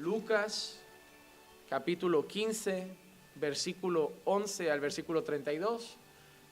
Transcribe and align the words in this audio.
Lucas 0.00 0.80
capítulo 1.68 2.26
15, 2.26 2.86
versículo 3.34 4.12
11 4.24 4.70
al 4.70 4.80
versículo 4.80 5.22
32. 5.22 5.96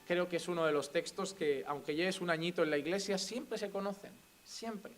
Creo 0.06 0.28
que 0.28 0.36
es 0.36 0.48
uno 0.48 0.66
de 0.66 0.72
los 0.72 0.92
textos 0.92 1.32
que, 1.32 1.64
aunque 1.66 1.96
ya 1.96 2.06
es 2.08 2.20
un 2.20 2.28
añito 2.28 2.62
en 2.62 2.70
la 2.70 2.77
iglesia, 2.77 3.16
siempre 3.16 3.56
se 3.56 3.70
conocen, 3.70 4.12
siempre. 4.45 4.92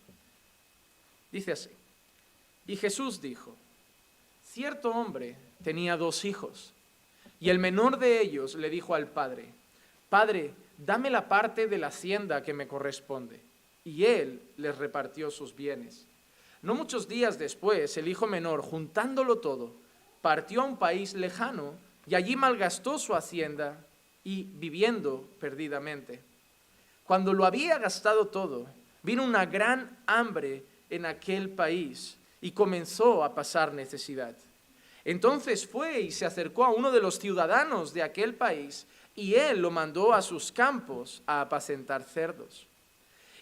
Dice 1.31 1.53
así, 1.53 1.71
y 2.67 2.77
Jesús 2.77 3.21
dijo, 3.21 3.55
cierto 4.45 4.91
hombre 4.91 5.37
tenía 5.63 5.97
dos 5.97 6.25
hijos, 6.25 6.73
y 7.39 7.51
el 7.51 7.61
menor 7.61 8.01
de 8.01 8.21
ellos 8.21 8.57
le 8.57 8.69
dijo 8.69 8.97
al 8.97 9.07
padre, 9.07 9.53
Padre, 10.09 10.55
dame 10.77 11.09
la 11.09 11.29
parte 11.29 11.69
de 11.69 11.79
la 11.79 11.87
hacienda 11.87 12.43
que 12.43 12.53
me 12.53 12.67
corresponde. 12.67 13.41
Y 13.85 14.07
él 14.07 14.43
les 14.57 14.77
repartió 14.77 15.31
sus 15.31 15.55
bienes. 15.55 16.05
No 16.63 16.75
muchos 16.75 17.09
días 17.09 17.39
después, 17.39 17.97
el 17.97 18.09
hijo 18.09 18.27
menor, 18.27 18.61
juntándolo 18.63 19.39
todo, 19.39 19.75
partió 20.21 20.61
a 20.61 20.65
un 20.65 20.77
país 20.77 21.15
lejano 21.15 21.75
y 22.07 22.15
allí 22.15 22.37
malgastó 22.37 22.99
su 22.99 23.15
hacienda 23.15 23.87
y 24.25 24.45
viviendo 24.45 25.27
perdidamente. 25.41 26.23
Cuando 27.05 27.33
lo 27.33 27.47
había 27.47 27.79
gastado 27.79 28.27
todo, 28.27 28.67
vino 29.03 29.25
una 29.25 29.47
gran 29.47 29.99
hambre 30.07 30.65
en 30.91 31.07
aquel 31.07 31.51
país 31.51 32.19
y 32.41 32.53
comenzó 32.53 33.25
a 33.25 33.35
pasar 33.35 33.73
necesidad. 33.73 34.37
Entonces 35.05 35.67
fue 35.67 36.01
y 36.01 36.11
se 36.11 36.27
acercó 36.27 36.65
a 36.65 36.71
uno 36.71 36.93
de 36.93 37.01
los 37.01 37.19
ciudadanos 37.19 37.95
de 37.95 38.03
aquel 38.03 38.35
país 38.35 38.87
y 39.15 39.35
él 39.35 39.61
lo 39.61 39.71
mandó 39.71 40.13
a 40.13 40.23
sus 40.23 40.53
campos 40.53 41.23
a 41.27 41.41
apacentar 41.41 42.03
cerdos. 42.05 42.67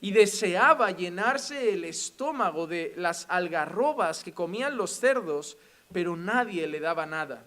Y 0.00 0.12
deseaba 0.12 0.90
llenarse 0.92 1.72
el 1.72 1.84
estómago 1.84 2.66
de 2.66 2.94
las 2.96 3.26
algarrobas 3.28 4.22
que 4.22 4.32
comían 4.32 4.76
los 4.76 4.92
cerdos 4.92 5.56
pero 5.92 6.16
nadie 6.16 6.66
le 6.66 6.80
daba 6.80 7.06
nada. 7.06 7.44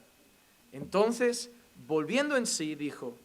Entonces, 0.72 1.52
volviendo 1.88 2.38
en 2.38 2.46
sí, 2.46 2.76
dijo, 2.76 3.18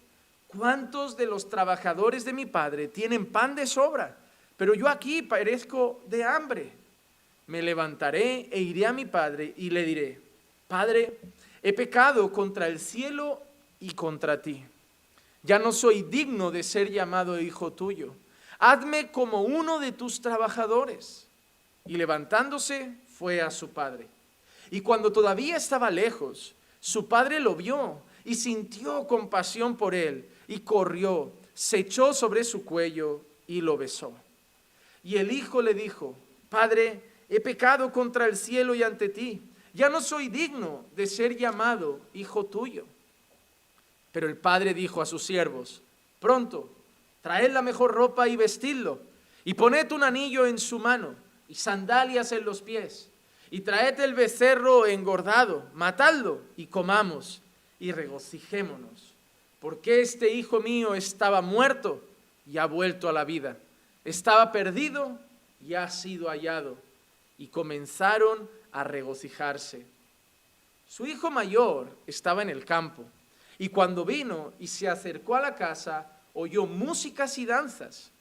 ¿cuántos 0.47 1.17
de 1.17 1.27
los 1.27 1.49
trabajadores 1.49 2.25
de 2.25 2.33
mi 2.33 2.47
padre 2.47 2.89
tienen 2.89 3.27
pan 3.27 3.55
de 3.55 3.67
sobra? 3.67 4.17
Pero 4.57 4.75
yo 4.75 4.89
aquí 4.89 5.23
perezco 5.23 6.03
de 6.07 6.25
hambre. 6.25 6.73
Me 7.47 7.63
levantaré 7.63 8.49
e 8.51 8.61
iré 8.61 8.87
a 8.87 8.93
mi 8.93 9.05
padre 9.05 9.55
y 9.57 9.71
le 9.71 9.85
diré, 9.85 10.21
Padre, 10.67 11.21
he 11.63 11.73
pecado 11.73 12.33
contra 12.33 12.67
el 12.67 12.81
cielo 12.81 13.41
y 13.79 13.91
contra 13.93 14.43
ti. 14.43 14.65
Ya 15.45 15.61
no 15.61 15.71
soy 15.71 16.03
digno 16.03 16.51
de 16.51 16.65
ser 16.65 16.91
llamado 16.91 17.41
hijo 17.41 17.73
tuyo. 17.73 18.15
Hazme 18.59 19.11
como 19.11 19.43
uno 19.43 19.79
de 19.79 19.93
tus 19.93 20.21
trabajadores. 20.21 21.27
Y 21.87 21.97
levantándose 21.97 22.97
fue 23.19 23.41
a 23.41 23.51
su 23.51 23.71
padre. 23.71 24.09
Y 24.71 24.81
cuando 24.81 25.13
todavía 25.13 25.57
estaba 25.57 25.91
lejos, 25.91 26.55
su 26.81 27.09
padre 27.09 27.41
lo 27.41 27.55
vio 27.55 28.01
y 28.25 28.35
sintió 28.35 29.07
compasión 29.07 29.77
por 29.77 29.95
él 29.95 30.29
y 30.49 30.61
corrió, 30.61 31.33
se 31.55 31.79
echó 31.79 32.13
sobre 32.13 32.45
su 32.45 32.65
cuello 32.65 33.23
y 33.47 33.61
lo 33.61 33.77
besó. 33.77 34.13
Y 35.03 35.17
el 35.17 35.31
hijo 35.31 35.63
le 35.63 35.75
dijo, 35.75 36.17
Padre, 36.49 37.01
he 37.29 37.41
pecado 37.41 37.93
contra 37.93 38.27
el 38.27 38.37
cielo 38.37 38.75
y 38.75 38.83
ante 38.83 39.09
ti, 39.09 39.43
ya 39.73 39.89
no 39.89 40.01
soy 40.01 40.29
digno 40.29 40.85
de 40.95 41.07
ser 41.07 41.37
llamado 41.37 42.01
hijo 42.15 42.47
tuyo. 42.47 42.85
Pero 44.13 44.29
el 44.29 44.37
padre 44.37 44.75
dijo 44.75 45.03
a 45.03 45.07
sus 45.07 45.23
siervos, 45.23 45.83
pronto, 46.19 46.71
traed 47.27 47.51
la 47.51 47.61
mejor 47.61 47.93
ropa 47.93 48.29
y 48.29 48.37
vestidlo, 48.37 49.01
y 49.45 49.55
poned 49.55 49.91
un 49.91 50.05
anillo 50.05 50.47
en 50.47 50.61
su 50.61 50.79
mano 50.79 51.17
y 51.49 51.57
sandalias 51.57 52.31
en 52.31 52.45
los 52.45 52.63
pies 52.63 53.09
y 53.51 53.63
traed 53.63 53.99
el 53.99 54.15
becerro 54.15 54.87
engordado, 54.87 55.65
matadlo 55.75 56.39
y 56.57 56.67
comamos 56.67 57.43
y 57.81 57.91
regocijémonos, 57.91 59.13
porque 59.59 60.03
este 60.03 60.35
hijo 60.35 60.61
mío 60.61 60.95
estaba 60.95 61.41
muerto 61.41 62.01
y 62.47 62.59
ha 62.59 62.67
vuelto 62.67 63.09
a 63.09 63.13
la 63.13 63.25
vida, 63.25 63.57
estaba 64.05 64.53
perdido 64.53 65.19
y 65.61 65.75
ha 65.75 65.91
sido 65.91 66.29
hallado, 66.29 66.77
y 67.39 67.49
comenzaron 67.49 68.49
a 68.71 68.85
regocijarse. 68.85 69.85
Su 70.89 71.09
hijo 71.09 71.29
mayor 71.29 71.89
estaba 72.07 72.43
en 72.43 72.51
el 72.51 72.65
campo, 72.65 73.03
y 73.59 73.69
cuando 73.69 74.05
vino 74.05 74.53
y 74.61 74.69
se 74.69 74.89
acercó 74.89 75.35
a 75.35 75.41
la 75.41 75.57
casa, 75.57 76.13
oyó 76.37 76.67
músicas 76.67 77.39
y 77.39 77.47
danzas, 77.47 78.13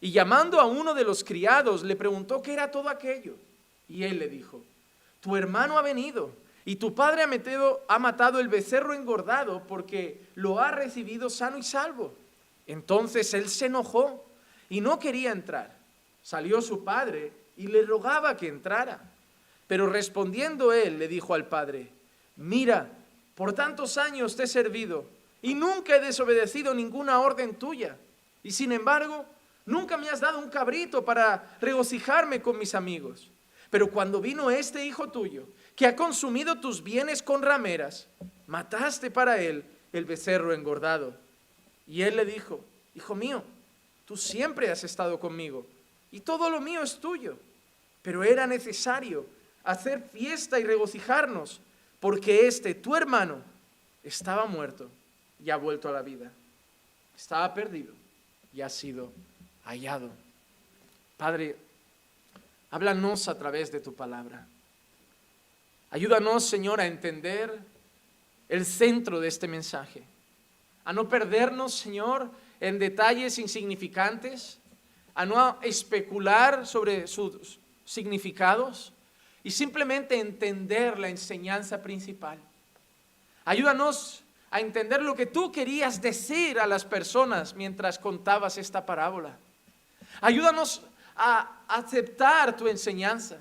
y 0.00 0.10
llamando 0.10 0.58
a 0.58 0.64
uno 0.64 0.94
de 0.94 1.04
los 1.04 1.22
criados, 1.22 1.84
le 1.84 1.94
preguntó 1.94 2.42
qué 2.42 2.54
era 2.54 2.70
todo 2.70 2.88
aquello. 2.88 3.36
Y 3.88 4.02
él 4.02 4.18
le 4.18 4.28
dijo, 4.28 4.64
tu 5.20 5.36
hermano 5.36 5.78
ha 5.78 5.82
venido 5.82 6.32
y 6.64 6.76
tu 6.76 6.94
padre 6.94 7.22
ha, 7.22 7.26
metido, 7.26 7.84
ha 7.88 7.98
matado 7.98 8.40
el 8.40 8.48
becerro 8.48 8.94
engordado 8.94 9.62
porque 9.68 10.20
lo 10.34 10.58
ha 10.58 10.72
recibido 10.72 11.30
sano 11.30 11.58
y 11.58 11.62
salvo. 11.62 12.14
Entonces 12.66 13.32
él 13.34 13.48
se 13.48 13.66
enojó 13.66 14.24
y 14.68 14.80
no 14.80 14.98
quería 14.98 15.30
entrar. 15.30 15.76
Salió 16.22 16.62
su 16.62 16.82
padre 16.82 17.32
y 17.56 17.66
le 17.66 17.82
rogaba 17.82 18.36
que 18.36 18.48
entrara. 18.48 19.12
Pero 19.68 19.86
respondiendo 19.86 20.72
él 20.72 20.98
le 20.98 21.06
dijo 21.06 21.34
al 21.34 21.46
padre, 21.46 21.90
mira, 22.34 22.90
por 23.34 23.52
tantos 23.52 23.98
años 23.98 24.36
te 24.36 24.44
he 24.44 24.48
servido 24.48 25.06
y 25.42 25.54
nunca 25.54 25.96
he 25.96 26.00
desobedecido 26.00 26.72
ninguna 26.72 27.20
orden 27.20 27.56
tuya. 27.56 27.98
Y 28.44 28.52
sin 28.52 28.70
embargo, 28.70 29.26
nunca 29.66 29.96
me 29.96 30.08
has 30.08 30.20
dado 30.20 30.38
un 30.38 30.48
cabrito 30.48 31.04
para 31.04 31.58
regocijarme 31.60 32.40
con 32.40 32.56
mis 32.56 32.76
amigos. 32.76 33.28
Pero 33.68 33.90
cuando 33.90 34.20
vino 34.20 34.50
este 34.50 34.86
hijo 34.86 35.10
tuyo, 35.10 35.48
que 35.74 35.86
ha 35.86 35.96
consumido 35.96 36.60
tus 36.60 36.82
bienes 36.82 37.22
con 37.22 37.42
rameras, 37.42 38.06
mataste 38.46 39.10
para 39.10 39.40
él 39.42 39.64
el 39.92 40.04
becerro 40.04 40.54
engordado. 40.54 41.16
Y 41.88 42.02
él 42.02 42.16
le 42.16 42.24
dijo, 42.24 42.64
hijo 42.94 43.16
mío, 43.16 43.42
tú 44.04 44.16
siempre 44.16 44.70
has 44.70 44.84
estado 44.84 45.18
conmigo 45.18 45.66
y 46.12 46.20
todo 46.20 46.50
lo 46.50 46.60
mío 46.60 46.82
es 46.82 47.00
tuyo. 47.00 47.36
Pero 48.02 48.22
era 48.22 48.46
necesario 48.46 49.26
hacer 49.64 50.02
fiesta 50.12 50.58
y 50.60 50.64
regocijarnos, 50.64 51.60
porque 51.98 52.46
este, 52.46 52.74
tu 52.74 52.94
hermano, 52.94 53.42
estaba 54.02 54.46
muerto 54.46 54.90
y 55.44 55.50
ha 55.50 55.56
vuelto 55.56 55.88
a 55.88 55.92
la 55.92 56.02
vida. 56.02 56.30
Estaba 57.16 57.52
perdido 57.52 57.94
y 58.52 58.60
ha 58.60 58.68
sido 58.68 59.12
hallado. 59.64 60.10
Padre, 61.16 61.56
Háblanos 62.72 63.28
a 63.28 63.38
través 63.38 63.70
de 63.70 63.80
tu 63.80 63.94
palabra. 63.94 64.46
Ayúdanos, 65.90 66.46
Señor, 66.46 66.80
a 66.80 66.86
entender 66.86 67.60
el 68.48 68.64
centro 68.64 69.20
de 69.20 69.28
este 69.28 69.46
mensaje. 69.46 70.02
A 70.86 70.94
no 70.94 71.06
perdernos, 71.06 71.74
Señor, 71.74 72.30
en 72.60 72.78
detalles 72.78 73.38
insignificantes. 73.38 74.58
A 75.14 75.26
no 75.26 75.58
especular 75.60 76.66
sobre 76.66 77.06
sus 77.06 77.58
significados 77.84 78.94
y 79.44 79.50
simplemente 79.50 80.18
entender 80.18 80.98
la 80.98 81.10
enseñanza 81.10 81.82
principal. 81.82 82.38
Ayúdanos 83.44 84.22
a 84.52 84.60
entender 84.60 85.00
lo 85.02 85.16
que 85.16 85.24
tú 85.24 85.50
querías 85.50 86.02
decir 86.02 86.60
a 86.60 86.66
las 86.66 86.84
personas 86.84 87.54
mientras 87.54 87.98
contabas 87.98 88.58
esta 88.58 88.84
parábola. 88.84 89.38
Ayúdanos 90.20 90.82
a 91.16 91.62
aceptar 91.66 92.54
tu 92.54 92.68
enseñanza, 92.68 93.38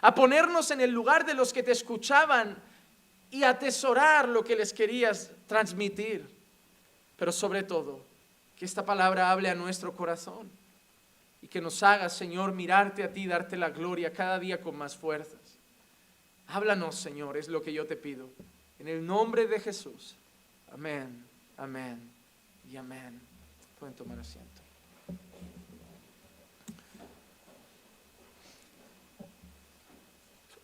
a 0.00 0.14
ponernos 0.14 0.70
en 0.70 0.80
el 0.80 0.92
lugar 0.92 1.26
de 1.26 1.34
los 1.34 1.52
que 1.52 1.64
te 1.64 1.72
escuchaban 1.72 2.56
y 3.32 3.42
atesorar 3.42 4.28
lo 4.28 4.44
que 4.44 4.54
les 4.54 4.72
querías 4.72 5.32
transmitir. 5.48 6.24
Pero 7.16 7.32
sobre 7.32 7.64
todo, 7.64 7.98
que 8.56 8.64
esta 8.64 8.84
palabra 8.84 9.32
hable 9.32 9.50
a 9.50 9.56
nuestro 9.56 9.92
corazón 9.92 10.48
y 11.42 11.48
que 11.48 11.60
nos 11.60 11.82
haga, 11.82 12.08
Señor, 12.08 12.52
mirarte 12.52 13.02
a 13.02 13.12
ti, 13.12 13.26
darte 13.26 13.56
la 13.56 13.70
gloria 13.70 14.12
cada 14.12 14.38
día 14.38 14.60
con 14.60 14.76
más 14.76 14.96
fuerzas. 14.96 15.40
Háblanos, 16.46 16.94
Señor, 16.94 17.36
es 17.36 17.48
lo 17.48 17.60
que 17.60 17.72
yo 17.72 17.86
te 17.86 17.96
pido. 17.96 18.28
En 18.82 18.88
el 18.88 19.06
nombre 19.06 19.46
de 19.46 19.60
Jesús. 19.60 20.16
Amén, 20.72 21.24
amén 21.56 22.00
y 22.68 22.76
amén. 22.76 23.20
Pueden 23.78 23.94
tomar 23.94 24.18
asiento. 24.18 24.60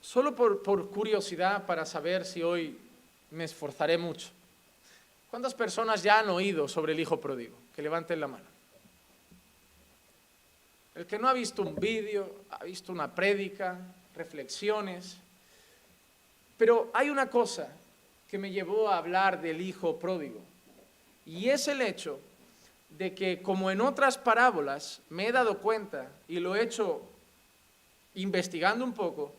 Solo 0.00 0.34
por, 0.34 0.90
curiosidad 0.90 1.64
para 1.64 1.86
saber 1.86 2.26
si 2.26 2.42
hoy 2.42 2.76
me 3.30 3.44
esforzaré 3.44 3.96
mucho. 3.96 4.30
¿Cuántas 5.30 5.54
personas 5.54 6.02
ya 6.02 6.18
han 6.18 6.28
oído 6.28 6.66
sobre 6.66 6.94
el 6.94 6.98
hijo 6.98 7.20
pródigo? 7.20 7.56
Que 7.76 7.82
levanten 7.82 8.18
la 8.18 8.26
mano. 8.26 8.46
El 10.96 11.06
que 11.06 11.20
no 11.20 11.28
ha 11.28 11.34
visto 11.34 11.62
un 11.62 11.76
vídeo, 11.76 12.34
ha 12.50 12.64
visto 12.64 12.90
una 12.90 13.14
prédica, 13.14 13.78
reflexiones. 14.16 15.18
Pero 16.56 16.90
hay 16.92 17.10
una 17.10 17.30
cosa 17.30 17.72
que 18.28 18.38
me 18.38 18.50
llevó 18.50 18.88
a 18.88 18.98
hablar 18.98 19.40
del 19.40 19.60
hijo 19.60 19.98
pródigo. 19.98 20.40
Y 21.24 21.48
es 21.48 21.68
el 21.68 21.80
hecho 21.80 22.20
de 22.90 23.14
que, 23.14 23.42
como 23.42 23.70
en 23.70 23.80
otras 23.80 24.18
parábolas, 24.18 25.00
me 25.10 25.26
he 25.26 25.32
dado 25.32 25.58
cuenta 25.58 26.10
y 26.26 26.40
lo 26.40 26.54
he 26.54 26.62
hecho 26.62 27.02
investigando 28.14 28.84
un 28.84 28.92
poco, 28.92 29.32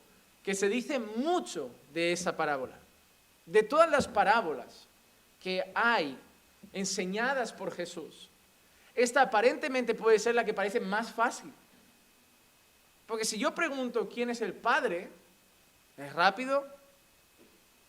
que 0.44 0.56
se 0.56 0.69
dice 0.69 1.00
mucho 1.00 1.69
de 1.94 2.12
esa 2.13 2.36
parábola. 2.36 2.77
De 3.45 3.63
todas 3.63 3.89
las 3.89 4.07
parábolas 4.07 4.88
que 5.41 5.63
hay 5.74 6.18
enseñadas 6.74 7.51
por 7.51 7.71
Jesús, 7.71 8.30
esta 8.95 9.21
aparentemente 9.21 9.94
puede 9.94 10.19
ser 10.19 10.36
la 10.36 10.45
que 10.45 10.53
parece 10.53 10.80
más 10.80 11.12
fácil. 11.12 11.51
Porque 13.07 13.25
si 13.25 13.38
yo 13.38 13.56
pregunto 13.56 14.07
quién 14.07 14.30
es 14.30 14.41
el 14.41 14.53
Padre, 14.53 15.09
es 15.97 16.13
rápido. 16.13 16.78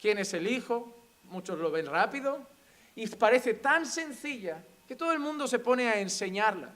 ¿Quién 0.01 0.19
es 0.19 0.33
el 0.35 0.47
Hijo? 0.49 0.95
Muchos 1.25 1.59
lo 1.59 1.71
ven 1.71 1.87
rápido. 1.87 2.47
Y 2.97 3.07
parece 3.09 3.55
tan 3.55 3.87
sencilla 3.87 4.63
que 4.89 4.97
todo 4.97 5.13
el 5.13 5.19
mundo 5.19 5.47
se 5.47 5.59
pone 5.59 5.89
a 5.89 6.01
enseñarla. 6.01 6.71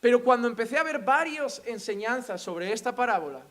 Pero 0.00 0.22
cuando 0.22 0.48
empecé 0.48 0.78
a 0.78 0.82
ver 0.82 1.00
varias 1.00 1.62
enseñanzas 1.66 2.40
sobre 2.40 2.72
esta 2.72 2.94
parábola, 2.94 3.42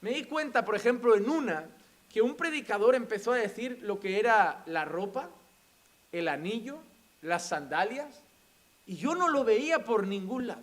me 0.00 0.10
di 0.10 0.24
cuenta, 0.24 0.64
por 0.64 0.76
ejemplo, 0.76 1.16
en 1.16 1.28
una, 1.28 1.66
que 2.12 2.20
un 2.20 2.36
predicador 2.36 2.94
empezó 2.94 3.32
a 3.32 3.36
decir 3.36 3.78
lo 3.82 3.98
que 3.98 4.18
era 4.18 4.62
la 4.66 4.84
ropa, 4.84 5.30
el 6.12 6.28
anillo, 6.28 6.78
las 7.22 7.48
sandalias, 7.48 8.20
y 8.86 8.96
yo 8.96 9.14
no 9.14 9.28
lo 9.28 9.44
veía 9.44 9.82
por 9.82 10.06
ningún 10.06 10.48
lado. 10.48 10.62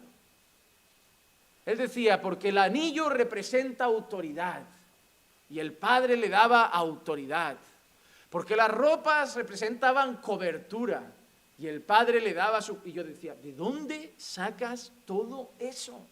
Él 1.65 1.77
decía, 1.77 2.21
porque 2.21 2.49
el 2.49 2.57
anillo 2.57 3.09
representa 3.09 3.85
autoridad, 3.85 4.61
y 5.51 5.59
el 5.59 5.73
Padre 5.73 6.15
le 6.15 6.29
daba 6.29 6.65
autoridad, 6.65 7.57
porque 8.29 8.55
las 8.55 8.71
ropas 8.71 9.35
representaban 9.35 10.17
cobertura, 10.17 11.11
y 11.59 11.67
el 11.67 11.81
Padre 11.81 12.21
le 12.21 12.33
daba 12.33 12.61
su... 12.61 12.79
Y 12.85 12.93
yo 12.93 13.03
decía, 13.03 13.35
¿de 13.35 13.51
dónde 13.51 14.13
sacas 14.17 14.91
todo 15.05 15.51
eso? 15.59 16.07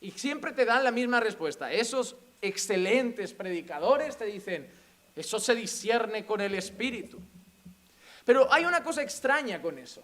Y 0.00 0.10
siempre 0.12 0.52
te 0.52 0.64
dan 0.64 0.82
la 0.82 0.90
misma 0.90 1.20
respuesta. 1.20 1.70
Esos 1.70 2.16
excelentes 2.40 3.32
predicadores 3.34 4.16
te 4.16 4.24
dicen, 4.24 4.68
eso 5.14 5.38
se 5.38 5.54
discierne 5.54 6.24
con 6.24 6.40
el 6.40 6.54
Espíritu. 6.54 7.20
Pero 8.24 8.52
hay 8.52 8.64
una 8.64 8.82
cosa 8.82 9.02
extraña 9.02 9.60
con 9.60 9.78
eso. 9.78 10.02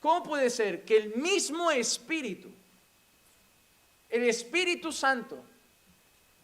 ¿Cómo 0.00 0.22
puede 0.22 0.48
ser 0.48 0.82
que 0.84 0.96
el 0.96 1.16
mismo 1.16 1.70
Espíritu, 1.70 2.48
el 4.08 4.24
Espíritu 4.24 4.90
Santo, 4.90 5.44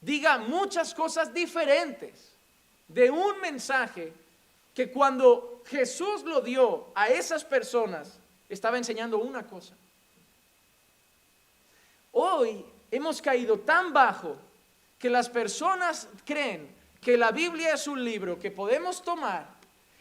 diga 0.05 0.39
muchas 0.39 0.95
cosas 0.95 1.33
diferentes 1.33 2.33
de 2.89 3.11
un 3.11 3.41
mensaje 3.41 4.13
que 4.75 4.91
cuando 4.91 5.63
Jesús 5.67 6.23
lo 6.25 6.41
dio 6.41 6.89
a 6.95 7.09
esas 7.09 7.45
personas, 7.45 8.19
estaba 8.49 8.77
enseñando 8.77 9.19
una 9.19 9.47
cosa? 9.47 9.75
Hoy 12.13 12.65
hemos 12.91 13.23
caído 13.23 13.61
tan 13.61 13.93
bajo 13.93 14.37
que 14.99 15.09
las 15.09 15.29
personas 15.29 16.09
creen 16.25 16.75
que 17.01 17.17
la 17.17 17.31
Biblia 17.31 17.75
es 17.75 17.87
un 17.87 18.03
libro 18.05 18.39
que 18.39 18.51
podemos 18.51 19.03
tomar 19.03 19.55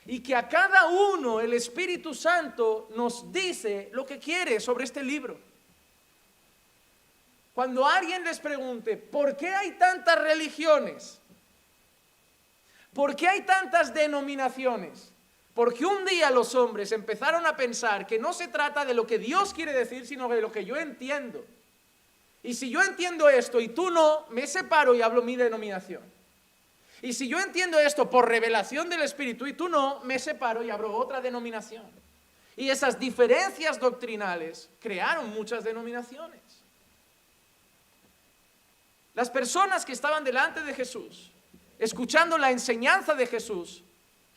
y 0.05 0.19
que 0.19 0.35
a 0.35 0.47
cada 0.47 0.87
uno 0.87 1.39
el 1.39 1.53
Espíritu 1.53 2.13
Santo 2.13 2.89
nos 2.95 3.31
dice 3.31 3.89
lo 3.93 4.05
que 4.05 4.19
quiere 4.19 4.59
sobre 4.59 4.83
este 4.83 5.01
libro. 5.01 5.52
Cuando 7.53 7.85
alguien 7.85 8.23
les 8.23 8.39
pregunte, 8.39 8.97
¿por 8.97 9.37
qué 9.37 9.49
hay 9.49 9.71
tantas 9.71 10.19
religiones? 10.19 11.19
¿Por 12.93 13.15
qué 13.15 13.27
hay 13.27 13.41
tantas 13.41 13.93
denominaciones? 13.93 15.11
Porque 15.53 15.85
un 15.85 16.03
día 16.05 16.31
los 16.31 16.55
hombres 16.55 16.91
empezaron 16.91 17.45
a 17.45 17.55
pensar 17.55 18.07
que 18.07 18.17
no 18.17 18.33
se 18.33 18.47
trata 18.47 18.85
de 18.85 18.95
lo 18.95 19.05
que 19.05 19.19
Dios 19.19 19.53
quiere 19.53 19.73
decir, 19.73 20.07
sino 20.07 20.27
de 20.27 20.41
lo 20.41 20.51
que 20.51 20.65
yo 20.65 20.77
entiendo. 20.77 21.45
Y 22.41 22.55
si 22.55 22.69
yo 22.69 22.81
entiendo 22.81 23.29
esto 23.29 23.61
y 23.61 23.69
tú 23.69 23.89
no, 23.89 24.25
me 24.29 24.47
separo 24.47 24.95
y 24.95 25.01
hablo 25.01 25.21
mi 25.21 25.35
denominación. 25.35 26.01
Y 27.03 27.13
si 27.13 27.27
yo 27.27 27.39
entiendo 27.39 27.79
esto 27.79 28.09
por 28.09 28.27
revelación 28.27 28.89
del 28.89 29.01
Espíritu 29.01 29.45
y 29.45 29.53
tú 29.53 29.69
no, 29.69 29.99
me 30.01 30.17
separo 30.19 30.63
y 30.63 30.69
abro 30.69 30.95
otra 30.95 31.21
denominación. 31.21 31.85
Y 32.55 32.69
esas 32.69 32.99
diferencias 32.99 33.79
doctrinales 33.79 34.69
crearon 34.79 35.29
muchas 35.31 35.63
denominaciones. 35.63 36.39
Las 39.13 39.29
personas 39.29 39.85
que 39.85 39.93
estaban 39.93 40.23
delante 40.23 40.63
de 40.63 40.73
Jesús, 40.73 41.31
escuchando 41.77 42.37
la 42.37 42.51
enseñanza 42.51 43.13
de 43.13 43.27
Jesús, 43.27 43.83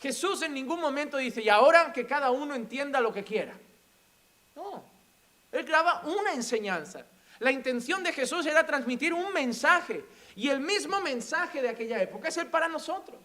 Jesús 0.01 0.43
en 0.43 0.53
ningún 0.53 0.81
momento 0.81 1.17
dice, 1.17 1.43
y 1.43 1.49
ahora 1.49 1.93
que 1.93 2.07
cada 2.07 2.31
uno 2.31 2.55
entienda 2.55 3.01
lo 3.01 3.13
que 3.13 3.25
quiera. 3.25 3.55
No, 4.55 4.85
Él 5.53 5.65
graba 5.65 6.03
una 6.05 6.33
enseñanza. 6.33 7.07
La 7.39 7.51
intención 7.51 8.03
de 8.03 8.13
Jesús 8.13 8.47
era 8.47 8.67
transmitir 8.67 9.13
un 9.13 9.33
mensaje 9.33 10.05
y 10.35 10.49
el 10.49 10.61
mismo 10.61 11.01
mensaje 11.01 11.63
de 11.63 11.69
aquella 11.69 12.01
época 12.03 12.29
es 12.29 12.37
el 12.37 12.47
para 12.47 12.69
nosotros. 12.69 13.19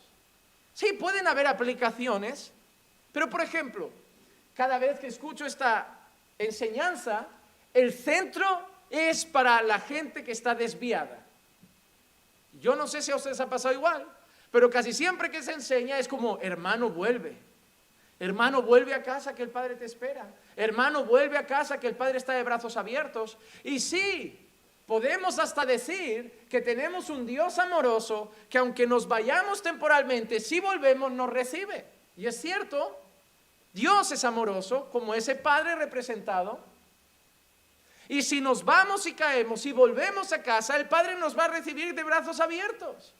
Sí, 0.74 0.94
pueden 0.94 1.28
haber 1.28 1.48
aplicaciones, 1.48 2.52
pero 3.12 3.30
por 3.30 3.42
ejemplo, 3.42 3.90
cada 4.56 4.78
vez 4.78 5.00
que 5.00 5.08
escucho 5.08 5.46
esta 5.46 6.00
enseñanza, 6.38 7.28
el 7.74 7.94
centro 7.94 8.46
es 8.90 9.26
para 9.26 9.62
la 9.62 9.80
gente 9.80 10.24
que 10.24 10.32
está 10.32 10.56
desviada. 10.56 11.26
Yo 12.62 12.76
no 12.76 12.88
sé 12.88 13.02
si 13.02 13.12
a 13.12 13.16
ustedes 13.16 13.40
ha 13.40 13.50
pasado 13.50 13.74
igual, 13.74 14.06
pero 14.52 14.70
casi 14.70 14.94
siempre 14.94 15.32
que 15.32 15.42
se 15.42 15.52
enseña 15.52 15.98
es 15.98 16.08
como, 16.08 16.38
hermano, 16.42 16.92
vuelve. 16.92 17.36
Hermano, 18.20 18.62
vuelve 18.62 18.94
a 18.94 19.02
casa 19.02 19.34
que 19.34 19.42
el 19.42 19.50
Padre 19.50 19.76
te 19.76 19.86
espera. 19.86 20.32
Hermano, 20.56 21.04
vuelve 21.04 21.38
a 21.40 21.48
casa 21.48 21.80
que 21.80 21.88
el 21.88 21.96
Padre 21.96 22.20
está 22.20 22.34
de 22.34 22.44
brazos 22.44 22.78
abiertos. 22.78 23.36
Y 23.64 23.80
sí, 23.80 24.48
podemos 24.86 25.40
hasta 25.40 25.66
decir 25.66 26.46
que 26.48 26.62
tenemos 26.62 27.10
un 27.10 27.26
Dios 27.26 27.58
amoroso 27.58 28.32
que 28.48 28.60
aunque 28.60 28.86
nos 28.86 29.08
vayamos 29.08 29.64
temporalmente, 29.64 30.40
si 30.40 30.60
volvemos 30.60 31.12
nos 31.12 31.32
recibe. 31.32 31.84
Y 32.16 32.28
es 32.28 32.40
cierto, 32.40 32.96
Dios 33.74 34.12
es 34.12 34.24
amoroso 34.24 34.88
como 34.92 35.16
ese 35.16 35.34
Padre 35.34 35.76
representado. 35.76 36.71
Y 38.12 38.24
si 38.24 38.42
nos 38.42 38.66
vamos 38.66 39.06
y 39.06 39.14
caemos 39.14 39.66
y 39.66 39.72
volvemos 39.72 40.34
a 40.34 40.44
casa, 40.44 40.76
el 40.76 40.86
Padre 40.90 41.16
nos 41.16 41.38
va 41.38 41.46
a 41.46 41.48
recibir 41.48 41.96
de 41.96 42.04
brazos 42.04 42.42
abiertos. 42.42 43.14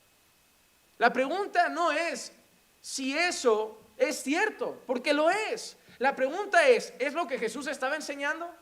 La 0.98 1.14
pregunta 1.14 1.70
no 1.70 1.94
es 1.94 2.34
si 2.82 3.18
eso 3.18 3.80
es 3.96 4.22
cierto, 4.22 4.82
porque 4.86 5.14
lo 5.14 5.30
es. 5.30 5.78
La 5.98 6.14
pregunta 6.14 6.68
es, 6.68 6.94
¿es 7.00 7.14
lo 7.14 7.26
que 7.26 7.40
Jesús 7.40 7.68
estaba 7.68 7.96
enseñando? 7.96 8.54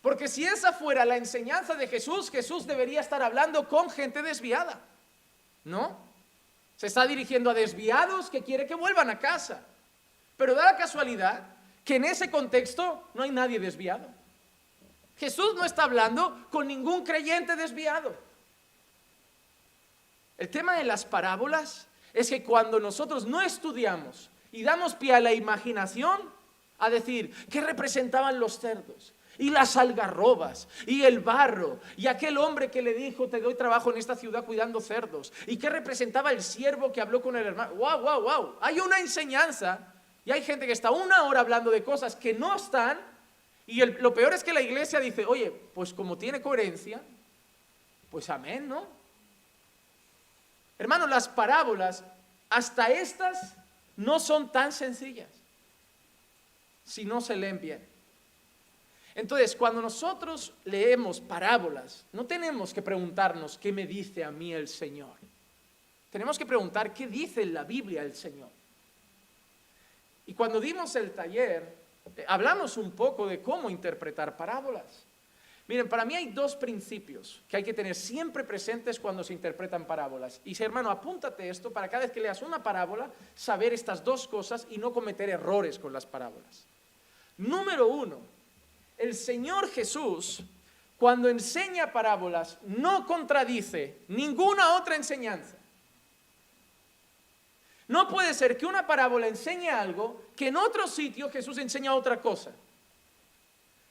Porque 0.00 0.26
si 0.26 0.46
esa 0.46 0.72
fuera 0.72 1.04
la 1.04 1.18
enseñanza 1.18 1.74
de 1.74 1.86
Jesús, 1.86 2.30
Jesús 2.30 2.66
debería 2.66 3.02
estar 3.02 3.22
hablando 3.22 3.68
con 3.68 3.90
gente 3.90 4.22
desviada. 4.22 4.80
¿No? 5.64 5.98
Se 6.78 6.86
está 6.86 7.06
dirigiendo 7.06 7.50
a 7.50 7.54
desviados 7.54 8.30
que 8.30 8.42
quiere 8.42 8.66
que 8.66 8.74
vuelvan 8.74 9.10
a 9.10 9.18
casa. 9.18 9.60
Pero 10.38 10.54
da 10.54 10.64
la 10.64 10.78
casualidad 10.78 11.42
que 11.84 11.96
en 11.96 12.06
ese 12.06 12.30
contexto 12.30 13.06
no 13.12 13.22
hay 13.22 13.30
nadie 13.30 13.60
desviado. 13.60 14.15
Jesús 15.18 15.54
no 15.54 15.64
está 15.64 15.84
hablando 15.84 16.46
con 16.50 16.66
ningún 16.66 17.04
creyente 17.04 17.56
desviado. 17.56 18.14
El 20.38 20.50
tema 20.50 20.76
de 20.76 20.84
las 20.84 21.04
parábolas 21.04 21.86
es 22.12 22.28
que 22.28 22.42
cuando 22.42 22.78
nosotros 22.78 23.26
no 23.26 23.40
estudiamos 23.40 24.30
y 24.52 24.62
damos 24.62 24.94
pie 24.94 25.14
a 25.14 25.20
la 25.20 25.32
imaginación, 25.32 26.36
a 26.78 26.90
decir, 26.90 27.34
¿qué 27.50 27.60
representaban 27.60 28.38
los 28.38 28.58
cerdos? 28.58 29.14
Y 29.38 29.50
las 29.50 29.76
algarrobas, 29.76 30.66
y 30.86 31.02
el 31.02 31.20
barro, 31.20 31.78
y 31.96 32.06
aquel 32.06 32.38
hombre 32.38 32.70
que 32.70 32.80
le 32.80 32.94
dijo, 32.94 33.28
te 33.28 33.40
doy 33.40 33.54
trabajo 33.54 33.90
en 33.90 33.98
esta 33.98 34.16
ciudad 34.16 34.44
cuidando 34.44 34.80
cerdos, 34.80 35.32
y 35.46 35.58
qué 35.58 35.68
representaba 35.68 36.32
el 36.32 36.42
siervo 36.42 36.90
que 36.90 37.02
habló 37.02 37.20
con 37.20 37.36
el 37.36 37.46
hermano. 37.46 37.74
¡Wow, 37.74 38.00
wow, 38.00 38.20
wow! 38.22 38.56
Hay 38.62 38.80
una 38.80 38.98
enseñanza, 38.98 39.92
y 40.24 40.32
hay 40.32 40.42
gente 40.42 40.66
que 40.66 40.72
está 40.72 40.90
una 40.90 41.24
hora 41.24 41.40
hablando 41.40 41.70
de 41.70 41.84
cosas 41.84 42.16
que 42.16 42.32
no 42.32 42.54
están, 42.56 42.98
y 43.66 43.84
lo 43.84 44.14
peor 44.14 44.32
es 44.32 44.44
que 44.44 44.52
la 44.52 44.62
iglesia 44.62 45.00
dice, 45.00 45.26
oye, 45.26 45.50
pues 45.50 45.92
como 45.92 46.16
tiene 46.16 46.40
coherencia, 46.40 47.00
pues 48.10 48.30
amén, 48.30 48.68
¿no? 48.68 48.86
Hermanos, 50.78 51.10
las 51.10 51.28
parábolas, 51.28 52.04
hasta 52.48 52.88
estas, 52.88 53.56
no 53.96 54.20
son 54.20 54.52
tan 54.52 54.72
sencillas 54.72 55.28
si 56.84 57.04
no 57.04 57.20
se 57.20 57.34
leen 57.34 57.60
bien. 57.60 57.84
Entonces, 59.14 59.56
cuando 59.56 59.80
nosotros 59.80 60.52
leemos 60.64 61.20
parábolas, 61.20 62.04
no 62.12 62.26
tenemos 62.26 62.72
que 62.72 62.82
preguntarnos 62.82 63.58
qué 63.58 63.72
me 63.72 63.86
dice 63.86 64.22
a 64.22 64.30
mí 64.30 64.52
el 64.52 64.68
Señor. 64.68 65.16
Tenemos 66.10 66.38
que 66.38 66.46
preguntar 66.46 66.94
qué 66.94 67.06
dice 67.06 67.44
la 67.46 67.64
Biblia 67.64 68.02
el 68.02 68.14
Señor. 68.14 68.50
Y 70.26 70.34
cuando 70.34 70.60
dimos 70.60 70.94
el 70.96 71.12
taller, 71.12 71.85
hablamos 72.26 72.76
un 72.76 72.92
poco 72.92 73.26
de 73.26 73.40
cómo 73.40 73.70
interpretar 73.70 74.36
parábolas. 74.36 75.04
Miren, 75.68 75.88
para 75.88 76.04
mí 76.04 76.14
hay 76.14 76.26
dos 76.28 76.54
principios 76.54 77.42
que 77.48 77.56
hay 77.56 77.64
que 77.64 77.74
tener 77.74 77.94
siempre 77.94 78.44
presentes 78.44 79.00
cuando 79.00 79.24
se 79.24 79.32
interpretan 79.32 79.84
parábolas. 79.84 80.40
Y 80.44 80.60
hermano, 80.62 80.90
apúntate 80.90 81.48
esto 81.48 81.72
para 81.72 81.88
cada 81.88 82.04
vez 82.04 82.12
que 82.12 82.20
leas 82.20 82.40
una 82.42 82.62
parábola, 82.62 83.10
saber 83.34 83.72
estas 83.72 84.04
dos 84.04 84.28
cosas 84.28 84.66
y 84.70 84.78
no 84.78 84.92
cometer 84.92 85.28
errores 85.28 85.78
con 85.78 85.92
las 85.92 86.06
parábolas. 86.06 86.66
Número 87.38 87.88
uno, 87.88 88.20
el 88.96 89.14
Señor 89.14 89.68
Jesús 89.70 90.44
cuando 90.98 91.28
enseña 91.28 91.92
parábolas, 91.92 92.58
no 92.62 93.06
contradice 93.06 93.98
ninguna 94.08 94.76
otra 94.76 94.96
enseñanza. 94.96 95.55
No 97.88 98.08
puede 98.08 98.34
ser 98.34 98.56
que 98.56 98.66
una 98.66 98.86
parábola 98.86 99.28
enseñe 99.28 99.68
algo 99.68 100.24
que 100.36 100.48
en 100.48 100.56
otro 100.56 100.88
sitio 100.88 101.30
Jesús 101.30 101.58
enseña 101.58 101.94
otra 101.94 102.20
cosa. 102.20 102.50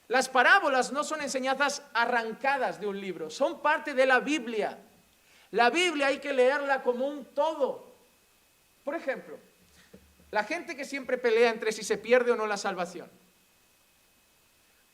Las 0.08 0.28
parábolas 0.28 0.92
no 0.92 1.02
son 1.02 1.22
enseñanzas 1.22 1.82
arrancadas 1.92 2.80
de 2.80 2.86
un 2.86 3.00
libro, 3.00 3.30
son 3.30 3.60
parte 3.60 3.94
de 3.94 4.06
la 4.06 4.20
Biblia. 4.20 4.78
La 5.50 5.70
Biblia 5.70 6.08
hay 6.08 6.18
que 6.18 6.32
leerla 6.32 6.82
como 6.82 7.06
un 7.06 7.24
todo. 7.34 7.92
Por 8.84 8.94
ejemplo, 8.94 9.38
la 10.30 10.44
gente 10.44 10.76
que 10.76 10.84
siempre 10.84 11.18
pelea 11.18 11.50
entre 11.50 11.72
si 11.72 11.82
se 11.82 11.98
pierde 11.98 12.32
o 12.32 12.36
no 12.36 12.46
la 12.46 12.56
salvación. 12.56 13.10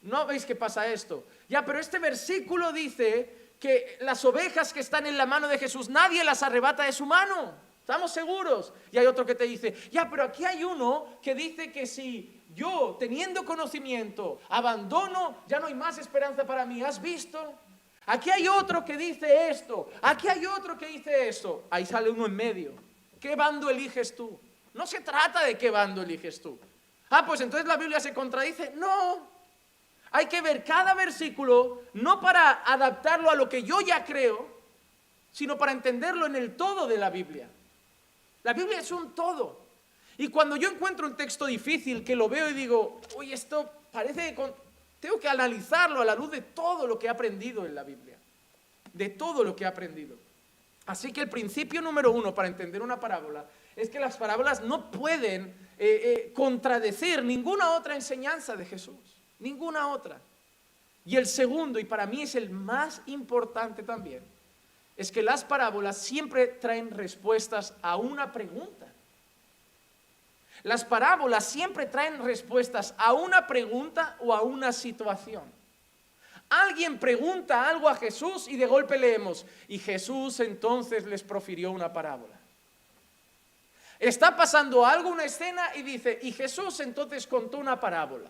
¿No 0.03 0.27
veis 0.27 0.47
que 0.47 0.55
pasa 0.55 0.87
esto? 0.87 1.25
Ya, 1.49 1.65
pero 1.65 1.79
este 1.79 1.99
versículo 1.99 2.73
dice 2.73 3.53
que 3.61 3.99
las 4.01 4.25
ovejas 4.25 4.73
que 4.73 4.81
están 4.81 5.07
en 5.07 5.19
la 5.19 5.27
mano 5.27 5.47
de 5.47 5.59
Jesús, 5.59 5.89
nadie 5.89 6.25
las 6.25 6.43
arrebata 6.43 6.85
de 6.85 6.93
su 6.93 7.07
mano. 7.07 7.55
¿Estamos 7.83 8.12
seguros? 8.12 8.73
Y 8.93 8.99
hay 8.99 9.07
otro 9.07 9.27
que 9.27 9.35
te 9.35 9.43
dice, 9.43 9.75
ya, 9.91 10.09
pero 10.09 10.23
aquí 10.23 10.45
hay 10.45 10.62
uno 10.62 11.19
que 11.21 11.35
dice 11.35 11.73
que 11.73 11.85
si 11.85 12.41
yo, 12.55 12.97
teniendo 12.97 13.45
conocimiento, 13.45 14.39
abandono, 14.49 15.43
ya 15.49 15.59
no 15.59 15.67
hay 15.67 15.75
más 15.75 15.99
esperanza 15.99 16.47
para 16.47 16.65
mí. 16.65 16.81
¿Has 16.81 17.03
visto? 17.03 17.59
Aquí 18.07 18.31
hay 18.31 18.47
otro 18.47 18.85
que 18.85 18.97
dice 18.97 19.49
esto, 19.51 19.89
aquí 20.01 20.29
hay 20.29 20.47
otro 20.47 20.79
que 20.79 20.87
dice 20.87 21.29
esto. 21.29 21.65
Ahí 21.71 21.85
sale 21.85 22.09
uno 22.09 22.27
en 22.27 22.37
medio. 22.37 22.73
¿Qué 23.21 23.35
bando 23.35 23.69
eliges 23.69 24.15
tú? 24.15 24.39
No 24.75 24.87
se 24.87 25.01
trata 25.01 25.43
de 25.43 25.59
qué 25.59 25.69
bando 25.71 26.03
eliges 26.03 26.41
tú. 26.41 26.61
Ah, 27.11 27.27
pues 27.27 27.41
entonces 27.41 27.67
la 27.67 27.77
Biblia 27.77 27.99
se 27.99 28.15
contradice. 28.15 28.75
No. 28.77 29.29
Hay 30.12 30.27
que 30.27 30.41
ver 30.41 30.62
cada 30.62 30.95
versículo 30.95 31.83
no 31.95 32.21
para 32.21 32.62
adaptarlo 32.65 33.29
a 33.29 33.35
lo 33.35 33.49
que 33.49 33.65
yo 33.65 33.81
ya 33.81 34.05
creo, 34.05 34.47
sino 35.33 35.59
para 35.59 35.73
entenderlo 35.73 36.27
en 36.27 36.37
el 36.37 36.55
todo 36.55 36.87
de 36.87 36.99
la 36.99 37.11
Biblia. 37.11 37.51
La 38.43 38.53
Biblia 38.53 38.81
es 38.81 38.91
un 38.91 39.15
todo. 39.15 39.63
Y 40.19 40.29
cuando 40.29 40.57
yo 40.57 40.71
encuentro 40.71 41.07
un 41.07 41.17
texto 41.17 41.47
difícil 41.47 42.05
que 42.05 42.17
lo 42.17 42.29
veo 42.29 42.51
y 42.51 42.53
digo, 42.53 43.01
oye, 43.17 43.35
esto 43.35 43.71
parece 43.91 44.35
que 44.35 44.55
tengo 45.01 45.19
que 45.19 45.29
analizarlo 45.29 46.01
a 46.01 46.05
la 46.05 46.15
luz 46.15 46.31
de 46.31 46.41
todo 46.41 46.87
lo 46.87 46.99
que 46.99 47.07
he 47.07 47.11
aprendido 47.11 47.67
en 47.67 47.75
la 47.75 47.83
Biblia, 47.83 48.17
de 48.93 49.09
todo 49.09 49.43
lo 49.43 49.57
que 49.57 49.65
he 49.65 49.67
aprendido. 49.67 50.17
Así 50.87 51.13
que 51.13 51.23
el 51.23 51.29
principio 51.29 51.81
número 51.81 52.11
uno 52.11 52.35
para 52.35 52.49
entender 52.49 52.83
una 52.83 52.99
parábola 52.99 53.47
es 53.77 53.89
que 53.89 54.01
las 54.01 54.17
parábolas 54.17 54.63
no 54.63 54.91
pueden 54.91 55.55
eh, 55.79 56.27
eh, 56.29 56.33
contradecir 56.35 57.23
ninguna 57.25 57.73
otra 57.73 57.95
enseñanza 57.95 58.57
de 58.57 58.67
Jesús, 58.67 58.99
ninguna 59.39 59.89
otra. 59.89 60.21
Y 61.05 61.17
el 61.17 61.27
segundo, 61.27 61.79
y 61.79 61.85
para 61.85 62.07
mí 62.07 62.23
es 62.23 62.35
el 62.35 62.51
más 62.51 63.03
importante 63.07 63.83
también, 63.83 64.23
es 64.97 65.11
que 65.11 65.23
las 65.23 65.45
parábolas 65.45 65.99
siempre 65.99 66.47
traen 66.47 66.91
respuestas 66.91 67.75
a 67.83 67.97
una 67.97 68.33
pregunta. 68.33 68.87
Las 70.63 70.85
parábolas 70.85 71.45
siempre 71.45 71.87
traen 71.87 72.23
respuestas 72.23 72.95
a 72.99 73.13
una 73.13 73.47
pregunta 73.47 74.17
o 74.21 74.33
a 74.33 74.43
una 74.43 74.73
situación. 74.73 75.43
Alguien 76.49 76.99
pregunta 76.99 77.69
algo 77.69 77.89
a 77.89 77.95
Jesús 77.95 78.47
y 78.47 78.57
de 78.57 78.67
golpe 78.67 78.99
leemos, 78.99 79.47
y 79.69 79.79
Jesús 79.79 80.39
entonces 80.41 81.07
les 81.07 81.23
profirió 81.23 81.71
una 81.71 81.93
parábola. 81.93 82.39
Está 83.99 84.37
pasando 84.37 84.85
algo, 84.85 85.09
una 85.09 85.25
escena, 85.25 85.75
y 85.75 85.83
dice, 85.83 86.19
y 86.23 86.33
Jesús 86.33 86.81
entonces 86.81 87.27
contó 87.27 87.59
una 87.59 87.81
parábola. 87.81 88.29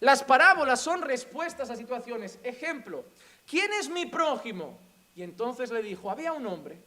Las 0.00 0.22
parábolas 0.22 0.80
son 0.80 1.00
respuestas 1.02 1.70
a 1.70 1.76
situaciones. 1.76 2.38
Ejemplo, 2.42 3.04
¿quién 3.48 3.72
es 3.74 3.88
mi 3.88 4.06
prójimo? 4.06 4.78
Y 5.14 5.22
entonces 5.22 5.70
le 5.70 5.82
dijo, 5.82 6.10
había 6.10 6.32
un 6.32 6.46
hombre 6.46 6.78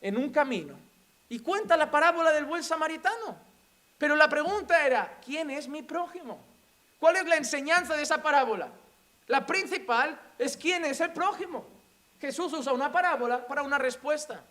en 0.00 0.16
un 0.16 0.30
camino 0.30 0.76
y 1.28 1.40
cuenta 1.40 1.76
la 1.76 1.90
parábola 1.90 2.32
del 2.32 2.44
buen 2.44 2.62
samaritano. 2.62 3.36
Pero 3.96 4.14
la 4.14 4.28
pregunta 4.28 4.86
era, 4.86 5.18
¿quién 5.24 5.50
es 5.50 5.68
mi 5.68 5.82
prójimo? 5.82 6.38
¿Cuál 7.00 7.16
es 7.16 7.26
la 7.26 7.36
enseñanza 7.36 7.96
de 7.96 8.02
esa 8.02 8.22
parábola? 8.22 8.70
La 9.26 9.44
principal 9.44 10.18
es 10.38 10.56
quién 10.56 10.84
es 10.84 11.00
el 11.00 11.12
prójimo. 11.12 11.66
Jesús 12.20 12.52
usa 12.52 12.72
una 12.72 12.90
parábola 12.92 13.46
para 13.46 13.62
una 13.62 13.78
respuesta. 13.78 14.42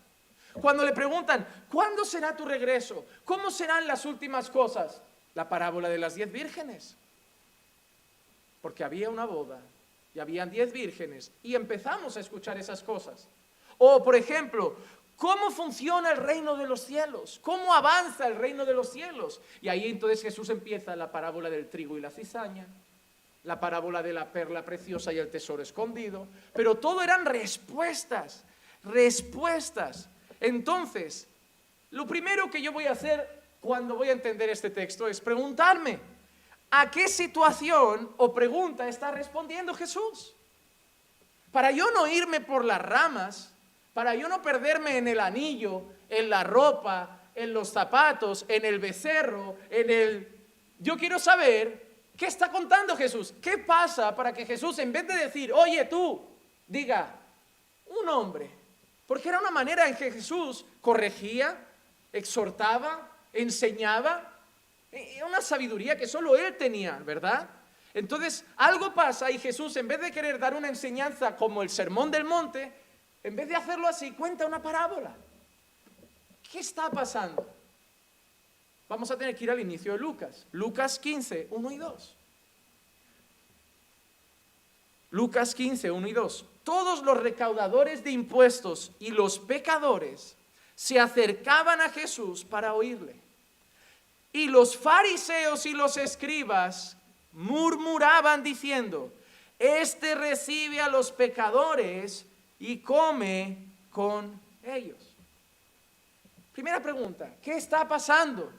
Cuando 0.62 0.84
le 0.84 0.92
preguntan, 0.92 1.48
¿cuándo 1.72 2.04
será 2.04 2.36
tu 2.36 2.46
regreso? 2.46 3.06
¿Cómo 3.26 3.52
serán 3.52 3.88
las 3.88 4.06
últimas 4.06 4.50
cosas? 4.50 5.02
La 5.34 5.48
parábola 5.48 5.90
de 5.90 5.98
las 5.98 6.16
diez 6.16 6.32
vírgenes. 6.32 6.98
Porque 8.62 8.84
había 8.84 9.10
una 9.10 9.26
boda 9.26 9.60
y 10.18 10.20
habían 10.20 10.50
diez 10.50 10.74
vírgenes 10.74 11.32
y 11.44 11.54
empezamos 11.54 12.18
a 12.18 12.22
escuchar 12.22 12.58
esas 12.58 12.82
cosas. 12.82 13.30
O, 13.78 14.04
por 14.04 14.16
ejemplo, 14.16 14.76
¿Cómo 15.16 15.50
funciona 15.50 16.12
el 16.12 16.18
reino 16.18 16.56
de 16.56 16.68
los 16.68 16.82
cielos? 16.82 17.40
¿Cómo 17.42 17.74
avanza 17.74 18.28
el 18.28 18.36
reino 18.36 18.66
de 18.66 18.76
los 18.76 18.92
cielos? 18.92 19.42
Y 19.64 19.68
ahí 19.68 19.88
entonces 19.88 20.22
Jesús 20.22 20.48
empieza 20.50 20.96
la 20.96 21.12
parábola 21.12 21.50
del 21.50 21.72
trigo 21.72 21.98
y 21.98 22.02
la 22.02 22.12
cizaña, 22.12 22.68
la 23.44 23.60
parábola 23.60 24.04
de 24.04 24.14
la 24.14 24.32
perla 24.32 24.64
preciosa 24.64 25.12
y 25.12 25.18
el 25.18 25.32
tesoro 25.32 25.64
escondido, 25.64 26.28
pero 26.54 26.76
todo 26.76 27.02
eran 27.02 27.26
respuestas, 27.26 28.44
respuestas. 28.84 30.08
Entonces, 30.40 31.28
lo 31.90 32.06
primero 32.06 32.52
que 32.52 32.62
yo 32.62 32.72
voy 32.72 32.86
a 32.86 32.92
hacer 32.92 33.28
cuando 33.60 33.96
voy 33.96 34.10
a 34.10 34.12
entender 34.12 34.52
este 34.52 34.70
texto 34.70 35.08
es 35.08 35.20
preguntarme, 35.20 36.00
¿a 36.72 36.92
qué 36.92 37.08
situación 37.08 38.14
o 38.18 38.34
pregunta 38.34 38.88
está 38.88 39.12
respondiendo 39.12 39.74
Jesús? 39.74 40.34
Para 41.52 41.72
yo 41.72 41.90
no 41.92 42.08
irme 42.08 42.42
por 42.42 42.66
las 42.66 42.82
ramas, 42.82 43.54
para 43.94 44.16
yo 44.16 44.28
no 44.28 44.42
perderme 44.42 44.98
en 44.98 45.08
el 45.08 45.20
anillo, 45.20 45.84
en 46.10 46.30
la 46.30 46.44
ropa, 46.44 47.22
en 47.34 47.54
los 47.54 47.70
zapatos, 47.70 48.46
en 48.48 48.66
el 48.66 48.80
becerro, 48.80 49.58
en 49.70 49.90
el... 49.90 50.48
Yo 50.80 50.98
quiero 50.98 51.20
saber 51.20 51.88
qué 52.18 52.26
está 52.26 52.52
contando 52.52 52.96
Jesús. 52.98 53.34
¿Qué 53.42 53.58
pasa 53.58 54.16
para 54.16 54.34
que 54.34 54.46
Jesús, 54.46 54.78
en 54.80 54.92
vez 54.92 55.08
de 55.08 55.16
decir, 55.16 55.54
oye 55.54 55.86
tú, 55.86 56.28
diga, 56.68 57.16
un 57.88 58.10
hombre? 58.10 58.50
Porque 59.08 59.30
era 59.30 59.40
una 59.40 59.52
manera 59.52 59.88
en 59.88 59.96
que 59.96 60.12
Jesús 60.12 60.66
corregía, 60.82 61.58
exhortaba, 62.12 63.10
enseñaba. 63.34 64.37
Una 65.26 65.42
sabiduría 65.42 65.98
que 65.98 66.08
solo 66.08 66.36
él 66.36 66.56
tenía, 66.58 66.98
¿verdad? 67.00 67.50
Entonces, 67.94 68.46
algo 68.56 68.94
pasa 68.94 69.30
y 69.32 69.40
Jesús, 69.40 69.76
en 69.76 69.88
vez 69.88 70.00
de 70.00 70.12
querer 70.12 70.40
dar 70.40 70.54
una 70.54 70.68
enseñanza 70.68 71.36
como 71.36 71.62
el 71.62 71.70
sermón 71.70 72.12
del 72.12 72.24
monte, 72.24 72.72
en 73.24 73.36
vez 73.36 73.50
de 73.50 73.56
hacerlo 73.56 73.88
así, 73.88 74.12
cuenta 74.12 74.46
una 74.46 74.62
parábola. 74.62 75.16
¿Qué 76.52 76.60
está 76.60 76.90
pasando? 76.90 77.46
Vamos 78.88 79.12
a 79.12 79.18
tener 79.18 79.36
que 79.36 79.44
ir 79.44 79.52
al 79.52 79.60
inicio 79.60 79.94
de 79.94 80.00
Lucas. 80.00 80.46
Lucas 80.52 80.98
15, 81.00 81.48
1 81.52 81.72
y 81.72 81.78
2. 81.78 82.16
Lucas 85.12 85.56
15, 85.56 85.92
1 85.92 86.08
y 86.08 86.14
2. 86.14 86.46
Todos 86.64 87.02
los 87.04 87.18
recaudadores 87.18 88.04
de 88.04 88.12
impuestos 88.12 88.92
y 89.00 89.12
los 89.12 89.40
pecadores 89.40 90.38
se 90.76 91.00
acercaban 91.00 91.82
a 91.82 91.90
Jesús 91.90 92.46
para 92.46 92.74
oírle. 92.74 93.27
Y 94.38 94.46
los 94.46 94.78
fariseos 94.78 95.66
y 95.66 95.74
los 95.74 95.98
escribas 95.98 96.96
murmuraban 97.32 98.44
diciendo, 98.44 99.12
este 99.58 100.14
recibe 100.14 100.80
a 100.80 100.90
los 100.90 101.12
pecadores 101.12 102.24
y 102.60 102.78
come 102.78 103.58
con 103.90 104.40
ellos. 104.62 105.16
Primera 106.54 106.80
pregunta, 106.80 107.34
¿qué 107.42 107.54
está 107.54 107.88
pasando? 107.88 108.54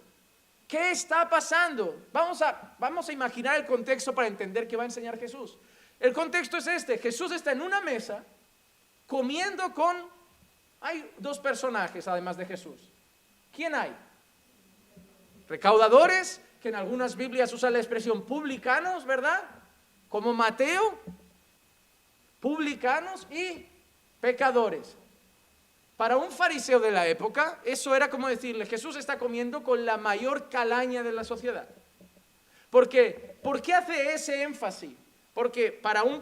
¿Qué 0.67 0.91
está 0.91 1.29
pasando? 1.29 2.09
Vamos 2.13 2.43
a, 2.43 2.75
vamos 2.81 3.09
a 3.09 3.13
imaginar 3.13 3.55
el 3.55 3.65
contexto 3.65 4.13
para 4.13 4.27
entender 4.27 4.67
qué 4.67 4.77
va 4.77 4.83
a 4.83 4.87
enseñar 4.87 5.17
Jesús. 5.17 5.57
El 6.01 6.13
contexto 6.13 6.57
es 6.57 6.67
este, 6.67 6.99
Jesús 6.99 7.31
está 7.31 7.53
en 7.53 7.63
una 7.63 7.81
mesa 7.83 8.25
comiendo 9.07 9.73
con... 9.73 9.97
Hay 10.81 11.09
dos 11.19 11.39
personajes 11.39 12.09
además 12.09 12.37
de 12.37 12.47
Jesús. 12.47 12.91
¿Quién 13.53 13.77
hay? 13.77 13.97
Recaudadores, 15.49 16.41
que 16.63 16.69
en 16.69 16.75
algunas 16.75 17.17
Biblias 17.17 17.53
usan 17.53 17.73
la 17.73 17.79
expresión 17.79 18.25
publicanos, 18.27 19.05
¿verdad? 19.07 19.43
Como 20.09 20.35
Mateo, 20.35 20.99
publicanos 22.41 23.27
y 23.31 23.67
pecadores. 24.21 24.97
Para 25.97 26.17
un 26.17 26.31
fariseo 26.31 26.79
de 26.79 26.93
la 26.93 27.07
época, 27.09 27.59
eso 27.65 27.95
era 27.95 28.09
como 28.09 28.29
decirle, 28.29 28.67
Jesús 28.67 28.95
está 28.97 29.19
comiendo 29.19 29.65
con 29.65 29.85
la 29.85 29.97
mayor 29.97 30.49
calaña 30.49 31.03
de 31.03 31.13
la 31.13 31.25
sociedad. 31.25 31.69
Porque, 32.71 33.37
¿por 33.43 33.63
qué 33.63 33.75
hace 33.75 34.13
ese 34.13 34.43
énfasis? 34.43 34.93
Porque 35.35 35.73
para 35.73 36.03
un 36.03 36.21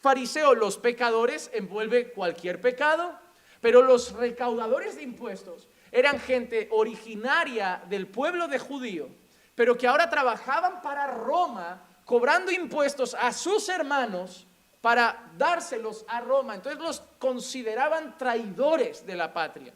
fariseo 0.00 0.54
los 0.54 0.78
pecadores 0.78 1.50
envuelve 1.52 2.12
cualquier 2.12 2.60
pecado, 2.60 3.18
pero 3.60 3.82
los 3.82 4.12
recaudadores 4.12 4.96
de 4.96 5.02
impuestos 5.02 5.66
eran 5.90 6.20
gente 6.20 6.68
originaria 6.70 7.82
del 7.88 8.06
pueblo 8.06 8.48
de 8.48 8.58
judío, 8.58 9.08
pero 9.54 9.76
que 9.76 9.86
ahora 9.86 10.08
trabajaban 10.08 10.82
para 10.82 11.06
Roma 11.06 11.82
cobrando 12.04 12.50
impuestos 12.50 13.14
a 13.14 13.32
sus 13.32 13.68
hermanos 13.68 14.46
para 14.80 15.30
dárselos 15.36 16.04
a 16.08 16.20
Roma. 16.20 16.54
Entonces 16.54 16.80
los 16.80 17.00
consideraban 17.18 18.16
traidores 18.16 19.04
de 19.04 19.16
la 19.16 19.32
patria. 19.32 19.72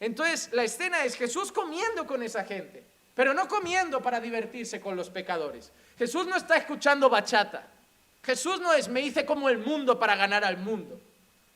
Entonces 0.00 0.50
la 0.52 0.64
escena 0.64 1.04
es 1.04 1.16
Jesús 1.16 1.52
comiendo 1.52 2.06
con 2.06 2.22
esa 2.22 2.44
gente, 2.44 2.84
pero 3.14 3.32
no 3.32 3.48
comiendo 3.48 4.02
para 4.02 4.20
divertirse 4.20 4.80
con 4.80 4.96
los 4.96 5.08
pecadores. 5.08 5.72
Jesús 5.98 6.26
no 6.26 6.36
está 6.36 6.56
escuchando 6.56 7.08
bachata. 7.08 7.66
Jesús 8.22 8.60
no 8.60 8.72
es 8.74 8.88
me 8.88 9.00
hice 9.00 9.24
como 9.24 9.48
el 9.48 9.58
mundo 9.58 9.98
para 9.98 10.16
ganar 10.16 10.44
al 10.44 10.58
mundo. 10.58 11.00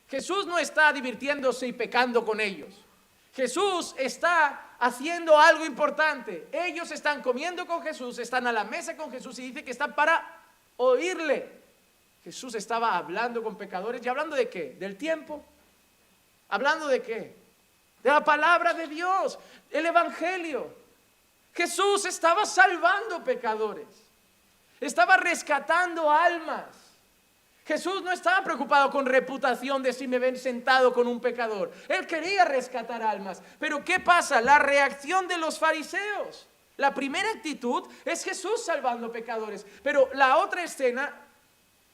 Jesús 0.08 0.46
no 0.46 0.58
está 0.58 0.92
divirtiéndose 0.92 1.66
y 1.66 1.72
pecando 1.72 2.24
con 2.24 2.40
ellos. 2.40 2.74
Jesús 3.34 3.94
está 3.96 4.74
haciendo 4.78 5.38
algo 5.38 5.64
importante. 5.64 6.48
Ellos 6.52 6.90
están 6.90 7.22
comiendo 7.22 7.66
con 7.66 7.82
Jesús, 7.82 8.18
están 8.18 8.46
a 8.46 8.52
la 8.52 8.64
mesa 8.64 8.96
con 8.96 9.10
Jesús 9.10 9.38
y 9.38 9.48
dice 9.48 9.64
que 9.64 9.70
están 9.70 9.94
para 9.94 10.26
oírle. 10.76 11.60
Jesús 12.24 12.54
estaba 12.54 12.96
hablando 12.96 13.42
con 13.42 13.56
pecadores 13.56 14.04
y 14.04 14.08
hablando 14.08 14.36
de 14.36 14.48
qué? 14.48 14.76
Del 14.78 14.96
tiempo. 14.96 15.44
Hablando 16.48 16.88
de 16.88 17.02
qué? 17.02 17.36
De 18.02 18.10
la 18.10 18.24
palabra 18.24 18.74
de 18.74 18.88
Dios, 18.88 19.38
el 19.70 19.86
Evangelio. 19.86 20.74
Jesús 21.54 22.04
estaba 22.04 22.46
salvando 22.46 23.22
pecadores. 23.22 23.86
Estaba 24.80 25.16
rescatando 25.16 26.10
almas. 26.10 26.89
Jesús 27.70 28.02
no 28.02 28.10
estaba 28.10 28.42
preocupado 28.42 28.90
con 28.90 29.06
reputación 29.06 29.80
de 29.80 29.92
si 29.92 30.08
me 30.08 30.18
ven 30.18 30.36
sentado 30.36 30.92
con 30.92 31.06
un 31.06 31.20
pecador. 31.20 31.70
Él 31.86 32.04
quería 32.04 32.44
rescatar 32.44 33.00
almas. 33.00 33.40
Pero 33.60 33.84
¿qué 33.84 34.00
pasa? 34.00 34.40
La 34.40 34.58
reacción 34.58 35.28
de 35.28 35.38
los 35.38 35.56
fariseos. 35.56 36.48
La 36.78 36.92
primera 36.92 37.30
actitud 37.30 37.88
es 38.04 38.24
Jesús 38.24 38.64
salvando 38.64 39.12
pecadores. 39.12 39.64
Pero 39.84 40.10
la 40.14 40.38
otra 40.38 40.64
escena 40.64 41.14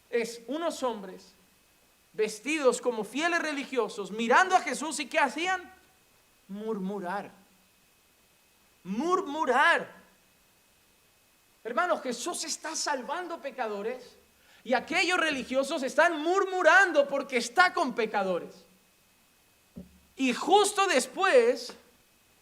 es 0.08 0.40
unos 0.46 0.82
hombres 0.82 1.34
vestidos 2.14 2.80
como 2.80 3.04
fieles 3.04 3.42
religiosos, 3.42 4.10
mirando 4.10 4.56
a 4.56 4.62
Jesús 4.62 4.98
y 5.00 5.06
¿qué 5.06 5.18
hacían? 5.18 5.60
Murmurar. 6.48 7.30
Murmurar. 8.82 9.86
Hermanos, 11.62 12.00
Jesús 12.00 12.44
está 12.44 12.74
salvando 12.74 13.42
pecadores 13.42 14.15
y 14.66 14.74
aquellos 14.74 15.16
religiosos 15.20 15.84
están 15.84 16.20
murmurando 16.20 17.06
porque 17.06 17.36
está 17.36 17.72
con 17.72 17.94
pecadores. 17.94 18.52
Y 20.16 20.32
justo 20.32 20.88
después 20.88 21.72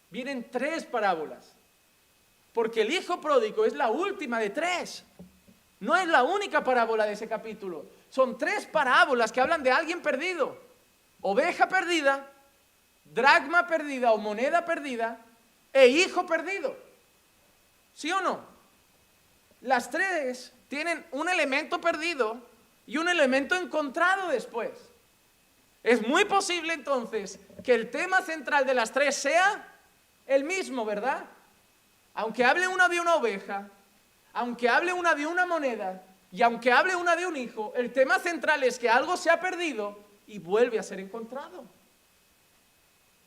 vienen 0.08 0.50
tres 0.50 0.86
parábolas. 0.86 1.52
Porque 2.54 2.80
el 2.80 2.94
hijo 2.94 3.20
pródigo 3.20 3.66
es 3.66 3.74
la 3.74 3.90
última 3.90 4.38
de 4.38 4.48
tres. 4.48 5.04
No 5.80 5.94
es 5.94 6.08
la 6.08 6.22
única 6.22 6.64
parábola 6.64 7.04
de 7.04 7.12
ese 7.12 7.28
capítulo. 7.28 7.84
Son 8.08 8.38
tres 8.38 8.64
parábolas 8.64 9.30
que 9.30 9.42
hablan 9.42 9.62
de 9.62 9.72
alguien 9.72 10.00
perdido. 10.00 10.58
Oveja 11.20 11.68
perdida, 11.68 12.26
dragma 13.04 13.66
perdida 13.66 14.12
o 14.12 14.16
moneda 14.16 14.64
perdida 14.64 15.20
e 15.74 15.88
hijo 15.88 16.24
perdido. 16.24 16.74
¿Sí 17.94 18.10
o 18.10 18.22
no? 18.22 18.40
Las 19.60 19.90
tres 19.90 20.53
tienen 20.74 21.06
un 21.12 21.28
elemento 21.28 21.80
perdido 21.80 22.37
y 22.84 22.96
un 22.96 23.08
elemento 23.08 23.54
encontrado 23.54 24.26
después. 24.26 24.72
Es 25.84 26.04
muy 26.04 26.24
posible 26.24 26.72
entonces 26.74 27.38
que 27.62 27.74
el 27.74 27.92
tema 27.92 28.22
central 28.22 28.66
de 28.66 28.74
las 28.74 28.90
tres 28.90 29.14
sea 29.14 29.68
el 30.26 30.42
mismo, 30.42 30.84
¿verdad? 30.84 31.26
Aunque 32.14 32.44
hable 32.44 32.66
una 32.66 32.88
de 32.88 32.98
una 32.98 33.14
oveja, 33.14 33.68
aunque 34.32 34.68
hable 34.68 34.92
una 34.92 35.14
de 35.14 35.28
una 35.28 35.46
moneda 35.46 36.02
y 36.32 36.42
aunque 36.42 36.72
hable 36.72 36.96
una 36.96 37.14
de 37.14 37.24
un 37.24 37.37
hijo, 37.37 37.72
el 37.76 37.92
tema 37.92 38.18
central 38.18 38.64
es 38.64 38.76
que 38.76 38.90
algo 38.90 39.16
se 39.16 39.30
ha 39.30 39.38
perdido 39.38 39.96
y 40.26 40.40
vuelve 40.40 40.80
a 40.80 40.82
ser 40.82 40.98
encontrado. 40.98 41.62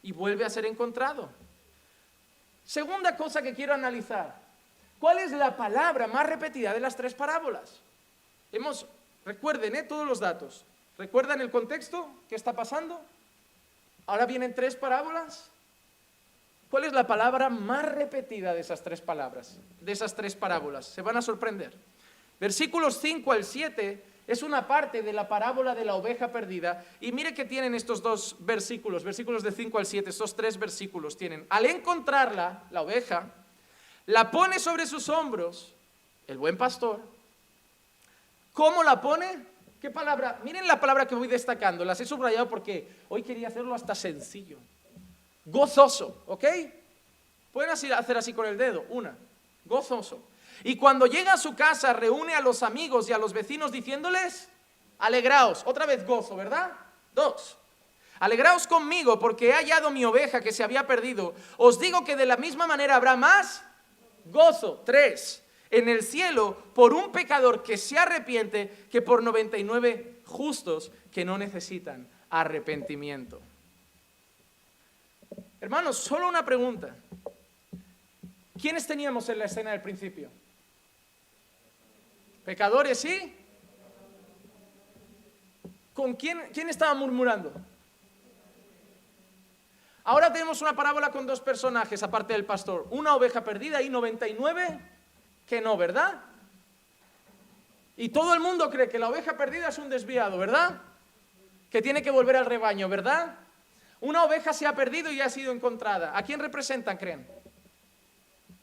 Y 0.04 0.12
vuelve 0.12 0.44
a 0.44 0.50
ser 0.50 0.66
encontrado. 0.66 1.30
Segunda 2.66 3.16
cosa 3.16 3.42
que 3.42 3.54
quiero 3.54 3.74
analizar. 3.74 4.47
¿Cuál 5.00 5.20
es 5.20 5.32
la 5.32 5.56
palabra 5.56 6.08
más 6.08 6.26
repetida 6.26 6.74
de 6.74 6.80
las 6.80 6.96
tres 6.96 7.14
parábolas? 7.14 7.80
Hemos, 8.52 8.86
recuerden 9.26 9.76
¿eh? 9.76 9.84
todos 9.84 10.08
los 10.08 10.20
datos. 10.20 10.66
¿Recuerdan 10.98 11.42
el 11.42 11.52
contexto? 11.52 12.10
¿Qué 12.28 12.36
está 12.36 12.54
pasando? 12.54 13.00
Ahora 14.08 14.26
vienen 14.26 14.56
tres 14.56 14.76
parábolas. 14.76 15.52
¿Cuál 16.72 16.86
es 16.86 16.94
la 16.94 17.08
palabra 17.08 17.50
más 17.50 17.86
repetida 17.86 18.54
de 18.54 18.62
esas 18.62 18.84
tres 18.84 19.00
palabras, 19.00 19.58
de 19.80 19.92
esas 19.92 20.16
tres 20.16 20.36
parábolas? 20.36 20.86
Se 20.86 21.02
van 21.02 21.16
a 21.16 21.22
sorprender. 21.22 21.74
Versículos 22.40 23.00
5 23.00 23.32
al 23.32 23.44
7 23.44 24.04
es 24.28 24.44
una 24.44 24.68
parte 24.68 25.02
de 25.02 25.14
la 25.14 25.30
parábola 25.30 25.74
de 25.74 25.86
la 25.86 25.96
oveja 25.96 26.32
perdida. 26.32 26.84
Y 27.00 27.14
mire 27.14 27.34
que 27.34 27.46
tienen 27.46 27.74
estos 27.74 28.02
dos 28.02 28.36
versículos, 28.40 29.04
versículos 29.04 29.44
de 29.44 29.52
5 29.52 29.78
al 29.78 29.86
7, 29.86 30.10
estos 30.10 30.36
tres 30.36 30.58
versículos 30.58 31.16
tienen. 31.16 31.46
Al 31.50 31.66
encontrarla, 31.66 32.64
la 32.72 32.82
oveja, 32.82 33.32
la 34.08 34.32
pone 34.32 34.60
sobre 34.60 34.86
sus 34.86 35.10
hombros 35.10 35.74
el 36.28 36.38
buen 36.38 36.58
pastor. 36.58 37.00
¿Cómo 38.54 38.84
la 38.84 39.00
pone? 39.00 39.46
¿Qué 39.80 39.92
palabra? 39.92 40.40
Miren 40.44 40.68
la 40.68 40.80
palabra 40.80 41.08
que 41.08 41.16
voy 41.16 41.28
destacando, 41.28 41.86
las 41.86 42.00
he 42.02 42.06
subrayado 42.06 42.50
porque 42.50 42.90
hoy 43.10 43.22
quería 43.22 43.50
hacerlo 43.50 43.76
hasta 43.76 43.94
sencillo. 43.94 44.58
Gozoso, 45.46 46.24
¿ok? 46.26 46.46
Pueden 47.54 47.72
hacer 47.72 48.18
así 48.18 48.34
con 48.34 48.46
el 48.46 48.58
dedo, 48.58 48.86
una, 48.90 49.16
gozoso. 49.66 50.20
Y 50.64 50.76
cuando 50.76 51.06
llega 51.06 51.34
a 51.34 51.38
su 51.38 51.56
casa 51.56 51.94
reúne 51.94 52.34
a 52.34 52.42
los 52.42 52.64
amigos 52.64 53.08
y 53.10 53.14
a 53.14 53.18
los 53.18 53.34
vecinos 53.34 53.72
diciéndoles, 53.72 54.50
alegraos, 55.00 55.64
otra 55.66 55.86
vez 55.86 56.06
gozo, 56.06 56.36
¿verdad? 56.36 56.72
Dos, 57.14 57.58
alegraos 58.20 58.68
conmigo 58.68 59.20
porque 59.20 59.50
he 59.50 59.54
hallado 59.54 59.92
mi 59.92 60.04
oveja 60.06 60.42
que 60.42 60.52
se 60.52 60.64
había 60.64 60.88
perdido. 60.88 61.36
Os 61.58 61.80
digo 61.80 62.04
que 62.04 62.16
de 62.16 62.26
la 62.26 62.38
misma 62.38 62.68
manera 62.68 62.96
habrá 62.96 63.16
más 63.16 63.64
gozo. 64.32 64.84
Tres, 64.86 65.44
en 65.70 65.90
el 65.90 66.04
cielo 66.04 66.58
por 66.74 66.94
un 66.94 67.12
pecador 67.12 67.64
que 67.64 67.78
se 67.78 67.98
arrepiente 67.98 68.88
que 68.90 69.02
por 69.02 69.24
99 69.24 70.22
justos 70.26 70.92
que 71.12 71.26
no 71.26 71.38
necesitan 71.38 72.08
arrepentimiento. 72.30 73.42
Hermanos, 75.60 75.98
solo 75.98 76.28
una 76.28 76.46
pregunta. 76.46 76.96
¿Quiénes 78.60 78.88
teníamos 78.88 79.30
en 79.30 79.40
la 79.40 79.46
escena 79.46 79.72
del 79.72 79.82
principio? 79.82 80.30
¿Pecadores, 82.46 83.00
sí? 83.00 83.36
¿Con 85.94 86.16
quién, 86.16 86.42
quién 86.54 86.70
estaba 86.70 86.94
murmurando? 86.94 87.54
Ahora 90.08 90.32
tenemos 90.32 90.62
una 90.62 90.74
parábola 90.74 91.12
con 91.12 91.28
dos 91.28 91.42
personajes, 91.42 92.02
aparte 92.02 92.32
del 92.32 92.46
pastor. 92.46 92.88
Una 92.92 93.14
oveja 93.14 93.44
perdida 93.44 93.82
y 93.82 93.90
99 93.90 94.80
que 95.46 95.60
no, 95.60 95.76
¿verdad? 95.76 96.22
Y 97.98 98.08
todo 98.08 98.34
el 98.34 98.40
mundo 98.40 98.70
cree 98.70 98.88
que 98.88 99.00
la 99.00 99.10
oveja 99.10 99.36
perdida 99.36 99.68
es 99.68 99.78
un 99.78 99.90
desviado, 99.90 100.38
¿verdad? 100.38 100.80
Que 101.70 101.82
tiene 101.82 102.02
que 102.02 102.10
volver 102.10 102.38
al 102.38 102.46
rebaño, 102.46 102.88
¿verdad? 102.88 103.36
Una 104.00 104.24
oveja 104.24 104.54
se 104.54 104.66
ha 104.66 104.74
perdido 104.74 105.12
y 105.12 105.20
ha 105.20 105.30
sido 105.30 105.52
encontrada. 105.52 106.18
¿A 106.18 106.24
quién 106.24 106.40
representan, 106.40 106.96
creen? 106.96 107.28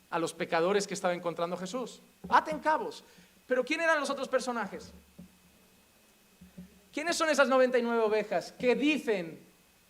A 0.08 0.18
los 0.18 0.32
pecadores 0.32 0.86
que 0.86 0.94
estaba 0.94 1.12
encontrando 1.12 1.58
Jesús. 1.58 2.00
Aten 2.26 2.58
cabos. 2.58 3.04
Pero 3.46 3.66
¿quién 3.66 3.82
eran 3.82 4.00
los 4.00 4.08
otros 4.08 4.28
personajes? 4.28 4.94
¿Quiénes 6.90 7.14
son 7.14 7.28
esas 7.28 7.48
99 7.48 8.02
ovejas 8.02 8.52
que 8.52 8.74
dicen 8.74 9.44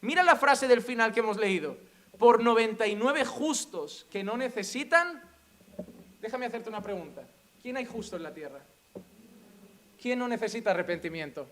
Mira 0.05 0.23
la 0.23 0.37
frase 0.37 0.69
del 0.69 0.83
final 0.83 1.15
que 1.15 1.21
hemos 1.21 1.39
leído. 1.39 1.79
Por 2.19 2.43
99 2.43 3.25
justos 3.25 4.07
que 4.11 4.23
no 4.23 4.37
necesitan... 4.37 5.23
Déjame 6.21 6.45
hacerte 6.45 6.69
una 6.69 6.83
pregunta. 6.83 7.27
¿Quién 7.63 7.79
hay 7.79 7.87
justo 7.87 8.17
en 8.17 8.23
la 8.23 8.35
tierra? 8.35 8.61
¿Quién 10.01 10.19
no 10.19 10.29
necesita 10.29 10.73
arrepentimiento? 10.73 11.47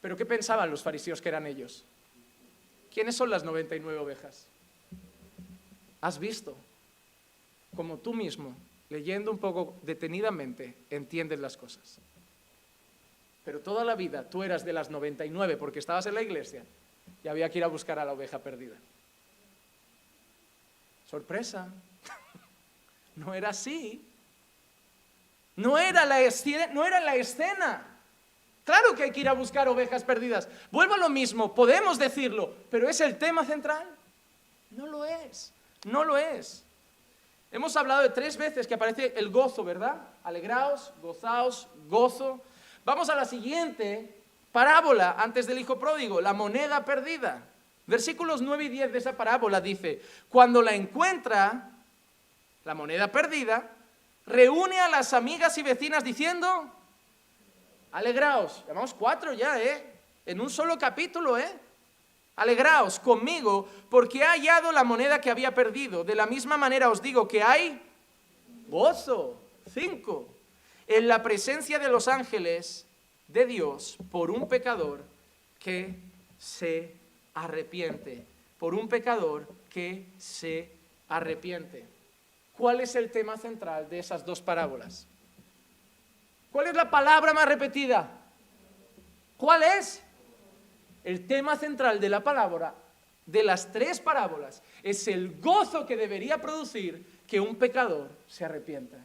¿Pero 0.00 0.16
qué 0.16 0.26
pensaban 0.26 0.68
los 0.68 0.82
fariseos 0.82 1.22
que 1.22 1.28
eran 1.28 1.46
ellos? 1.46 1.84
¿Quiénes 2.92 3.14
son 3.14 3.30
las 3.30 3.44
99 3.44 3.96
ovejas? 3.96 4.48
¿Has 6.00 6.18
visto? 6.18 6.56
Como 7.76 7.98
tú 7.98 8.14
mismo, 8.14 8.56
leyendo 8.90 9.30
un 9.30 9.38
poco 9.38 9.76
detenidamente, 9.82 10.74
entiendes 10.90 11.38
las 11.38 11.56
cosas. 11.56 12.00
Pero 13.44 13.60
toda 13.60 13.84
la 13.84 13.94
vida 13.94 14.28
tú 14.28 14.42
eras 14.42 14.64
de 14.64 14.72
las 14.72 14.90
99 14.90 15.56
porque 15.56 15.78
estabas 15.78 16.06
en 16.06 16.14
la 16.14 16.22
iglesia 16.22 16.64
y 17.22 17.28
había 17.28 17.50
que 17.50 17.58
ir 17.58 17.64
a 17.64 17.68
buscar 17.68 17.98
a 17.98 18.04
la 18.04 18.12
oveja 18.12 18.38
perdida. 18.38 18.76
Sorpresa. 21.10 21.68
No 23.16 23.32
era 23.32 23.50
así. 23.50 24.04
No 25.54 25.78
era 25.78 26.04
la 26.04 26.20
escena. 26.20 26.66
No 26.72 26.84
era 26.84 26.98
la 26.98 27.14
escena. 27.14 27.94
Claro 28.64 28.94
que 28.94 29.04
hay 29.04 29.10
que 29.12 29.20
ir 29.20 29.28
a 29.28 29.34
buscar 29.34 29.68
ovejas 29.68 30.02
perdidas. 30.02 30.48
Vuelvo 30.70 30.94
a 30.94 30.98
lo 30.98 31.10
mismo, 31.10 31.54
podemos 31.54 31.98
decirlo, 31.98 32.52
pero 32.70 32.88
¿es 32.88 33.00
el 33.00 33.18
tema 33.18 33.44
central? 33.44 33.86
No 34.70 34.86
lo 34.86 35.04
es, 35.04 35.52
no 35.84 36.02
lo 36.02 36.16
es. 36.16 36.64
Hemos 37.52 37.76
hablado 37.76 38.02
de 38.02 38.08
tres 38.08 38.36
veces 38.36 38.66
que 38.66 38.74
aparece 38.74 39.12
el 39.16 39.30
gozo, 39.30 39.62
¿verdad? 39.62 39.96
Alegraos, 40.24 40.92
gozaos, 41.02 41.68
gozo. 41.88 42.40
Vamos 42.84 43.08
a 43.08 43.14
la 43.14 43.24
siguiente 43.24 44.14
parábola 44.52 45.16
antes 45.18 45.46
del 45.46 45.58
hijo 45.58 45.78
pródigo, 45.78 46.20
la 46.20 46.32
moneda 46.32 46.84
perdida. 46.84 47.42
Versículos 47.86 48.40
9 48.40 48.64
y 48.64 48.68
10 48.68 48.92
de 48.92 48.98
esa 48.98 49.16
parábola 49.16 49.60
dice, 49.60 50.02
cuando 50.28 50.62
la 50.62 50.74
encuentra, 50.74 51.70
la 52.64 52.74
moneda 52.74 53.10
perdida, 53.10 53.70
reúne 54.26 54.80
a 54.80 54.88
las 54.88 55.12
amigas 55.12 55.56
y 55.58 55.62
vecinas 55.62 56.04
diciendo, 56.04 56.70
alegraos, 57.92 58.64
llamamos 58.66 58.94
cuatro 58.94 59.32
ya, 59.32 59.60
¿eh? 59.60 59.92
En 60.26 60.40
un 60.40 60.48
solo 60.48 60.78
capítulo, 60.78 61.36
¿eh? 61.36 61.48
Alegraos 62.36 62.98
conmigo 62.98 63.68
porque 63.90 64.18
he 64.18 64.24
hallado 64.24 64.72
la 64.72 64.82
moneda 64.82 65.20
que 65.20 65.30
había 65.30 65.54
perdido. 65.54 66.04
De 66.04 66.14
la 66.14 66.26
misma 66.26 66.56
manera 66.56 66.90
os 66.90 67.00
digo 67.00 67.28
que 67.28 67.42
hay 67.42 67.80
gozo. 68.68 69.40
Cinco. 69.72 70.33
En 70.86 71.08
la 71.08 71.22
presencia 71.22 71.78
de 71.78 71.88
los 71.88 72.08
ángeles 72.08 72.86
de 73.28 73.46
Dios 73.46 73.96
por 74.10 74.30
un 74.30 74.48
pecador 74.48 75.02
que 75.58 75.94
se 76.38 76.94
arrepiente. 77.34 78.26
Por 78.58 78.74
un 78.74 78.88
pecador 78.88 79.48
que 79.70 80.06
se 80.18 80.70
arrepiente. 81.08 81.86
¿Cuál 82.56 82.80
es 82.80 82.94
el 82.94 83.10
tema 83.10 83.36
central 83.36 83.88
de 83.88 83.98
esas 83.98 84.24
dos 84.24 84.40
parábolas? 84.40 85.06
¿Cuál 86.52 86.68
es 86.68 86.74
la 86.74 86.88
palabra 86.88 87.32
más 87.34 87.46
repetida? 87.46 88.08
¿Cuál 89.36 89.62
es? 89.62 90.02
El 91.02 91.26
tema 91.26 91.56
central 91.56 92.00
de 92.00 92.08
la 92.08 92.22
palabra, 92.22 92.74
de 93.26 93.42
las 93.42 93.72
tres 93.72 94.00
parábolas, 94.00 94.62
es 94.82 95.08
el 95.08 95.40
gozo 95.40 95.84
que 95.84 95.96
debería 95.96 96.40
producir 96.40 97.22
que 97.26 97.40
un 97.40 97.56
pecador 97.56 98.10
se 98.28 98.44
arrepienta. 98.44 98.98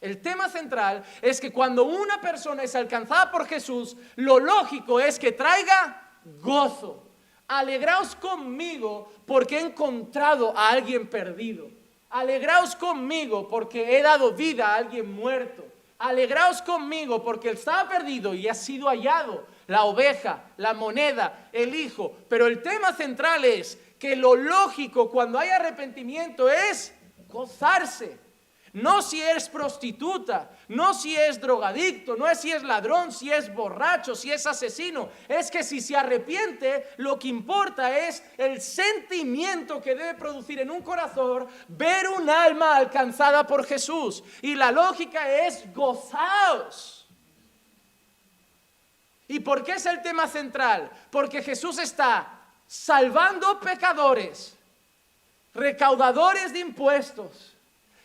El 0.00 0.22
tema 0.22 0.48
central 0.48 1.04
es 1.20 1.40
que 1.40 1.52
cuando 1.52 1.84
una 1.84 2.20
persona 2.20 2.62
es 2.62 2.74
alcanzada 2.74 3.30
por 3.30 3.46
Jesús, 3.46 3.96
lo 4.16 4.38
lógico 4.38 4.98
es 4.98 5.18
que 5.18 5.32
traiga 5.32 6.18
gozo. 6.40 7.06
Alegraos 7.48 8.14
conmigo 8.16 9.12
porque 9.26 9.58
he 9.58 9.60
encontrado 9.60 10.56
a 10.56 10.70
alguien 10.70 11.08
perdido. 11.08 11.68
Alegraos 12.08 12.74
conmigo 12.76 13.48
porque 13.48 13.98
he 13.98 14.02
dado 14.02 14.32
vida 14.32 14.68
a 14.68 14.76
alguien 14.76 15.12
muerto. 15.12 15.64
Alegraos 15.98 16.62
conmigo 16.62 17.22
porque 17.22 17.50
estaba 17.50 17.88
perdido 17.88 18.32
y 18.32 18.48
ha 18.48 18.54
sido 18.54 18.88
hallado 18.88 19.46
la 19.66 19.84
oveja, 19.84 20.44
la 20.56 20.72
moneda, 20.72 21.50
el 21.52 21.74
hijo. 21.74 22.16
Pero 22.28 22.46
el 22.46 22.62
tema 22.62 22.92
central 22.94 23.44
es 23.44 23.78
que 23.98 24.16
lo 24.16 24.34
lógico 24.34 25.10
cuando 25.10 25.38
hay 25.38 25.50
arrepentimiento 25.50 26.48
es 26.48 26.94
gozarse. 27.28 28.18
No 28.72 29.02
si 29.02 29.20
es 29.20 29.48
prostituta, 29.48 30.48
no 30.68 30.94
si 30.94 31.16
es 31.16 31.40
drogadicto, 31.40 32.16
no 32.16 32.28
es 32.28 32.40
si 32.40 32.52
es 32.52 32.62
ladrón, 32.62 33.10
si 33.10 33.30
es 33.30 33.52
borracho, 33.52 34.14
si 34.14 34.30
es 34.30 34.46
asesino. 34.46 35.08
Es 35.26 35.50
que 35.50 35.64
si 35.64 35.80
se 35.80 35.96
arrepiente, 35.96 36.86
lo 36.98 37.18
que 37.18 37.28
importa 37.28 37.98
es 37.98 38.22
el 38.38 38.60
sentimiento 38.60 39.82
que 39.82 39.96
debe 39.96 40.14
producir 40.14 40.60
en 40.60 40.70
un 40.70 40.82
corazón 40.82 41.48
ver 41.66 42.08
un 42.08 42.30
alma 42.30 42.76
alcanzada 42.76 43.44
por 43.44 43.66
Jesús. 43.66 44.22
Y 44.40 44.54
la 44.54 44.70
lógica 44.70 45.28
es 45.46 45.72
gozaos. 45.74 47.08
¿Y 49.26 49.40
por 49.40 49.64
qué 49.64 49.72
es 49.72 49.86
el 49.86 50.00
tema 50.00 50.28
central? 50.28 50.90
Porque 51.10 51.42
Jesús 51.42 51.78
está 51.78 52.40
salvando 52.68 53.58
pecadores, 53.58 54.56
recaudadores 55.54 56.52
de 56.52 56.60
impuestos. 56.60 57.49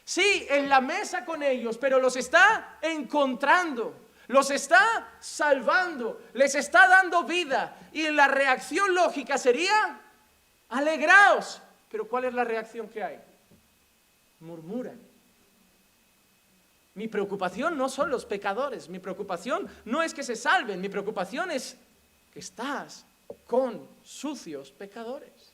Sí, 0.05 0.45
en 0.49 0.69
la 0.69 0.81
mesa 0.81 1.25
con 1.25 1.41
ellos, 1.41 1.79
pero 1.79 1.99
los 1.99 2.15
está 2.15 2.77
encontrando, 2.79 3.95
los 4.27 4.51
está 4.51 5.15
salvando, 5.19 6.21
les 6.33 6.53
está 6.53 6.87
dando 6.87 7.23
vida. 7.23 7.75
Y 7.91 8.09
la 8.11 8.27
reacción 8.27 8.93
lógica 8.93 9.39
sería, 9.39 9.99
alegraos. 10.69 11.59
Pero 11.89 12.07
¿cuál 12.07 12.25
es 12.25 12.35
la 12.35 12.43
reacción 12.43 12.87
que 12.87 13.03
hay? 13.03 13.19
Murmuran. 14.41 14.99
Mi 16.93 17.07
preocupación 17.07 17.75
no 17.75 17.89
son 17.89 18.09
los 18.09 18.25
pecadores, 18.25 18.87
mi 18.87 18.99
preocupación 18.99 19.67
no 19.85 20.01
es 20.01 20.13
que 20.13 20.23
se 20.23 20.35
salven, 20.35 20.79
mi 20.79 20.87
preocupación 20.87 21.51
es 21.51 21.75
que 22.31 22.39
estás 22.39 23.05
con 23.47 23.85
sucios 24.03 24.71
pecadores. 24.71 25.53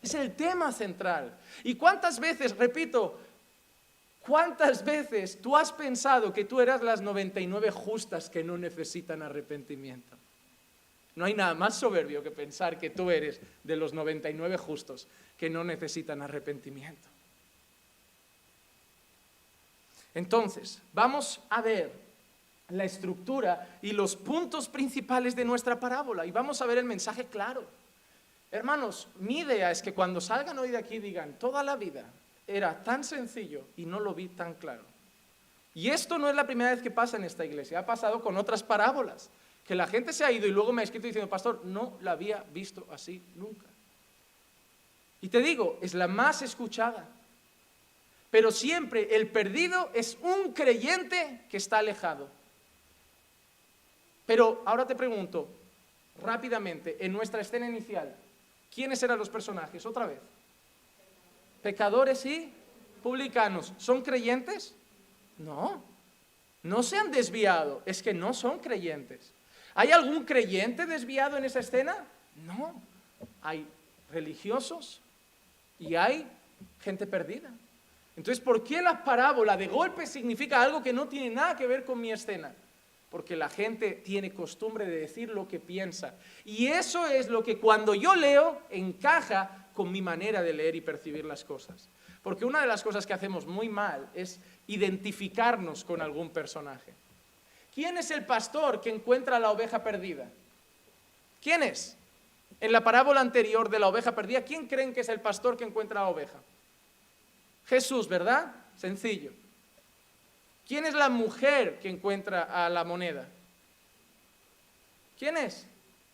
Es 0.00 0.14
el 0.14 0.34
tema 0.34 0.72
central. 0.72 1.36
¿Y 1.62 1.74
cuántas 1.74 2.18
veces, 2.18 2.56
repito, 2.56 3.18
cuántas 4.30 4.84
veces 4.84 5.42
tú 5.42 5.56
has 5.56 5.72
pensado 5.72 6.32
que 6.32 6.44
tú 6.44 6.60
eras 6.60 6.82
las 6.82 7.00
99 7.00 7.72
justas 7.72 8.30
que 8.30 8.44
no 8.44 8.56
necesitan 8.56 9.22
arrepentimiento? 9.22 10.16
No 11.16 11.24
hay 11.24 11.34
nada 11.34 11.54
más 11.54 11.76
soberbio 11.76 12.22
que 12.22 12.30
pensar 12.30 12.78
que 12.78 12.90
tú 12.90 13.10
eres 13.10 13.40
de 13.64 13.74
los 13.74 13.92
99 13.92 14.56
justos 14.56 15.08
que 15.36 15.50
no 15.50 15.64
necesitan 15.64 16.22
arrepentimiento. 16.22 17.08
Entonces, 20.14 20.80
vamos 20.92 21.40
a 21.50 21.60
ver 21.60 21.90
la 22.68 22.84
estructura 22.84 23.80
y 23.82 23.90
los 23.90 24.14
puntos 24.14 24.68
principales 24.68 25.34
de 25.34 25.44
nuestra 25.44 25.80
parábola 25.80 26.24
y 26.24 26.30
vamos 26.30 26.62
a 26.62 26.66
ver 26.66 26.78
el 26.78 26.84
mensaje 26.84 27.24
claro. 27.24 27.64
Hermanos, 28.52 29.08
mi 29.18 29.40
idea 29.40 29.72
es 29.72 29.82
que 29.82 29.92
cuando 29.92 30.20
salgan 30.20 30.56
hoy 30.56 30.70
de 30.70 30.78
aquí 30.78 31.00
digan, 31.00 31.36
toda 31.36 31.64
la 31.64 31.74
vida 31.74 32.04
era 32.56 32.82
tan 32.82 33.04
sencillo 33.04 33.64
y 33.76 33.86
no 33.86 34.00
lo 34.00 34.14
vi 34.14 34.28
tan 34.28 34.54
claro. 34.54 34.84
Y 35.74 35.90
esto 35.90 36.18
no 36.18 36.28
es 36.28 36.34
la 36.34 36.46
primera 36.46 36.70
vez 36.70 36.82
que 36.82 36.90
pasa 36.90 37.16
en 37.16 37.24
esta 37.24 37.44
iglesia, 37.44 37.78
ha 37.78 37.86
pasado 37.86 38.20
con 38.20 38.36
otras 38.36 38.62
parábolas, 38.62 39.30
que 39.66 39.74
la 39.74 39.86
gente 39.86 40.12
se 40.12 40.24
ha 40.24 40.32
ido 40.32 40.46
y 40.46 40.50
luego 40.50 40.72
me 40.72 40.82
ha 40.82 40.84
escrito 40.84 41.06
diciendo, 41.06 41.30
pastor, 41.30 41.64
no 41.64 41.96
la 42.00 42.12
había 42.12 42.44
visto 42.52 42.86
así 42.90 43.22
nunca. 43.36 43.66
Y 45.20 45.28
te 45.28 45.40
digo, 45.40 45.78
es 45.80 45.94
la 45.94 46.08
más 46.08 46.42
escuchada, 46.42 47.08
pero 48.30 48.50
siempre 48.50 49.14
el 49.14 49.28
perdido 49.28 49.90
es 49.94 50.18
un 50.22 50.52
creyente 50.52 51.42
que 51.48 51.56
está 51.58 51.78
alejado. 51.78 52.28
Pero 54.26 54.62
ahora 54.64 54.86
te 54.86 54.94
pregunto, 54.94 55.48
rápidamente, 56.22 57.04
en 57.04 57.12
nuestra 57.12 57.40
escena 57.40 57.68
inicial, 57.68 58.14
¿quiénes 58.74 59.02
eran 59.02 59.18
los 59.18 59.28
personajes? 59.28 59.84
Otra 59.86 60.06
vez. 60.06 60.20
Pecadores 61.62 62.24
y 62.26 62.52
publicanos. 63.02 63.72
¿Son 63.78 64.02
creyentes? 64.02 64.74
No. 65.38 65.82
No 66.62 66.82
se 66.82 66.98
han 66.98 67.10
desviado, 67.10 67.82
es 67.86 68.02
que 68.02 68.12
no 68.12 68.34
son 68.34 68.58
creyentes. 68.58 69.32
¿Hay 69.74 69.92
algún 69.92 70.24
creyente 70.24 70.86
desviado 70.86 71.36
en 71.36 71.44
esa 71.44 71.60
escena? 71.60 72.04
No. 72.46 72.74
Hay 73.42 73.66
religiosos 74.12 75.00
y 75.78 75.94
hay 75.94 76.26
gente 76.82 77.06
perdida. 77.06 77.50
Entonces, 78.16 78.42
¿por 78.44 78.62
qué 78.62 78.82
la 78.82 79.02
parábola 79.02 79.56
de 79.56 79.68
golpe 79.68 80.06
significa 80.06 80.60
algo 80.60 80.82
que 80.82 80.92
no 80.92 81.08
tiene 81.08 81.30
nada 81.30 81.56
que 81.56 81.66
ver 81.66 81.84
con 81.84 82.00
mi 82.00 82.12
escena? 82.12 82.52
Porque 83.10 83.34
la 83.34 83.48
gente 83.48 83.92
tiene 83.92 84.32
costumbre 84.32 84.84
de 84.84 85.00
decir 85.00 85.30
lo 85.30 85.48
que 85.48 85.58
piensa. 85.58 86.14
Y 86.44 86.66
eso 86.66 87.06
es 87.06 87.28
lo 87.28 87.42
que 87.42 87.58
cuando 87.58 87.94
yo 87.94 88.14
leo 88.14 88.60
encaja 88.70 89.59
mi 89.84 90.02
manera 90.02 90.42
de 90.42 90.52
leer 90.52 90.74
y 90.76 90.80
percibir 90.80 91.24
las 91.24 91.44
cosas. 91.44 91.88
Porque 92.22 92.44
una 92.44 92.60
de 92.60 92.66
las 92.66 92.82
cosas 92.82 93.06
que 93.06 93.14
hacemos 93.14 93.46
muy 93.46 93.68
mal 93.68 94.10
es 94.14 94.40
identificarnos 94.66 95.84
con 95.84 96.02
algún 96.02 96.30
personaje. 96.30 96.92
¿Quién 97.74 97.96
es 97.96 98.10
el 98.10 98.26
pastor 98.26 98.80
que 98.80 98.90
encuentra 98.90 99.38
la 99.38 99.50
oveja 99.50 99.82
perdida? 99.82 100.28
¿Quién 101.40 101.62
es? 101.62 101.96
En 102.60 102.72
la 102.72 102.84
parábola 102.84 103.20
anterior 103.20 103.70
de 103.70 103.78
la 103.78 103.88
oveja 103.88 104.14
perdida, 104.14 104.42
¿quién 104.42 104.66
creen 104.66 104.92
que 104.92 105.00
es 105.00 105.08
el 105.08 105.20
pastor 105.20 105.56
que 105.56 105.64
encuentra 105.64 106.02
la 106.02 106.08
oveja? 106.08 106.38
Jesús, 107.66 108.08
¿verdad? 108.08 108.52
Sencillo. 108.76 109.32
¿Quién 110.66 110.84
es 110.84 110.94
la 110.94 111.08
mujer 111.08 111.78
que 111.80 111.88
encuentra 111.88 112.42
a 112.42 112.68
la 112.68 112.84
moneda? 112.84 113.28
¿Quién 115.18 115.36
es? 115.36 115.66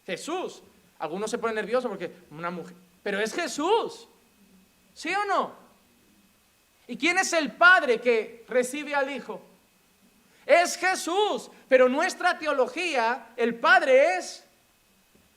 Jesús. 0.06 0.62
Algunos 0.98 1.30
se 1.30 1.38
ponen 1.38 1.56
nerviosos 1.56 1.88
porque 1.88 2.10
una 2.30 2.50
mujer. 2.50 2.76
Pero 3.06 3.20
es 3.20 3.32
Jesús. 3.32 4.08
¿Sí 4.92 5.14
o 5.14 5.24
no? 5.26 5.54
¿Y 6.88 6.96
quién 6.96 7.16
es 7.18 7.32
el 7.34 7.52
Padre 7.52 8.00
que 8.00 8.44
recibe 8.48 8.96
al 8.96 9.08
Hijo? 9.08 9.40
Es 10.44 10.76
Jesús. 10.76 11.48
Pero 11.68 11.88
nuestra 11.88 12.36
teología, 12.36 13.28
el 13.36 13.54
Padre 13.54 14.16
es 14.16 14.42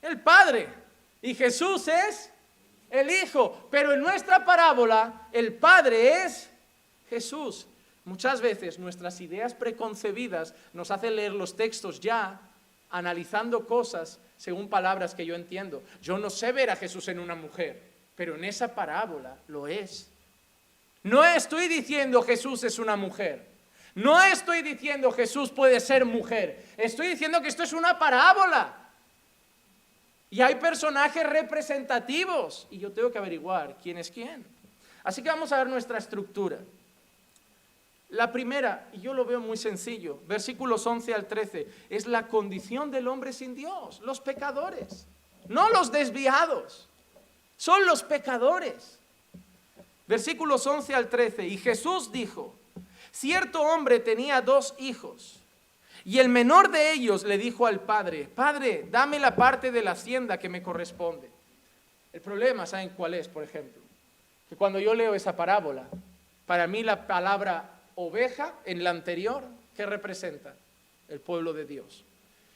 el 0.02 0.20
Padre. 0.20 0.68
Y 1.22 1.32
Jesús 1.36 1.86
es 1.86 2.32
el 2.90 3.08
Hijo, 3.08 3.68
pero 3.70 3.92
en 3.92 4.00
nuestra 4.00 4.44
parábola 4.44 5.28
el 5.30 5.54
Padre 5.54 6.24
es 6.24 6.50
Jesús. 7.08 7.68
Muchas 8.04 8.40
veces 8.40 8.80
nuestras 8.80 9.20
ideas 9.20 9.54
preconcebidas 9.54 10.54
nos 10.72 10.90
hacen 10.90 11.14
leer 11.14 11.34
los 11.34 11.54
textos 11.54 12.00
ya 12.00 12.40
analizando 12.90 13.64
cosas 13.68 14.18
según 14.40 14.70
palabras 14.70 15.14
que 15.14 15.26
yo 15.26 15.34
entiendo. 15.34 15.82
Yo 16.00 16.16
no 16.16 16.30
sé 16.30 16.50
ver 16.52 16.70
a 16.70 16.76
Jesús 16.76 17.06
en 17.08 17.20
una 17.20 17.34
mujer, 17.34 17.78
pero 18.16 18.36
en 18.36 18.44
esa 18.44 18.74
parábola 18.74 19.36
lo 19.48 19.68
es. 19.68 20.08
No 21.02 21.22
estoy 21.22 21.68
diciendo 21.68 22.22
Jesús 22.22 22.64
es 22.64 22.78
una 22.78 22.96
mujer. 22.96 23.46
No 23.94 24.18
estoy 24.22 24.62
diciendo 24.62 25.12
Jesús 25.12 25.50
puede 25.50 25.78
ser 25.78 26.06
mujer. 26.06 26.64
Estoy 26.78 27.08
diciendo 27.08 27.42
que 27.42 27.48
esto 27.48 27.64
es 27.64 27.74
una 27.74 27.98
parábola. 27.98 28.74
Y 30.30 30.40
hay 30.40 30.54
personajes 30.54 31.22
representativos. 31.28 32.66
Y 32.70 32.78
yo 32.78 32.92
tengo 32.92 33.12
que 33.12 33.18
averiguar 33.18 33.76
quién 33.82 33.98
es 33.98 34.10
quién. 34.10 34.46
Así 35.04 35.22
que 35.22 35.28
vamos 35.28 35.52
a 35.52 35.58
ver 35.58 35.66
nuestra 35.66 35.98
estructura. 35.98 36.56
La 38.20 38.30
primera, 38.30 38.86
y 38.92 39.00
yo 39.00 39.14
lo 39.14 39.24
veo 39.24 39.40
muy 39.40 39.56
sencillo, 39.56 40.18
versículos 40.26 40.86
11 40.86 41.14
al 41.14 41.26
13, 41.26 41.66
es 41.88 42.06
la 42.06 42.28
condición 42.28 42.90
del 42.90 43.08
hombre 43.08 43.32
sin 43.32 43.54
Dios, 43.54 43.98
los 44.00 44.20
pecadores, 44.20 45.06
no 45.48 45.70
los 45.70 45.90
desviados, 45.90 46.86
son 47.56 47.86
los 47.86 48.02
pecadores. 48.02 48.98
Versículos 50.06 50.66
11 50.66 50.94
al 50.94 51.08
13, 51.08 51.46
y 51.46 51.56
Jesús 51.56 52.12
dijo, 52.12 52.54
cierto 53.10 53.62
hombre 53.62 54.00
tenía 54.00 54.42
dos 54.42 54.74
hijos, 54.76 55.40
y 56.04 56.18
el 56.18 56.28
menor 56.28 56.70
de 56.70 56.92
ellos 56.92 57.24
le 57.24 57.38
dijo 57.38 57.66
al 57.66 57.80
padre, 57.80 58.28
Padre, 58.34 58.86
dame 58.90 59.18
la 59.18 59.34
parte 59.34 59.72
de 59.72 59.82
la 59.82 59.92
hacienda 59.92 60.38
que 60.38 60.50
me 60.50 60.62
corresponde. 60.62 61.30
El 62.12 62.20
problema, 62.20 62.66
¿saben 62.66 62.90
cuál 62.90 63.14
es, 63.14 63.28
por 63.28 63.44
ejemplo? 63.44 63.80
Que 64.50 64.56
cuando 64.56 64.78
yo 64.78 64.92
leo 64.92 65.14
esa 65.14 65.34
parábola, 65.34 65.88
para 66.44 66.66
mí 66.66 66.82
la 66.82 67.06
palabra 67.06 67.79
oveja 68.06 68.54
en 68.64 68.82
la 68.84 68.90
anterior, 68.90 69.44
¿qué 69.76 69.86
representa? 69.86 70.54
El 71.08 71.20
pueblo 71.20 71.52
de 71.52 71.64
Dios. 71.64 72.04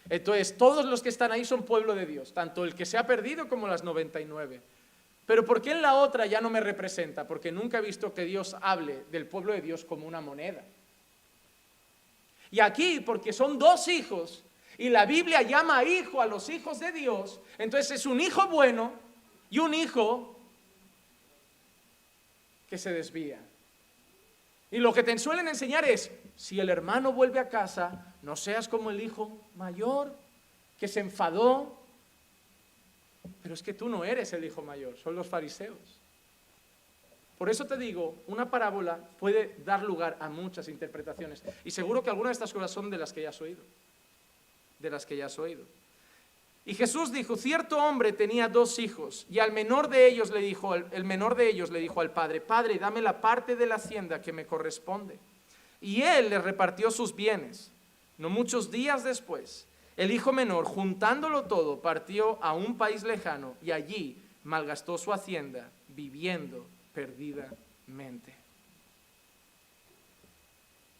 Entonces, 0.09 0.57
todos 0.57 0.85
los 0.85 1.03
que 1.03 1.09
están 1.09 1.33
ahí 1.33 1.45
son 1.45 1.65
pueblo 1.65 1.95
de 1.95 2.07
Dios, 2.07 2.33
tanto 2.33 2.65
el 2.65 2.75
que 2.75 2.85
se 2.85 2.99
ha 2.99 3.07
perdido 3.07 3.49
como 3.49 3.67
las 3.67 3.83
99. 3.83 4.61
Pero 5.27 5.45
¿por 5.45 5.63
qué 5.63 5.73
en 5.73 5.83
la 5.83 5.95
otra 5.95 6.27
ya 6.27 6.41
no 6.41 6.51
me 6.51 6.61
representa? 6.61 7.27
Porque 7.27 7.51
nunca 7.51 7.79
he 7.79 7.83
visto 7.83 8.13
que 8.13 8.25
Dios 8.25 8.55
hable 8.61 9.05
del 9.11 9.27
pueblo 9.27 9.55
de 9.55 9.63
Dios 9.63 9.85
como 9.85 10.07
una 10.07 10.21
moneda. 10.21 10.63
Y 12.51 12.61
aquí, 12.61 13.01
porque 13.01 13.33
son 13.33 13.59
dos 13.59 13.89
hijos, 13.89 14.43
y 14.77 14.91
la 14.91 15.07
Biblia 15.07 15.43
llama 15.43 15.85
hijo 15.85 16.21
a 16.21 16.27
los 16.27 16.49
hijos 16.49 16.81
de 16.81 16.93
Dios, 16.93 17.41
entonces 17.59 17.93
es 17.93 18.07
un 18.07 18.21
hijo 18.21 18.47
bueno 18.49 18.93
y 19.49 19.59
un 19.59 19.73
hijo 19.73 20.39
que 22.69 22.77
se 22.77 22.93
desvía. 22.93 23.41
Y 24.75 24.79
lo 24.79 24.93
que 24.93 25.05
te 25.05 25.17
suelen 25.21 25.47
enseñar 25.47 25.85
es, 25.85 26.11
si 26.35 26.59
el 26.59 26.69
hermano 26.69 27.13
vuelve 27.13 27.39
a 27.39 27.49
casa, 27.49 28.13
no 28.23 28.35
seas 28.35 28.67
como 28.67 28.91
el 28.91 29.01
hijo 29.01 29.41
mayor 29.55 30.13
que 30.81 30.89
se 30.89 30.99
enfadó. 30.99 31.79
Pero 33.41 33.55
es 33.55 33.63
que 33.63 33.73
tú 33.73 33.89
no 33.89 34.05
eres 34.05 34.33
el 34.33 34.45
hijo 34.45 34.63
mayor, 34.63 34.97
son 34.99 35.15
los 35.15 35.29
fariseos. 35.29 35.79
Por 37.39 37.51
eso 37.51 37.67
te 37.67 37.77
digo, 37.77 38.17
una 38.27 38.51
parábola 38.51 38.99
puede 39.21 39.55
dar 39.65 39.85
lugar 39.85 40.17
a 40.19 40.29
muchas 40.29 40.67
interpretaciones. 40.67 41.45
Y 41.65 41.71
seguro 41.71 42.03
que 42.03 42.11
algunas 42.11 42.31
de 42.31 42.45
estas 42.45 42.53
cosas 42.53 42.73
son 42.73 42.91
de 42.91 42.99
las 42.99 43.13
que 43.13 43.23
ya 43.23 43.29
has 43.29 43.41
oído. 43.41 43.63
De 44.81 44.91
las 44.91 45.07
que 45.07 45.17
ya 45.17 45.27
has 45.27 45.39
oído. 45.39 45.65
Y 46.67 46.75
Jesús 46.75 47.13
dijo, 47.13 47.37
cierto 47.37 47.77
hombre 47.77 48.13
tenía 48.13 48.49
dos 48.49 48.79
hijos 48.79 49.27
y 49.31 49.39
al 49.39 49.53
menor 49.53 49.89
de 49.89 50.07
ellos 50.07 50.31
le 50.31 50.41
dijo, 50.41 50.75
el 50.75 51.05
menor 51.05 51.35
de 51.35 51.49
ellos 51.49 51.71
le 51.71 51.79
dijo 51.79 52.01
al 52.01 52.11
padre, 52.11 52.41
padre, 52.41 52.79
dame 52.79 53.03
la 53.03 53.21
parte 53.21 53.55
de 53.55 53.67
la 53.67 53.75
hacienda 53.75 54.23
que 54.23 54.33
me 54.33 54.47
corresponde. 54.47 55.19
Y 55.83 56.01
él 56.01 56.31
le 56.31 56.39
repartió 56.39 56.91
sus 56.91 57.15
bienes. 57.15 57.71
No 58.17 58.31
muchos 58.31 58.71
días 58.71 59.05
después, 59.05 59.67
el 59.97 60.11
hijo 60.11 60.33
menor, 60.33 60.65
juntándolo 60.65 61.45
todo, 61.45 61.81
partió 61.81 62.43
a 62.43 62.55
un 62.55 62.79
país 62.79 63.03
lejano 63.03 63.57
y 63.63 63.71
allí 63.71 64.17
malgastó 64.45 64.97
su 64.97 65.13
hacienda 65.13 65.71
viviendo 65.89 66.67
perdidamente. 66.95 68.35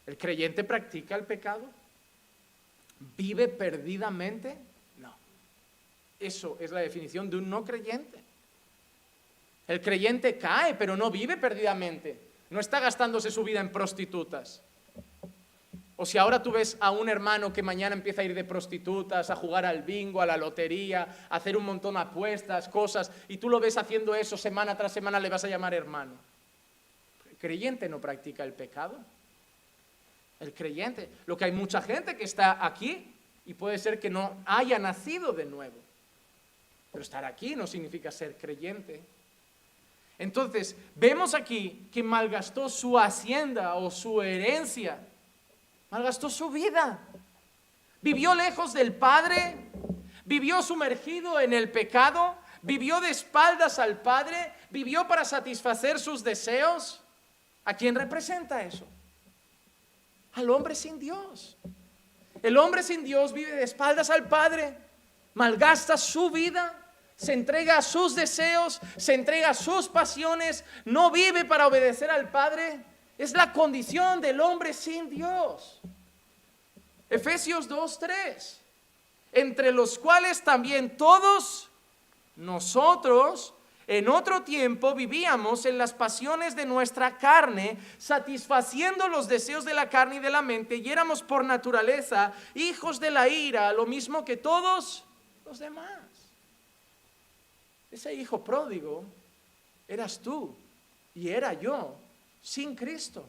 ¿El 0.05 0.17
creyente 0.17 0.63
practica 0.63 1.15
el 1.15 1.25
pecado? 1.25 1.63
¿Vive 3.17 3.47
perdidamente? 3.47 4.57
Eso 6.25 6.57
es 6.59 6.71
la 6.71 6.79
definición 6.79 7.29
de 7.29 7.37
un 7.37 7.49
no 7.49 7.63
creyente. 7.63 8.19
El 9.67 9.81
creyente 9.81 10.37
cae, 10.37 10.73
pero 10.75 10.97
no 10.97 11.11
vive 11.11 11.37
perdidamente. 11.37 12.19
No 12.49 12.59
está 12.59 12.79
gastándose 12.79 13.31
su 13.31 13.43
vida 13.43 13.59
en 13.59 13.71
prostitutas. 13.71 14.61
O 15.97 16.05
si 16.05 16.17
ahora 16.17 16.43
tú 16.43 16.51
ves 16.51 16.77
a 16.79 16.91
un 16.91 17.07
hermano 17.07 17.53
que 17.53 17.63
mañana 17.63 17.95
empieza 17.95 18.21
a 18.21 18.25
ir 18.25 18.33
de 18.33 18.43
prostitutas, 18.43 19.29
a 19.29 19.35
jugar 19.35 19.65
al 19.65 19.83
bingo, 19.83 20.21
a 20.21 20.25
la 20.25 20.35
lotería, 20.35 21.27
a 21.29 21.35
hacer 21.37 21.55
un 21.55 21.63
montón 21.63 21.93
de 21.93 22.01
apuestas, 22.01 22.67
cosas, 22.67 23.11
y 23.27 23.37
tú 23.37 23.49
lo 23.49 23.59
ves 23.59 23.77
haciendo 23.77 24.13
eso 24.13 24.35
semana 24.35 24.75
tras 24.75 24.91
semana, 24.91 25.19
le 25.19 25.29
vas 25.29 25.45
a 25.45 25.47
llamar 25.47 25.73
hermano. 25.73 26.13
El 27.29 27.37
creyente 27.37 27.87
no 27.87 28.01
practica 28.01 28.43
el 28.43 28.53
pecado. 28.53 28.97
El 30.39 30.53
creyente. 30.53 31.09
Lo 31.27 31.37
que 31.37 31.45
hay 31.45 31.51
mucha 31.51 31.81
gente 31.81 32.17
que 32.17 32.25
está 32.25 32.65
aquí 32.65 33.13
y 33.45 33.53
puede 33.53 33.77
ser 33.77 33.99
que 33.99 34.09
no 34.09 34.43
haya 34.45 34.77
nacido 34.79 35.31
de 35.31 35.45
nuevo. 35.45 35.84
Pero 36.95 37.03
estar 37.03 37.25
aquí 37.25 37.57
no 37.57 37.67
significa 37.67 38.09
ser 38.09 38.37
creyente. 38.37 39.03
Entonces, 40.17 40.77
vemos 40.95 41.33
aquí 41.33 41.89
que 41.91 42.01
malgastó 42.01 42.69
su 42.69 42.97
hacienda 42.97 43.75
o 43.75 43.91
su 43.91 44.21
herencia, 44.21 44.97
malgastó 45.89 46.29
su 46.29 46.49
vida. 46.49 46.97
Vivió 48.01 48.33
lejos 48.33 48.71
del 48.71 48.93
Padre, 48.93 49.57
vivió 50.23 50.61
sumergido 50.61 51.37
en 51.41 51.51
el 51.51 51.69
pecado, 51.69 52.37
vivió 52.61 53.01
de 53.01 53.09
espaldas 53.09 53.77
al 53.77 54.01
Padre, 54.01 54.53
vivió 54.69 55.05
para 55.05 55.25
satisfacer 55.25 55.99
sus 55.99 56.23
deseos. 56.23 57.01
¿A 57.65 57.73
quién 57.73 57.93
representa 57.93 58.63
eso? 58.63 58.87
Al 60.31 60.49
hombre 60.49 60.75
sin 60.75 60.97
Dios. 60.97 61.57
El 62.41 62.55
hombre 62.57 62.83
sin 62.83 63.03
Dios 63.03 63.33
vive 63.33 63.51
de 63.51 63.63
espaldas 63.63 64.09
al 64.09 64.29
Padre, 64.29 64.77
malgasta 65.33 65.97
su 65.97 66.31
vida 66.31 66.83
se 67.15 67.33
entrega 67.33 67.77
a 67.77 67.81
sus 67.81 68.15
deseos, 68.15 68.81
se 68.97 69.13
entrega 69.13 69.51
a 69.51 69.53
sus 69.53 69.87
pasiones, 69.87 70.65
no 70.83 71.11
vive 71.11 71.45
para 71.45 71.67
obedecer 71.67 72.11
al 72.11 72.29
Padre. 72.29 72.83
Es 73.17 73.33
la 73.33 73.53
condición 73.53 74.19
del 74.19 74.41
hombre 74.41 74.73
sin 74.73 75.09
Dios. 75.09 75.79
Efesios 77.09 77.69
2.3, 77.69 78.57
entre 79.31 79.71
los 79.71 79.97
cuales 79.97 80.43
también 80.43 80.97
todos 80.97 81.69
nosotros 82.35 83.53
en 83.87 84.09
otro 84.09 84.41
tiempo 84.41 84.95
vivíamos 84.95 85.65
en 85.65 85.77
las 85.77 85.93
pasiones 85.93 86.55
de 86.55 86.65
nuestra 86.65 87.17
carne, 87.17 87.77
satisfaciendo 87.99 89.07
los 89.07 89.27
deseos 89.27 89.63
de 89.63 89.75
la 89.75 89.89
carne 89.89 90.15
y 90.15 90.19
de 90.19 90.31
la 90.31 90.41
mente, 90.41 90.77
y 90.77 90.89
éramos 90.89 91.21
por 91.21 91.45
naturaleza 91.45 92.33
hijos 92.55 92.99
de 92.99 93.11
la 93.11 93.29
ira, 93.29 93.71
lo 93.73 93.85
mismo 93.85 94.25
que 94.25 94.37
todos 94.37 95.05
los 95.45 95.59
demás. 95.59 96.04
Ese 97.95 98.13
hijo 98.13 98.43
pródigo 98.43 99.05
eras 99.87 100.19
tú 100.19 100.53
y 101.13 101.29
era 101.29 101.53
yo 101.53 101.95
sin 102.41 102.75
Cristo. 102.75 103.25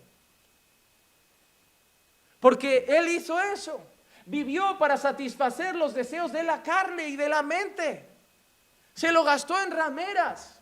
Porque 2.41 2.85
Él 2.89 3.07
hizo 3.11 3.41
eso. 3.41 3.81
Vivió 4.25 4.77
para 4.77 4.97
satisfacer 4.97 5.77
los 5.77 5.95
deseos 5.95 6.33
de 6.33 6.43
la 6.43 6.65
carne 6.65 7.07
y 7.07 7.15
de 7.15 7.29
la 7.29 7.43
mente. 7.43 8.09
Se 8.93 9.13
lo 9.13 9.23
gastó 9.23 9.57
en 9.63 9.71
rameras, 9.71 10.59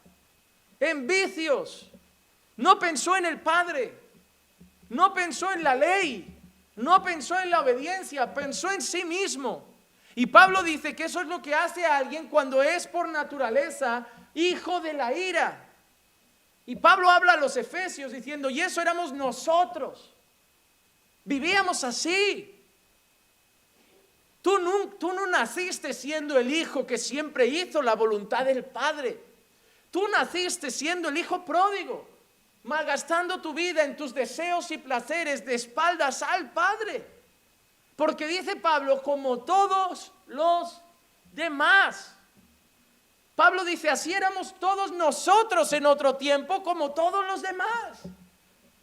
en 0.79 1.07
vicios. 1.07 1.91
No 2.59 2.79
pensó 2.79 3.17
en 3.17 3.25
el 3.25 3.41
Padre. 3.41 3.91
No 4.91 5.15
pensó 5.15 5.51
en 5.51 5.65
la 5.65 5.75
ley. 5.75 6.39
No 6.77 7.03
pensó 7.03 7.41
en 7.41 7.49
la 7.49 7.63
obediencia. 7.63 8.35
Pensó 8.35 8.71
en 8.71 8.83
sí 8.83 9.03
mismo. 9.03 9.65
Y 10.15 10.27
Pablo 10.27 10.63
dice 10.63 10.95
que 10.95 11.05
eso 11.05 11.21
es 11.21 11.27
lo 11.27 11.43
que 11.43 11.55
hace 11.55 11.85
a 11.85 11.97
alguien 11.97 12.29
cuando 12.29 12.63
es 12.63 12.87
por 12.87 13.09
naturaleza 13.09 14.07
hijo 14.35 14.81
de 14.81 14.93
la 14.93 15.13
ira. 15.13 15.69
Y 16.67 16.77
Pablo 16.77 17.11
habla 17.11 17.33
a 17.33 17.37
los 17.37 17.57
efesios 17.57 18.13
diciendo, 18.13 18.49
y 18.49 18.61
eso 18.61 18.81
éramos 18.81 19.13
nosotros. 19.13 20.15
Vivíamos 21.25 21.85
así. 21.85 22.51
Tú 24.41 24.59
no, 24.59 24.89
tú 24.99 25.13
no 25.13 25.27
naciste 25.27 25.93
siendo 25.93 26.39
el 26.39 26.53
hijo 26.53 26.87
que 26.87 26.99
siempre 26.99 27.47
hizo 27.47 27.83
la 27.83 27.95
voluntad 27.95 28.45
del 28.45 28.65
Padre. 28.65 29.19
Tú 29.91 30.07
naciste 30.09 30.71
siendo 30.71 31.09
el 31.09 31.17
hijo 31.17 31.45
pródigo, 31.45 32.09
malgastando 32.63 33.41
tu 33.41 33.55
vida 33.55 33.85
en 33.85 33.97
tus 33.97 34.13
deseos 34.13 34.71
y 34.71 34.79
placeres 34.79 35.45
de 35.45 35.55
espaldas 35.55 36.23
al 36.23 36.53
Padre. 36.53 37.14
Porque 37.97 38.27
dice 38.27 38.57
Pablo, 38.57 39.03
como 39.03 39.41
todos 39.41 40.13
los 40.27 40.81
demás. 41.33 42.15
Pablo 43.35 43.65
dice, 43.65 43.91
así 43.91 44.13
éramos 44.13 44.55
todos 44.59 44.93
nosotros 44.93 45.73
en 45.73 45.87
otro 45.87 46.17
tiempo 46.17 46.63
como 46.63 46.93
todos 46.93 47.25
los 47.27 47.43
demás. 47.43 48.01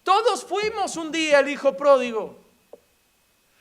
Todos 0.04 0.45
fuimos 0.45 0.97
un 0.97 1.12
día 1.12 1.39
el 1.39 1.50
hijo 1.50 1.76
pródigo. 1.78 2.38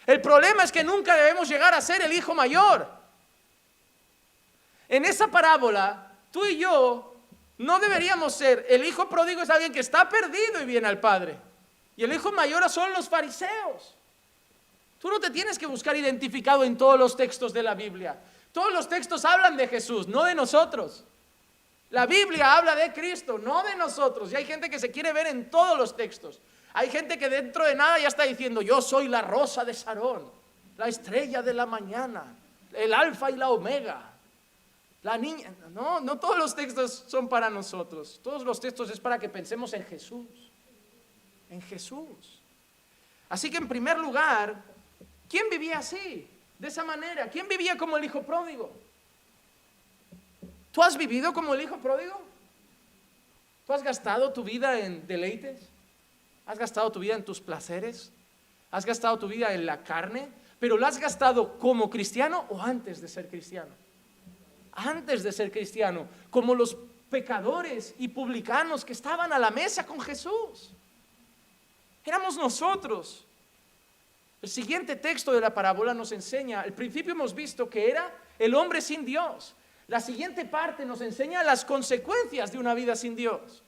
El 0.07 0.21
problema 0.21 0.65
es 0.65 0.73
que 0.73 0.83
nunca 0.83 1.15
debemos 1.15 1.49
llegar 1.49 1.75
a 1.75 1.81
ser 1.81 2.03
el 2.03 2.13
hijo 2.13 2.35
mayor. 2.35 2.89
En 4.89 5.05
esa 5.05 5.29
parábola, 5.29 6.13
tú 6.33 6.45
y 6.45 6.59
yo 6.59 7.07
No 7.59 7.79
deberíamos 7.79 8.35
ser. 8.35 8.65
El 8.71 8.87
hijo 8.87 9.07
pródigo 9.07 9.43
es 9.43 9.51
alguien 9.51 9.71
que 9.71 9.81
está 9.81 10.09
perdido 10.09 10.63
y 10.63 10.65
viene 10.65 10.89
al 10.89 10.99
Padre. 10.99 11.39
Y 11.95 12.05
el 12.05 12.13
hijo 12.15 12.33
mayor 12.33 12.67
son 12.71 12.91
los 12.95 13.07
fariseos. 13.07 13.99
Tú 15.01 15.09
no 15.09 15.19
te 15.19 15.31
tienes 15.31 15.59
que 15.59 15.67
buscar 15.67 15.97
identificado 15.97 16.63
en 16.63 16.77
todos 16.77 16.99
los 16.99 17.17
textos 17.17 17.55
de 17.55 17.63
la 17.63 17.75
Biblia. 17.75 18.19
Todos 18.53 18.73
los 18.73 18.89
textos 18.89 19.25
hablan 19.25 19.57
de 19.57 19.67
Jesús, 19.67 20.07
no 20.07 20.25
de 20.25 20.35
nosotros. 20.35 21.05
La 21.89 22.07
Biblia 22.07 22.57
habla 22.57 22.77
de 22.77 22.93
Cristo, 22.93 23.39
no 23.39 23.63
de 23.63 23.77
nosotros. 23.77 24.31
Y 24.31 24.37
hay 24.37 24.45
gente 24.45 24.69
que 24.69 24.79
se 24.79 24.91
quiere 24.91 25.13
ver 25.13 25.29
en 25.29 25.51
todos 25.51 25.79
los 25.79 25.97
textos. 25.97 26.41
Hay 26.75 26.91
gente 26.91 27.19
que 27.19 27.31
dentro 27.31 27.65
de 27.65 27.75
nada 27.75 27.99
ya 27.99 28.09
está 28.09 28.25
diciendo, 28.25 28.61
yo 28.61 28.83
soy 28.83 29.09
la 29.09 29.23
rosa 29.23 29.65
de 29.65 29.73
Sarón, 29.73 30.31
la 30.77 30.87
estrella 30.87 31.43
de 31.43 31.55
la 31.55 31.67
mañana, 31.67 32.37
el 32.75 32.93
alfa 32.93 33.31
y 33.31 33.37
la 33.37 33.49
omega. 33.49 34.07
La 35.03 35.17
niña, 35.17 35.51
no, 35.71 36.01
no 36.01 36.19
todos 36.19 36.37
los 36.37 36.55
textos 36.55 37.05
son 37.07 37.27
para 37.27 37.49
nosotros. 37.49 38.21
Todos 38.23 38.45
los 38.45 38.61
textos 38.61 38.91
es 38.91 39.01
para 39.01 39.19
que 39.19 39.31
pensemos 39.31 39.73
en 39.73 39.85
Jesús. 39.85 40.27
En 41.49 41.63
Jesús. 41.63 42.39
Así 43.31 43.51
que 43.51 43.57
en 43.57 43.67
primer 43.67 43.99
lugar, 43.99 44.63
¿quién 45.31 45.49
vivía 45.49 45.79
así? 45.79 46.29
De 46.59 46.69
esa 46.69 46.85
manera. 46.85 47.31
¿Quién 47.31 47.49
vivía 47.49 47.79
como 47.79 47.97
el 47.97 48.05
hijo 48.05 48.23
pródigo? 48.23 48.71
¿Tú 50.73 50.83
has 50.83 50.99
vivido 50.99 51.33
como 51.33 51.55
el 51.55 51.63
hijo 51.63 51.79
pródigo? 51.79 52.21
¿Tú 53.67 53.73
has 53.73 53.83
gastado 53.83 54.33
tu 54.33 54.45
vida 54.45 54.79
en 54.81 55.07
deleites? 55.07 55.61
¿Has 56.45 56.59
gastado 56.59 56.91
tu 56.93 57.01
vida 57.01 57.15
en 57.15 57.25
tus 57.25 57.41
placeres? 57.41 58.13
¿Has 58.71 58.85
gastado 58.85 59.19
tu 59.19 59.29
vida 59.29 59.55
en 59.55 59.65
la 59.65 59.83
carne? 59.83 60.29
¿Pero 60.59 60.77
lo 60.77 60.87
has 60.87 60.99
gastado 60.99 61.59
como 61.59 61.89
cristiano 61.89 62.45
o 62.51 62.61
antes 62.61 63.01
de 63.01 63.09
ser 63.09 63.29
cristiano? 63.29 63.71
Antes 64.73 65.23
de 65.23 65.33
ser 65.33 65.51
cristiano, 65.51 66.07
como 66.31 66.55
los 66.55 66.77
pecadores 67.11 67.95
y 67.99 68.09
publicanos 68.09 68.85
que 68.85 68.93
estaban 68.93 69.33
a 69.33 69.39
la 69.39 69.51
mesa 69.51 69.85
con 69.85 70.01
Jesús. 70.01 70.71
Éramos 72.05 72.37
nosotros. 72.37 73.27
El 74.43 74.49
siguiente 74.49 74.97
texto 74.97 75.33
de 75.33 75.41
la 75.41 75.53
parábola 75.53 75.93
nos 75.93 76.13
enseña, 76.13 76.63
al 76.63 76.73
principio 76.73 77.13
hemos 77.13 77.35
visto 77.35 77.69
que 77.69 77.91
era 77.91 78.11
el 78.39 78.55
hombre 78.55 78.81
sin 78.81 79.05
Dios. 79.05 79.55
La 79.87 80.01
siguiente 80.01 80.45
parte 80.45 80.87
nos 80.87 81.01
enseña 81.01 81.43
las 81.43 81.65
consecuencias 81.65 82.53
de 82.53 82.59
una 82.59 82.73
vida 82.75 82.97
sin 82.97 83.17
Dios. 83.17 83.63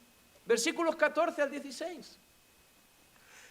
Versículos 0.46 0.96
14 0.96 1.42
al 1.42 1.50
16. 1.50 2.18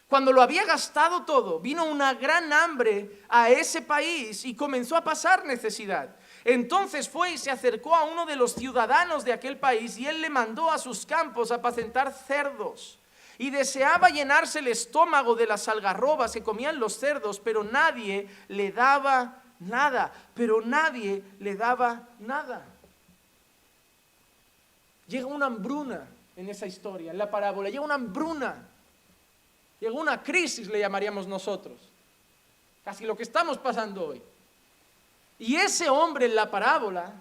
Cuando 0.08 0.34
lo 0.34 0.42
había 0.42 0.66
gastado 0.66 1.24
todo, 1.24 1.60
vino 1.60 1.86
una 1.86 2.16
gran 2.16 2.52
hambre 2.52 3.24
a 3.30 3.50
ese 3.50 3.82
país 3.82 4.44
y 4.44 4.56
comenzó 4.56 4.98
a 4.98 5.04
pasar 5.04 5.46
necesidad. 5.46 6.16
Entonces 6.44 7.08
fue 7.08 7.32
y 7.32 7.38
se 7.38 7.52
acercó 7.52 7.96
a 7.96 8.04
uno 8.04 8.26
de 8.26 8.36
los 8.36 8.56
ciudadanos 8.56 9.24
de 9.24 9.32
aquel 9.32 9.58
país 9.58 9.98
y 9.98 10.08
él 10.08 10.22
le 10.22 10.30
mandó 10.30 10.72
a 10.72 10.80
sus 10.80 11.06
campos 11.06 11.52
a 11.52 11.56
apacentar 11.56 12.12
cerdos. 12.14 13.01
Y 13.42 13.50
deseaba 13.50 14.10
llenarse 14.10 14.60
el 14.60 14.68
estómago 14.68 15.34
de 15.34 15.48
las 15.48 15.68
algarrobas 15.68 16.32
que 16.32 16.44
comían 16.44 16.80
los 16.80 16.98
cerdos, 17.00 17.40
pero 17.40 17.64
nadie 17.64 18.30
le 18.50 18.72
daba 18.72 19.42
nada, 19.60 20.14
pero 20.36 20.62
nadie 20.62 21.24
le 21.40 21.56
daba 21.56 22.08
nada. 22.20 22.66
Llega 25.08 25.26
una 25.26 25.48
hambruna 25.48 26.08
en 26.36 26.50
esa 26.50 26.68
historia, 26.68 27.12
en 27.12 27.18
la 27.18 27.30
parábola, 27.30 27.70
llega 27.70 27.84
una 27.84 27.96
hambruna 27.96 28.68
Llegó 29.82 30.00
una 30.00 30.22
crisis, 30.22 30.68
le 30.68 30.80
llamaríamos 30.80 31.26
nosotros. 31.26 31.80
Casi 32.86 33.04
lo 33.04 33.18
que 33.18 33.24
estamos 33.24 33.58
pasando 33.58 34.10
hoy. 34.10 34.22
Y 35.40 35.56
ese 35.56 35.90
hombre 35.90 36.28
en 36.28 36.36
la 36.36 36.50
parábola 36.50 37.12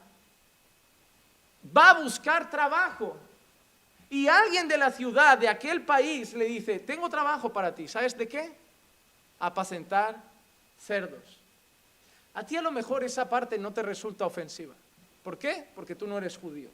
va 1.74 1.90
a 1.90 2.02
buscar 2.02 2.50
trabajo. 2.50 3.16
Y 4.10 4.28
alguien 4.28 4.68
de 4.68 4.76
la 4.76 4.90
ciudad, 4.90 5.38
de 5.38 5.48
aquel 5.48 5.82
país, 5.82 6.34
le 6.34 6.44
dice, 6.44 6.80
tengo 6.80 7.08
trabajo 7.08 7.52
para 7.52 7.74
ti. 7.74 7.88
¿Sabes 7.88 8.16
de 8.18 8.28
qué? 8.28 8.52
Apacentar 9.38 10.22
cerdos. 10.78 11.38
A 12.34 12.44
ti 12.44 12.56
a 12.56 12.62
lo 12.62 12.72
mejor 12.72 13.04
esa 13.04 13.28
parte 13.28 13.56
no 13.56 13.72
te 13.72 13.82
resulta 13.82 14.26
ofensiva. 14.26 14.74
¿Por 15.22 15.38
qué? 15.38 15.66
Porque 15.74 15.94
tú 15.94 16.06
no 16.06 16.18
eres 16.18 16.36
judío. 16.36 16.70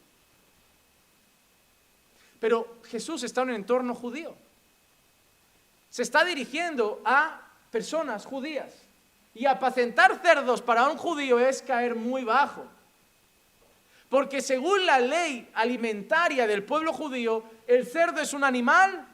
Pero 2.40 2.78
Jesús 2.88 3.22
está 3.22 3.42
en 3.42 3.50
un 3.50 3.54
entorno 3.56 3.94
judío 3.94 4.34
se 5.96 6.02
está 6.02 6.26
dirigiendo 6.26 7.00
a 7.06 7.40
personas 7.70 8.26
judías. 8.26 8.70
Y 9.34 9.46
apacentar 9.46 10.20
cerdos 10.20 10.60
para 10.60 10.90
un 10.90 10.98
judío 10.98 11.38
es 11.38 11.62
caer 11.62 11.94
muy 11.94 12.22
bajo. 12.22 12.66
Porque 14.08 14.40
según 14.40 14.86
la 14.86 14.98
ley 14.98 15.48
alimentaria 15.54 16.46
del 16.46 16.62
pueblo 16.62 16.92
judío, 16.92 17.42
el 17.66 17.86
cerdo 17.86 18.20
es 18.20 18.32
un 18.32 18.44
animal 18.44 19.06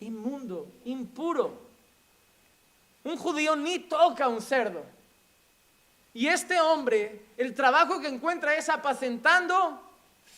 inmundo, 0.00 0.66
impuro. 0.84 1.62
Un 3.04 3.16
judío 3.16 3.54
ni 3.56 3.78
toca 3.78 4.28
un 4.28 4.40
cerdo. 4.40 4.84
Y 6.12 6.28
este 6.28 6.60
hombre, 6.60 7.22
el 7.36 7.54
trabajo 7.54 8.00
que 8.00 8.08
encuentra 8.08 8.54
es 8.54 8.68
apacentando 8.68 9.80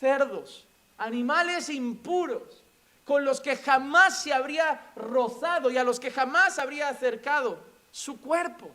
cerdos, 0.01 0.65
animales 0.99 1.69
impuros 1.69 2.63
con 3.05 3.25
los 3.25 3.41
que 3.41 3.57
jamás 3.57 4.23
se 4.23 4.33
habría 4.33 4.91
rozado 4.97 5.71
y 5.71 5.79
a 5.79 5.85
los 5.85 6.01
que 6.01 6.11
jamás 6.11 6.59
habría 6.59 6.89
acercado 6.89 7.59
su 7.93 8.21
cuerpo. 8.21 8.71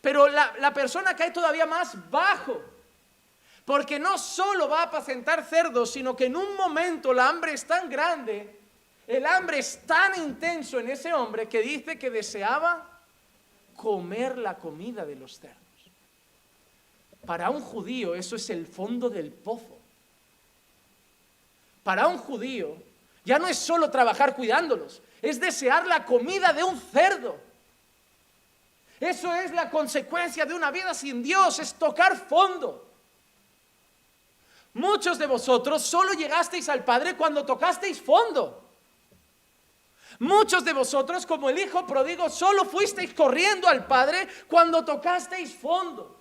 Pero 0.00 0.28
la, 0.28 0.72
persona 0.72 1.14
cae 1.14 1.30
todavía 1.30 1.66
más 1.66 2.10
bajo, 2.10 2.58
porque 3.64 3.98
no 3.98 4.18
solo 4.18 4.68
va 4.68 4.80
a 4.80 4.84
apacentar 4.84 5.44
cerdos, 5.44 5.92
sino 5.92 6.16
que 6.16 6.26
en 6.26 6.36
un 6.36 6.56
momento 6.56 7.12
la 7.12 7.28
hambre 7.28 7.52
es 7.52 7.64
tan 7.64 7.88
grande, 7.88 8.58
el 9.06 9.26
hambre 9.26 9.58
es 9.58 9.80
tan 9.86 10.20
intenso 10.20 10.78
en 10.78 10.90
ese 10.90 11.12
hombre 11.12 11.48
que 11.48 11.60
dice 11.60 11.98
que 11.98 12.10
deseaba 12.10 12.86
comer 13.76 14.38
la 14.38 14.56
comida 14.56 15.04
de 15.04 15.16
los 15.16 15.38
cerdos. 15.38 15.56
Para 17.26 17.50
un 17.50 17.60
judío 17.60 18.14
eso 18.14 18.36
es 18.36 18.50
el 18.50 18.66
fondo 18.66 19.10
del 19.10 19.30
pozo. 19.30 19.78
Para 21.82 22.06
un 22.06 22.18
judío 22.18 22.76
ya 23.24 23.38
no 23.38 23.46
es 23.46 23.58
solo 23.58 23.90
trabajar 23.90 24.34
cuidándolos, 24.34 25.02
es 25.22 25.40
desear 25.40 25.86
la 25.86 26.04
comida 26.04 26.52
de 26.52 26.64
un 26.64 26.80
cerdo. 26.80 27.38
Eso 28.98 29.34
es 29.34 29.52
la 29.52 29.70
consecuencia 29.70 30.44
de 30.44 30.54
una 30.54 30.70
vida 30.70 30.92
sin 30.92 31.22
Dios, 31.22 31.58
es 31.58 31.74
tocar 31.74 32.16
fondo. 32.16 32.89
Muchos 34.80 35.18
de 35.18 35.26
vosotros 35.26 35.82
solo 35.82 36.14
llegasteis 36.14 36.66
al 36.70 36.82
Padre 36.82 37.14
cuando 37.14 37.44
tocasteis 37.44 38.00
fondo. 38.00 38.64
Muchos 40.20 40.64
de 40.64 40.72
vosotros, 40.72 41.26
como 41.26 41.50
el 41.50 41.58
Hijo 41.58 41.86
prodigo, 41.86 42.30
solo 42.30 42.64
fuisteis 42.64 43.12
corriendo 43.12 43.68
al 43.68 43.86
Padre 43.86 44.26
cuando 44.48 44.82
tocasteis 44.82 45.54
fondo. 45.54 46.18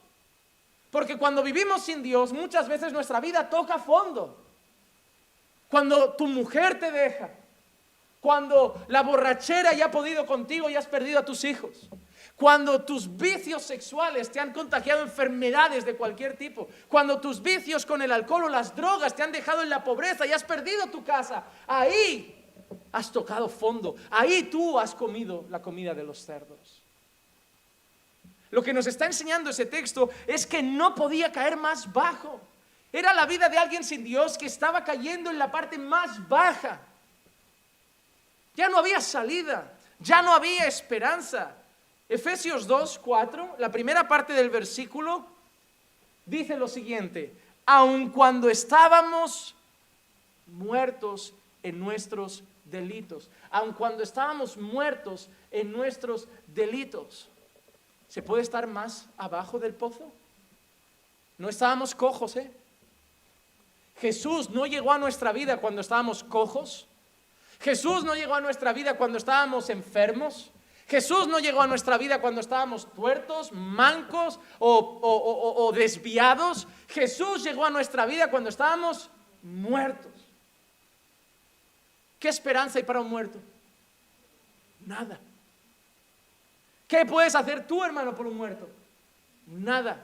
Porque 0.91 1.17
cuando 1.17 1.41
vivimos 1.41 1.84
sin 1.84 2.04
Dios, 2.04 2.34
muchas 2.34 2.67
veces 2.67 2.91
nuestra 2.91 3.22
vida 3.22 3.50
toca 3.50 3.80
fondo. 3.80 4.36
Cuando 5.69 6.15
tu 6.15 6.28
mujer 6.28 6.78
te 6.80 6.91
deja, 6.91 7.30
cuando 8.19 8.84
la 8.89 9.04
borrachera 9.04 9.72
ya 9.72 9.86
ha 9.86 9.91
podido 9.91 10.26
contigo 10.26 10.69
y 10.69 10.76
has 10.76 10.88
perdido 10.88 11.19
a 11.19 11.26
tus 11.26 11.45
hijos, 11.45 11.88
cuando 12.40 12.86
tus 12.86 13.18
vicios 13.18 13.64
sexuales 13.64 14.32
te 14.32 14.40
han 14.40 14.54
contagiado 14.54 15.02
enfermedades 15.02 15.84
de 15.84 15.98
cualquier 15.98 16.38
tipo, 16.38 16.70
cuando 16.88 17.20
tus 17.20 17.44
vicios 17.44 17.86
con 17.86 18.02
el 18.02 18.14
alcohol 18.14 18.46
o 18.46 18.50
las 18.50 18.74
drogas 18.74 19.14
te 19.14 19.24
han 19.24 19.34
dejado 19.34 19.62
en 19.62 19.70
la 19.70 19.84
pobreza 19.84 20.26
y 20.26 20.32
has 20.32 20.46
perdido 20.46 20.88
tu 20.88 21.04
casa, 21.04 21.44
ahí 21.68 22.34
has 22.94 23.12
tocado 23.12 23.50
fondo, 23.50 23.98
ahí 24.10 24.44
tú 24.44 24.80
has 24.80 24.96
comido 24.96 25.46
la 25.50 25.62
comida 25.62 25.94
de 25.94 26.04
los 26.06 26.24
cerdos. 26.24 26.82
Lo 28.52 28.64
que 28.64 28.74
nos 28.74 28.88
está 28.88 29.06
enseñando 29.06 29.50
ese 29.50 29.66
texto 29.66 30.10
es 30.26 30.48
que 30.48 30.64
no 30.64 30.96
podía 30.96 31.34
caer 31.34 31.58
más 31.58 31.92
bajo. 31.92 32.40
Era 32.94 33.14
la 33.14 33.26
vida 33.26 33.50
de 33.50 33.58
alguien 33.58 33.84
sin 33.84 34.02
Dios 34.02 34.38
que 34.38 34.46
estaba 34.46 34.86
cayendo 34.86 35.30
en 35.30 35.38
la 35.38 35.52
parte 35.52 35.78
más 35.78 36.26
baja. 36.30 36.80
Ya 38.56 38.70
no 38.70 38.78
había 38.78 39.02
salida, 39.02 39.74
ya 40.00 40.22
no 40.22 40.34
había 40.34 40.68
esperanza. 40.68 41.59
Efesios 42.10 42.66
2, 42.66 42.99
4, 42.99 43.55
la 43.60 43.72
primera 43.72 44.07
parte 44.07 44.34
del 44.34 44.49
versículo, 44.49 45.28
dice 46.26 46.57
lo 46.57 46.68
siguiente, 46.68 47.34
aun 47.66 48.10
cuando 48.10 48.49
estábamos 48.49 49.53
muertos 50.47 51.34
en 51.62 51.80
nuestros 51.80 52.43
delitos, 52.66 53.30
aun 53.51 53.74
cuando 53.74 54.01
estábamos 54.01 54.57
muertos 54.57 55.30
en 55.51 55.72
nuestros 55.72 56.28
delitos, 56.47 57.30
¿se 58.07 58.24
puede 58.24 58.41
estar 58.41 58.66
más 58.66 59.05
abajo 59.16 59.60
del 59.60 59.76
pozo? 59.76 60.12
No 61.38 61.47
estábamos 61.47 61.93
cojos, 61.93 62.36
¿eh? 62.38 62.51
Jesús 64.01 64.49
no 64.49 64.66
llegó 64.66 64.91
a 64.91 64.97
nuestra 64.97 65.32
vida 65.32 65.57
cuando 65.57 65.82
estábamos 65.82 66.24
cojos. 66.24 66.88
Jesús 67.60 68.03
no 68.03 68.16
llegó 68.16 68.34
a 68.34 68.41
nuestra 68.41 68.74
vida 68.74 68.95
cuando 68.95 69.18
estábamos 69.18 69.70
enfermos. 69.70 70.49
Jesús 70.90 71.28
no 71.28 71.38
llegó 71.38 71.62
a 71.62 71.68
nuestra 71.68 72.00
vida 72.00 72.20
cuando 72.20 72.42
estábamos 72.42 72.92
tuertos, 72.94 73.52
mancos 73.52 74.40
o, 74.58 75.72
desviados. 75.74 76.68
Jesús 76.88 77.44
llegó 77.44 77.64
a 77.64 77.70
nuestra 77.70 78.08
vida 78.08 78.32
cuando 78.32 78.50
estábamos 78.50 79.10
muertos. 79.44 80.12
¿Qué 82.20 82.28
esperanza 82.28 82.80
hay 82.80 82.84
para 82.84 83.02
un 83.02 83.10
muerto? 83.10 83.40
Nada. 84.88 85.20
¿Qué 86.88 87.06
puedes 87.06 87.36
hacer 87.36 87.68
tú, 87.68 87.84
hermano, 87.84 88.16
por 88.16 88.26
un 88.26 88.36
muerto? 88.36 88.68
Nada. 89.46 90.04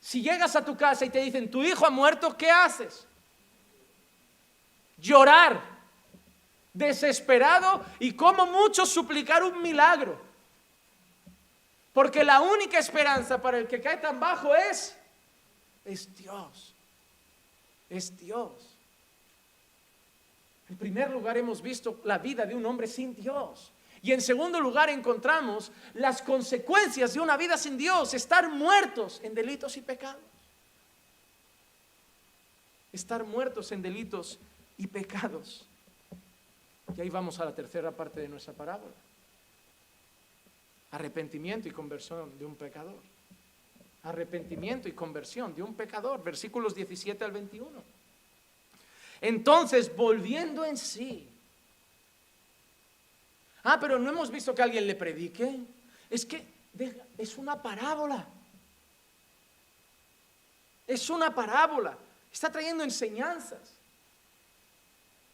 Si 0.00 0.22
llegas 0.22 0.56
a 0.56 0.64
tu 0.64 0.76
casa 0.76 1.04
y 1.04 1.10
te 1.10 1.20
dicen, 1.20 1.48
tu 1.48 1.62
hijo 1.62 1.86
ha 1.86 1.90
muerto, 1.90 2.36
¿qué 2.36 2.50
haces? 2.50 3.06
Llorar, 4.98 5.73
desesperado 6.74 7.84
y 8.00 8.12
como 8.12 8.44
mucho 8.46 8.84
suplicar 8.84 9.42
un 9.42 9.62
milagro. 9.62 10.20
Porque 11.94 12.24
la 12.24 12.40
única 12.40 12.78
esperanza 12.78 13.40
para 13.40 13.56
el 13.56 13.68
que 13.68 13.80
cae 13.80 13.96
tan 13.98 14.18
bajo 14.18 14.54
es, 14.54 14.96
es 15.84 16.14
Dios. 16.14 16.74
Es 17.88 18.18
Dios. 18.18 18.52
En 20.68 20.76
primer 20.76 21.10
lugar 21.10 21.38
hemos 21.38 21.62
visto 21.62 22.00
la 22.04 22.18
vida 22.18 22.44
de 22.44 22.54
un 22.54 22.66
hombre 22.66 22.88
sin 22.88 23.14
Dios. 23.14 23.70
Y 24.02 24.12
en 24.12 24.20
segundo 24.20 24.60
lugar 24.60 24.90
encontramos 24.90 25.70
las 25.94 26.20
consecuencias 26.20 27.14
de 27.14 27.20
una 27.20 27.36
vida 27.36 27.56
sin 27.56 27.78
Dios, 27.78 28.12
estar 28.12 28.50
muertos 28.50 29.20
en 29.22 29.34
delitos 29.34 29.76
y 29.76 29.80
pecados. 29.80 30.20
Estar 32.92 33.24
muertos 33.24 33.70
en 33.72 33.82
delitos 33.82 34.38
y 34.76 34.88
pecados. 34.88 35.64
Y 36.96 37.00
ahí 37.00 37.10
vamos 37.10 37.40
a 37.40 37.44
la 37.44 37.54
tercera 37.54 37.90
parte 37.90 38.20
de 38.20 38.28
nuestra 38.28 38.52
parábola. 38.52 38.94
Arrepentimiento 40.90 41.68
y 41.68 41.72
conversión 41.72 42.38
de 42.38 42.44
un 42.44 42.56
pecador. 42.56 43.00
Arrepentimiento 44.02 44.88
y 44.88 44.92
conversión 44.92 45.54
de 45.54 45.62
un 45.62 45.74
pecador. 45.74 46.22
Versículos 46.22 46.74
17 46.74 47.24
al 47.24 47.32
21. 47.32 47.70
Entonces, 49.20 49.94
volviendo 49.96 50.64
en 50.64 50.76
sí, 50.76 51.28
Ah, 53.64 53.78
pero 53.80 53.98
no 53.98 54.10
hemos 54.10 54.30
visto 54.30 54.54
que 54.54 54.62
alguien 54.62 54.86
le 54.86 54.94
predique. 54.94 55.58
Es 56.10 56.26
que 56.26 56.46
es 57.16 57.38
una 57.38 57.60
parábola. 57.60 58.28
Es 60.86 61.08
una 61.08 61.34
parábola. 61.34 61.96
Está 62.30 62.52
trayendo 62.52 62.84
enseñanzas. 62.84 63.72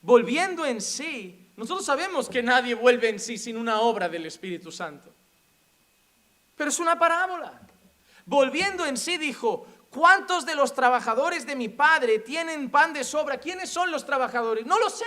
Volviendo 0.01 0.65
en 0.65 0.81
sí, 0.81 1.40
nosotros 1.61 1.85
sabemos 1.85 2.31
que 2.31 2.43
nadie 2.43 2.75
vuelve 2.75 3.11
en 3.11 3.21
sí 3.21 3.37
sin 3.37 3.59
una 3.59 3.83
obra 3.83 4.09
del 4.09 4.25
Espíritu 4.25 4.73
Santo. 4.73 5.13
Pero 6.57 6.71
es 6.71 6.79
una 6.79 6.99
parábola. 6.99 7.61
Volviendo 8.25 8.87
en 8.87 8.97
sí 8.97 9.19
dijo, 9.19 9.67
¿cuántos 9.91 10.47
de 10.47 10.55
los 10.55 10.73
trabajadores 10.73 11.45
de 11.45 11.57
mi 11.57 11.69
padre 11.69 12.21
tienen 12.21 12.71
pan 12.71 12.95
de 12.95 13.05
sobra? 13.05 13.37
¿Quiénes 13.37 13.69
son 13.69 13.91
los 13.91 14.07
trabajadores? 14.07 14.65
No 14.65 14.79
lo 14.79 14.89
sé. 14.89 15.05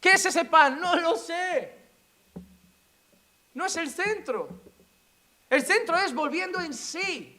¿Qué 0.00 0.14
es 0.14 0.26
ese 0.26 0.44
pan? 0.44 0.80
No 0.80 0.96
lo 0.96 1.14
sé. 1.14 1.78
No 3.52 3.66
es 3.66 3.76
el 3.76 3.88
centro. 3.88 4.60
El 5.48 5.64
centro 5.64 5.96
es 5.98 6.12
volviendo 6.12 6.58
en 6.58 6.74
sí. 6.74 7.33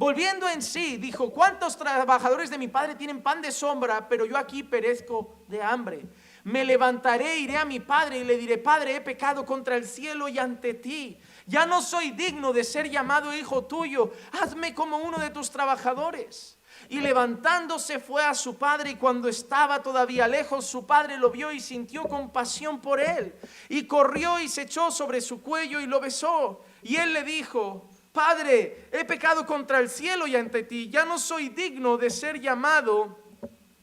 Volviendo 0.00 0.48
en 0.48 0.62
sí, 0.62 0.96
dijo, 0.96 1.30
¿cuántos 1.30 1.76
trabajadores 1.76 2.48
de 2.48 2.56
mi 2.56 2.68
padre 2.68 2.94
tienen 2.94 3.22
pan 3.22 3.42
de 3.42 3.52
sombra, 3.52 4.08
pero 4.08 4.24
yo 4.24 4.38
aquí 4.38 4.62
perezco 4.62 5.42
de 5.46 5.62
hambre? 5.62 6.06
Me 6.44 6.64
levantaré, 6.64 7.36
iré 7.36 7.58
a 7.58 7.66
mi 7.66 7.80
padre 7.80 8.20
y 8.20 8.24
le 8.24 8.38
diré, 8.38 8.56
Padre, 8.56 8.96
he 8.96 9.00
pecado 9.02 9.44
contra 9.44 9.76
el 9.76 9.84
cielo 9.84 10.26
y 10.26 10.38
ante 10.38 10.72
ti. 10.72 11.20
Ya 11.44 11.66
no 11.66 11.82
soy 11.82 12.12
digno 12.12 12.54
de 12.54 12.64
ser 12.64 12.88
llamado 12.88 13.34
hijo 13.34 13.66
tuyo. 13.66 14.10
Hazme 14.40 14.74
como 14.74 14.96
uno 14.96 15.18
de 15.18 15.28
tus 15.28 15.50
trabajadores. 15.50 16.58
Y 16.88 17.00
levantándose 17.00 17.98
fue 17.98 18.24
a 18.24 18.32
su 18.32 18.56
padre 18.56 18.92
y 18.92 18.96
cuando 18.96 19.28
estaba 19.28 19.82
todavía 19.82 20.26
lejos, 20.26 20.64
su 20.64 20.86
padre 20.86 21.18
lo 21.18 21.30
vio 21.30 21.52
y 21.52 21.60
sintió 21.60 22.04
compasión 22.04 22.80
por 22.80 23.00
él. 23.00 23.34
Y 23.68 23.86
corrió 23.86 24.40
y 24.40 24.48
se 24.48 24.62
echó 24.62 24.90
sobre 24.90 25.20
su 25.20 25.42
cuello 25.42 25.78
y 25.78 25.86
lo 25.86 26.00
besó. 26.00 26.64
Y 26.82 26.96
él 26.96 27.12
le 27.12 27.22
dijo, 27.22 27.90
Padre, 28.12 28.88
he 28.92 29.04
pecado 29.04 29.46
contra 29.46 29.78
el 29.78 29.88
cielo 29.88 30.26
y 30.26 30.36
ante 30.36 30.64
ti. 30.64 30.90
Ya 30.90 31.04
no 31.04 31.18
soy 31.18 31.48
digno 31.50 31.96
de 31.96 32.10
ser 32.10 32.40
llamado 32.40 33.18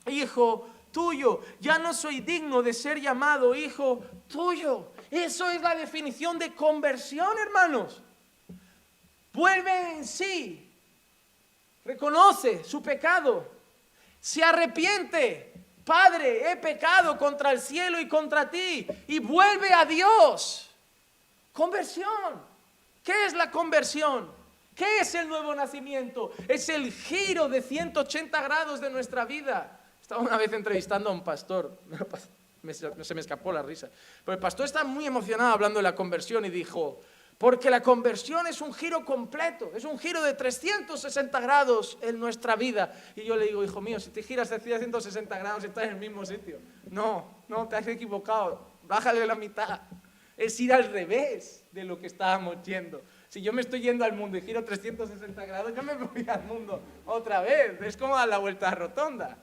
hijo 0.06 0.68
tuyo. 0.92 1.42
Ya 1.60 1.78
no 1.78 1.94
soy 1.94 2.22
digno 2.22 2.62
de 2.62 2.74
ser 2.74 3.00
llamado 3.00 3.56
hijo 3.56 4.04
tuyo. 4.28 4.92
Eso 5.10 5.50
es 5.50 5.62
la 5.62 5.76
definición 5.76 6.38
de 6.38 6.54
conversión, 6.54 7.38
hermanos. 7.40 8.02
Vuelve 9.34 9.94
en 9.94 10.06
sí 10.06 10.68
reconoce 11.88 12.64
su 12.66 12.84
pecado, 12.84 13.50
se 14.20 14.44
arrepiente. 14.44 15.54
Padre, 15.86 16.52
he 16.52 16.58
pecado 16.58 17.18
contra 17.18 17.54
el 17.54 17.62
cielo 17.62 17.98
y 17.98 18.10
contra 18.10 18.52
ti. 18.52 18.86
Y 19.08 19.20
vuelve 19.20 19.74
a 19.74 19.86
Dios. 19.86 20.70
Conversión. 21.54 22.46
¿Qué 23.08 23.26
es 23.26 23.34
la 23.36 23.50
conversión? 23.50 24.30
¿Qué 24.76 25.00
es 25.00 25.16
el 25.16 25.30
nuevo 25.30 25.56
nacimiento? 25.56 26.34
Es 26.46 26.68
el 26.68 26.92
giro 26.92 27.48
de 27.48 27.62
180 27.62 28.42
grados 28.42 28.82
de 28.82 28.90
nuestra 28.90 29.24
vida. 29.24 29.80
Estaba 30.02 30.20
una 30.20 30.36
vez 30.36 30.52
entrevistando 30.52 31.10
a 31.10 31.14
un 31.14 31.24
pastor, 31.24 31.80
se 33.02 33.14
me 33.16 33.22
escapó 33.22 33.54
la 33.54 33.62
risa, 33.62 33.90
pero 34.26 34.34
el 34.34 34.42
pastor 34.42 34.66
está 34.66 34.84
muy 34.84 35.06
emocionado 35.06 35.54
hablando 35.54 35.80
de 35.80 35.84
la 35.84 35.96
conversión 35.96 36.44
y 36.44 36.50
dijo, 36.50 37.00
porque 37.38 37.70
la 37.70 37.82
conversión 37.82 38.46
es 38.46 38.60
un 38.60 38.74
giro 38.74 39.06
completo, 39.06 39.72
es 39.74 39.86
un 39.86 39.98
giro 39.98 40.22
de 40.22 40.34
360 40.34 41.40
grados 41.40 41.98
en 42.02 42.20
nuestra 42.20 42.58
vida. 42.58 42.92
Y 43.16 43.24
yo 43.24 43.38
le 43.38 43.46
digo, 43.46 43.64
hijo 43.64 43.80
mío, 43.80 44.02
si 44.02 44.10
te 44.10 44.22
giras 44.22 44.50
de 44.50 44.60
360 44.60 45.40
grados 45.40 45.64
estás 45.64 45.86
en 45.86 45.92
el 45.92 45.96
mismo 45.96 46.26
sitio. 46.26 46.60
No, 46.92 47.46
no, 47.48 47.70
te 47.70 47.78
has 47.78 47.88
equivocado. 47.88 48.68
Bájale 48.84 49.26
la 49.26 49.36
mitad. 49.36 49.80
Es 50.36 50.60
ir 50.60 50.74
al 50.74 50.92
revés 50.92 51.64
de 51.78 51.84
lo 51.84 52.00
que 52.00 52.08
estábamos 52.08 52.64
yendo. 52.64 53.04
Si 53.30 53.42
yo 53.42 53.54
me 53.54 53.62
estoy 53.62 53.82
yendo 53.82 54.04
al 54.04 54.14
mundo 54.14 54.38
y 54.38 54.42
giro 54.42 54.64
360 54.64 55.46
grados, 55.46 55.74
yo 55.76 55.84
me 55.84 55.94
voy 55.94 56.26
al 56.28 56.44
mundo 56.44 56.82
otra 57.06 57.42
vez. 57.42 57.80
Es 57.82 57.96
como 57.96 58.16
dar 58.16 58.28
la 58.28 58.40
vuelta 58.40 58.72
rotonda. 58.72 59.38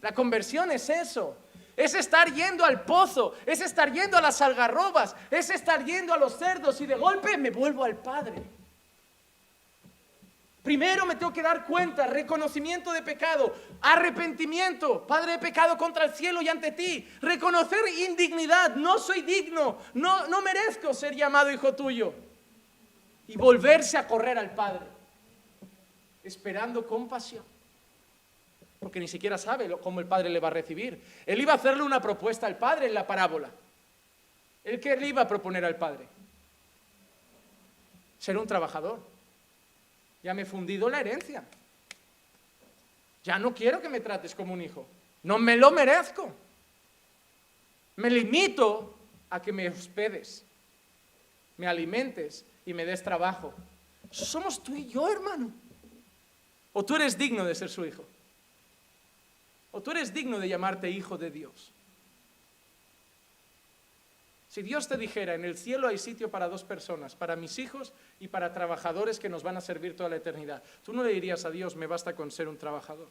La 0.00 0.12
conversión 0.12 0.70
es 0.72 0.88
eso 0.88 1.36
es 1.76 1.94
estar 1.94 2.32
yendo 2.32 2.64
al 2.64 2.82
pozo, 2.82 3.34
es 3.46 3.60
estar 3.60 3.92
yendo 3.92 4.16
a 4.16 4.20
las 4.20 4.40
algarrobas, 4.40 5.16
es 5.28 5.50
estar 5.50 5.84
yendo 5.84 6.14
a 6.14 6.18
los 6.18 6.38
cerdos 6.38 6.80
y 6.80 6.86
de 6.86 6.94
golpe 6.94 7.36
me 7.36 7.50
vuelvo 7.50 7.82
al 7.84 7.96
Padre. 7.96 8.44
Primero 10.64 11.04
me 11.04 11.14
tengo 11.14 11.32
que 11.32 11.42
dar 11.42 11.66
cuenta, 11.66 12.06
reconocimiento 12.06 12.90
de 12.90 13.02
pecado, 13.02 13.54
arrepentimiento, 13.82 15.06
Padre 15.06 15.32
de 15.32 15.38
pecado 15.38 15.76
contra 15.76 16.06
el 16.06 16.14
cielo 16.14 16.40
y 16.40 16.48
ante 16.48 16.72
ti, 16.72 17.06
reconocer 17.20 17.80
indignidad, 18.08 18.74
no 18.74 18.98
soy 18.98 19.22
digno, 19.22 19.78
no, 19.92 20.26
no 20.26 20.40
merezco 20.40 20.94
ser 20.94 21.14
llamado 21.14 21.52
hijo 21.52 21.74
tuyo. 21.74 22.14
Y 23.28 23.36
volverse 23.36 23.98
a 23.98 24.06
correr 24.06 24.38
al 24.38 24.54
Padre, 24.54 24.86
esperando 26.22 26.86
compasión 26.86 27.44
porque 28.84 29.00
ni 29.00 29.08
siquiera 29.08 29.38
sabe 29.38 29.74
cómo 29.80 30.00
el 30.00 30.06
padre 30.06 30.28
le 30.28 30.38
va 30.38 30.48
a 30.48 30.50
recibir. 30.50 31.02
Él 31.24 31.40
iba 31.40 31.52
a 31.52 31.56
hacerle 31.56 31.82
una 31.82 32.02
propuesta 32.02 32.46
al 32.46 32.58
padre 32.58 32.86
en 32.86 32.92
la 32.92 33.06
parábola. 33.06 33.50
¿El 34.62 34.78
qué 34.78 34.94
le 34.94 35.08
iba 35.08 35.22
a 35.22 35.26
proponer 35.26 35.64
al 35.64 35.76
padre? 35.76 36.06
Ser 38.18 38.36
un 38.36 38.46
trabajador. 38.46 39.13
Ya 40.24 40.32
me 40.32 40.42
he 40.42 40.46
fundido 40.46 40.88
la 40.88 41.00
herencia. 41.00 41.44
Ya 43.22 43.38
no 43.38 43.54
quiero 43.54 43.80
que 43.82 43.90
me 43.90 44.00
trates 44.00 44.34
como 44.34 44.54
un 44.54 44.62
hijo. 44.62 44.86
No 45.22 45.38
me 45.38 45.54
lo 45.56 45.70
merezco. 45.70 46.32
Me 47.96 48.08
limito 48.08 48.98
a 49.28 49.40
que 49.40 49.52
me 49.52 49.68
hospedes, 49.68 50.44
me 51.58 51.66
alimentes 51.66 52.44
y 52.64 52.72
me 52.72 52.86
des 52.86 53.02
trabajo. 53.02 53.54
Somos 54.10 54.62
tú 54.62 54.74
y 54.74 54.88
yo, 54.88 55.08
hermano. 55.08 55.52
¿O 56.72 56.84
tú 56.84 56.96
eres 56.96 57.18
digno 57.18 57.44
de 57.44 57.54
ser 57.54 57.68
su 57.68 57.84
hijo? 57.84 58.04
¿O 59.72 59.82
tú 59.82 59.90
eres 59.90 60.12
digno 60.12 60.40
de 60.40 60.48
llamarte 60.48 60.90
hijo 60.90 61.18
de 61.18 61.30
Dios? 61.30 61.70
Si 64.54 64.62
Dios 64.62 64.86
te 64.86 64.96
dijera, 64.96 65.34
en 65.34 65.44
el 65.44 65.56
cielo 65.56 65.88
hay 65.88 65.98
sitio 65.98 66.30
para 66.30 66.48
dos 66.48 66.62
personas, 66.62 67.16
para 67.16 67.34
mis 67.34 67.58
hijos 67.58 67.92
y 68.20 68.28
para 68.28 68.54
trabajadores 68.54 69.18
que 69.18 69.28
nos 69.28 69.42
van 69.42 69.56
a 69.56 69.60
servir 69.60 69.96
toda 69.96 70.08
la 70.08 70.14
eternidad, 70.14 70.62
tú 70.84 70.92
no 70.92 71.02
le 71.02 71.12
dirías 71.12 71.44
a 71.44 71.50
Dios, 71.50 71.74
me 71.74 71.88
basta 71.88 72.14
con 72.14 72.30
ser 72.30 72.46
un 72.46 72.56
trabajador. 72.56 73.08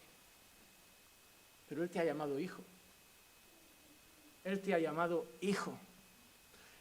Pero 1.68 1.84
Él 1.84 1.90
te 1.90 2.00
ha 2.00 2.06
llamado 2.06 2.40
hijo. 2.40 2.64
Él 4.46 4.62
te 4.62 4.74
ha 4.74 4.80
llamado 4.80 5.26
hijo. 5.42 5.78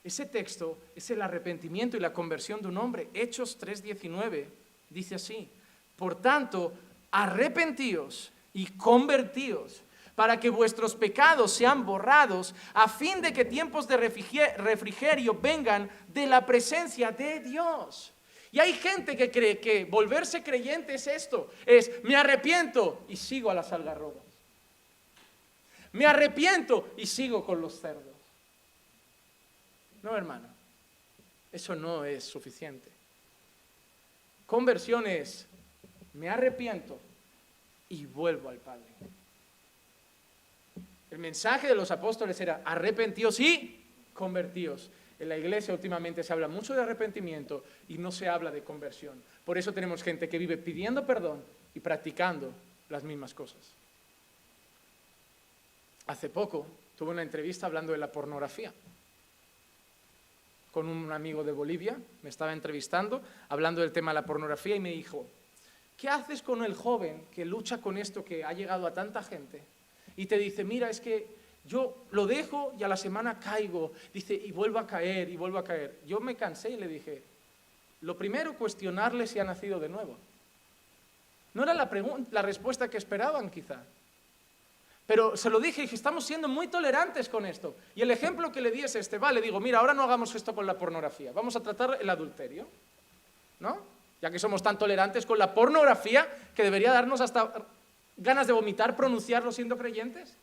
Ese 0.04 0.26
texto 0.26 0.78
es 0.94 1.10
el 1.10 1.22
arrepentimiento 1.22 1.96
y 1.96 2.00
la 2.00 2.12
conversión 2.12 2.62
de 2.62 2.68
un 2.68 2.78
hombre. 2.78 3.10
Hechos 3.14 3.58
3:19 3.58 4.46
dice 4.90 5.16
así, 5.16 5.50
por 5.96 6.22
tanto, 6.22 6.72
arrepentíos 7.10 8.30
y 8.54 8.66
convertíos 8.66 9.82
para 10.14 10.38
que 10.38 10.50
vuestros 10.50 10.94
pecados 10.94 11.52
sean 11.52 11.86
borrados, 11.86 12.54
a 12.74 12.88
fin 12.88 13.20
de 13.20 13.32
que 13.32 13.44
tiempos 13.44 13.88
de 13.88 13.96
refrigerio 13.96 15.34
vengan 15.40 15.90
de 16.08 16.26
la 16.26 16.44
presencia 16.44 17.10
de 17.10 17.40
Dios. 17.40 18.12
Y 18.50 18.60
hay 18.60 18.74
gente 18.74 19.16
que 19.16 19.30
cree 19.30 19.58
que 19.58 19.86
volverse 19.86 20.42
creyente 20.42 20.94
es 20.94 21.06
esto, 21.06 21.50
es 21.64 21.90
me 22.04 22.16
arrepiento 22.16 23.04
y 23.08 23.16
sigo 23.16 23.50
a 23.50 23.54
las 23.54 23.72
algarrobas. 23.72 24.22
me 25.92 26.06
arrepiento 26.06 26.92
y 26.96 27.06
sigo 27.06 27.44
con 27.44 27.60
los 27.60 27.80
cerdos. 27.80 28.12
No, 30.02 30.16
hermano, 30.16 30.48
eso 31.50 31.74
no 31.74 32.04
es 32.04 32.24
suficiente. 32.24 32.90
Conversión 34.46 35.06
es, 35.06 35.46
me 36.12 36.28
arrepiento 36.28 36.98
y 37.88 38.04
vuelvo 38.04 38.50
al 38.50 38.58
Padre. 38.58 38.84
El 41.12 41.18
mensaje 41.18 41.68
de 41.68 41.74
los 41.74 41.90
apóstoles 41.90 42.40
era 42.40 42.62
arrepentíos 42.64 43.38
y 43.38 43.84
convertíos. 44.14 44.90
En 45.18 45.28
la 45.28 45.36
iglesia 45.36 45.74
últimamente 45.74 46.22
se 46.22 46.32
habla 46.32 46.48
mucho 46.48 46.72
de 46.74 46.80
arrepentimiento 46.80 47.64
y 47.86 47.98
no 47.98 48.10
se 48.10 48.30
habla 48.30 48.50
de 48.50 48.64
conversión. 48.64 49.22
Por 49.44 49.58
eso 49.58 49.74
tenemos 49.74 50.02
gente 50.02 50.30
que 50.30 50.38
vive 50.38 50.56
pidiendo 50.56 51.06
perdón 51.06 51.44
y 51.74 51.80
practicando 51.80 52.54
las 52.88 53.04
mismas 53.04 53.34
cosas. 53.34 53.60
Hace 56.06 56.30
poco 56.30 56.66
tuve 56.96 57.10
una 57.10 57.20
entrevista 57.20 57.66
hablando 57.66 57.92
de 57.92 57.98
la 57.98 58.10
pornografía 58.10 58.72
con 60.70 60.88
un 60.88 61.12
amigo 61.12 61.44
de 61.44 61.52
Bolivia, 61.52 61.98
me 62.22 62.30
estaba 62.30 62.54
entrevistando, 62.54 63.20
hablando 63.50 63.82
del 63.82 63.92
tema 63.92 64.12
de 64.12 64.14
la 64.14 64.24
pornografía 64.24 64.76
y 64.76 64.80
me 64.80 64.92
dijo, 64.92 65.26
¿qué 65.98 66.08
haces 66.08 66.40
con 66.40 66.64
el 66.64 66.74
joven 66.74 67.26
que 67.30 67.44
lucha 67.44 67.82
con 67.82 67.98
esto 67.98 68.24
que 68.24 68.42
ha 68.42 68.54
llegado 68.54 68.86
a 68.86 68.94
tanta 68.94 69.22
gente? 69.22 69.62
Y 70.16 70.26
te 70.26 70.38
dice, 70.38 70.64
mira, 70.64 70.90
es 70.90 71.00
que 71.00 71.26
yo 71.64 71.94
lo 72.10 72.26
dejo 72.26 72.74
y 72.78 72.82
a 72.82 72.88
la 72.88 72.96
semana 72.96 73.38
caigo, 73.38 73.92
dice, 74.12 74.34
y 74.34 74.50
vuelvo 74.50 74.78
a 74.78 74.86
caer, 74.86 75.28
y 75.28 75.36
vuelvo 75.36 75.58
a 75.58 75.64
caer. 75.64 76.00
Yo 76.06 76.20
me 76.20 76.34
cansé 76.34 76.70
y 76.70 76.76
le 76.76 76.88
dije, 76.88 77.22
lo 78.00 78.16
primero, 78.16 78.54
cuestionarle 78.54 79.26
si 79.26 79.38
ha 79.38 79.44
nacido 79.44 79.78
de 79.78 79.88
nuevo. 79.88 80.16
No 81.54 81.62
era 81.62 81.74
la, 81.74 82.42
respuesta 82.42 82.88
que 82.88 82.96
esperaban 82.96 83.50
quizá. 83.50 83.76
Pero 85.06 85.36
se 85.36 85.50
lo 85.50 85.60
dije 85.60 85.82
dije, 85.82 85.94
estamos 85.94 86.24
siendo 86.24 86.48
muy 86.48 86.68
tolerantes 86.68 87.28
con 87.28 87.44
esto. 87.44 87.76
Y 87.94 88.02
el 88.02 88.10
ejemplo 88.10 88.50
que 88.50 88.60
le 88.60 88.70
di 88.70 88.82
es 88.82 88.96
este, 88.96 89.18
vale, 89.18 89.40
digo, 89.40 89.60
mira, 89.60 89.78
ahora 89.78 89.94
no 89.94 90.04
hagamos 90.04 90.34
esto 90.34 90.54
con 90.54 90.66
la 90.66 90.78
pornografía, 90.78 91.32
vamos 91.32 91.54
a 91.56 91.60
tratar 91.60 91.98
el 92.00 92.08
adulterio, 92.08 92.66
¿no? 93.60 93.78
Ya 94.20 94.30
que 94.30 94.38
somos 94.38 94.62
tan 94.62 94.78
tolerantes 94.78 95.26
con 95.26 95.38
la 95.38 95.52
pornografía 95.52 96.28
que 96.54 96.62
debería 96.62 96.92
darnos 96.92 97.20
hasta 97.20 97.52
ganas 98.16 98.46
de 98.46 98.52
vomitar 98.52 98.96
pronunciarlo 98.96 99.52
siendo 99.52 99.76
creyentes. 99.76 100.36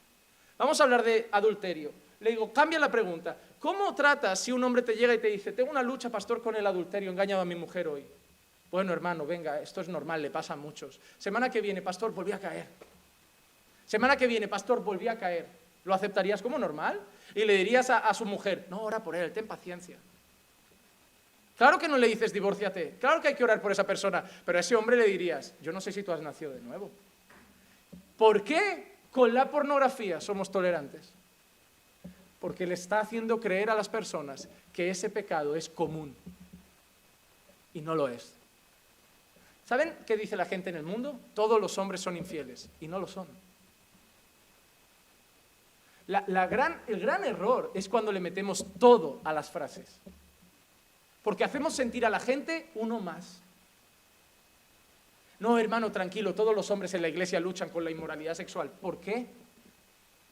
Vamos 0.57 0.80
a 0.80 0.84
hablar 0.84 1.03
de 1.03 1.28
adulterio. 1.32 1.91
Le 2.20 2.32
digo, 2.32 2.51
cambia 2.51 2.80
la 2.80 2.91
pregunta. 2.91 3.38
¿Cómo 3.59 3.95
tratas 3.95 4.39
si 4.39 4.51
un 4.51 4.63
hombre 4.63 4.82
te 4.82 4.93
llega 4.93 5.13
y 5.13 5.20
te 5.20 5.28
dice, 5.28 5.53
tengo 5.53 5.72
una 5.72 5.82
lucha, 5.84 6.09
pastor, 6.09 6.41
con 6.41 6.55
el 6.55 6.67
adulterio, 6.67 7.09
engañado 7.09 7.41
a 7.41 7.45
mi 7.45 7.55
mujer 7.55 7.88
hoy? 7.88 8.05
Bueno, 8.72 8.93
hermano, 8.93 9.26
venga, 9.26 9.61
esto 9.61 9.82
es 9.82 9.88
normal, 9.88 10.22
le 10.22 10.30
pasa 10.30 10.53
a 10.53 10.57
muchos. 10.57 10.99
Semana 11.17 11.49
que 11.49 11.61
viene, 11.61 11.82
pastor, 11.82 12.11
volví 12.13 12.32
a 12.32 12.39
caer. 12.39 12.67
Semana 13.86 14.15
que 14.15 14.28
viene, 14.28 14.47
pastor, 14.47 14.84
volví 14.84 15.07
a 15.07 15.17
caer. 15.17 15.47
¿Lo 15.86 15.93
aceptarías 15.93 16.41
como 16.41 16.59
normal? 16.59 16.99
Y 17.34 17.45
le 17.45 17.55
dirías 17.55 17.89
a, 17.89 18.13
su 18.13 18.26
mujer, 18.26 18.67
no, 18.70 18.82
ora 18.82 19.03
por 19.03 19.15
él, 19.15 19.32
ten 19.32 19.47
paciencia. 19.47 19.97
Claro 21.57 21.80
que 21.80 21.88
no 21.88 21.97
le 21.97 22.07
dices 22.07 22.32
divórciate, 22.32 22.95
claro 22.99 23.22
que 23.22 23.30
hay 23.30 23.36
que 23.36 23.43
orar 23.43 23.61
por 23.61 23.72
esa 23.72 23.86
persona, 23.86 24.24
pero 24.45 24.57
a 24.57 24.61
ese 24.61 24.76
hombre 24.76 24.95
le 24.95 25.05
dirías, 25.05 25.53
yo 25.61 25.72
no 25.72 25.82
sé 25.82 25.91
si 25.91 26.03
tú 26.03 26.11
has 26.11 26.22
nacido 26.22 26.53
de 26.53 26.61
nuevo. 26.61 26.89
¿Por 28.20 28.43
qué 28.43 28.97
con 29.09 29.34
la 29.34 29.49
pornografía 29.49 30.22
somos 30.22 30.51
tolerantes? 30.51 31.11
Porque 32.39 32.67
le 32.67 32.76
está 32.76 32.99
haciendo 32.99 33.39
creer 33.39 33.72
a 33.72 33.76
las 33.76 33.89
personas 33.89 34.47
que 34.72 34.91
ese 34.91 35.09
pecado 35.09 35.55
es 35.55 35.67
común 35.67 36.15
y 37.74 37.82
no 37.82 37.95
lo 37.95 38.07
es. 38.07 38.36
¿Saben 39.65 39.97
qué 40.05 40.17
dice 40.17 40.36
la 40.36 40.45
gente 40.45 40.70
en 40.70 40.76
el 40.76 40.84
mundo? 40.84 41.20
Todos 41.34 41.59
los 41.59 41.76
hombres 41.80 42.01
son 42.01 42.15
infieles 42.15 42.70
y 42.80 42.88
no 42.88 42.99
lo 42.99 43.07
son 43.07 43.28
el 46.09 46.99
gran 46.99 47.24
error 47.24 47.72
es 47.76 47.88
cuando 47.88 48.11
le 48.11 48.20
metemos 48.20 48.65
todo 48.80 49.22
a 49.24 49.32
las 49.32 49.51
frases. 49.51 49.99
Porque 51.24 51.43
hacemos 51.43 51.76
sentir 51.76 52.05
a 52.05 52.09
la 52.09 52.20
gente 52.20 52.70
uno 52.76 52.99
más. 52.99 53.41
No, 55.40 55.58
hermano, 55.58 55.92
tranquilo, 55.92 56.36
todos 56.36 56.54
los 56.54 56.70
hombres 56.70 56.94
en 56.94 57.02
la 57.02 57.08
iglesia 57.08 57.40
luchan 57.40 57.70
con 57.70 57.84
la 57.84 57.92
inmoralidad 57.92 58.34
sexual. 58.34 58.70
¿Por 58.70 59.00
qué? 59.00 59.28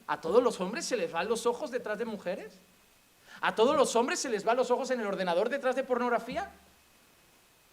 ¿A 0.06 0.20
todos 0.20 0.42
los 0.42 0.60
hombres 0.60 0.84
se 0.84 0.96
les 0.96 1.10
van 1.10 1.28
los 1.28 1.46
ojos 1.46 1.70
detrás 1.70 1.98
de 1.98 2.04
mujeres? 2.04 2.52
¿A 3.40 3.54
todos 3.54 3.76
los 3.76 3.94
hombres 3.96 4.18
se 4.18 4.28
les 4.28 4.44
van 4.44 4.56
los 4.56 4.70
ojos 4.70 4.90
en 4.90 5.00
el 5.00 5.06
ordenador 5.06 5.48
detrás 5.48 5.76
de 5.76 5.84
pornografía? 5.84 6.50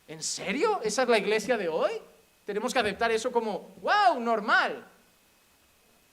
¿En 0.08 0.22
serio? 0.22 0.80
¿Esa 0.84 1.04
es 1.04 1.10
la 1.10 1.18
iglesia 1.18 1.58
de 1.58 1.68
hoy? 1.68 1.92
Tenemos 2.46 2.72
que 2.72 2.80
aceptar 2.80 3.12
eso 3.12 3.32
como, 3.32 3.74
wow, 3.82 4.20
normal. 4.20 4.86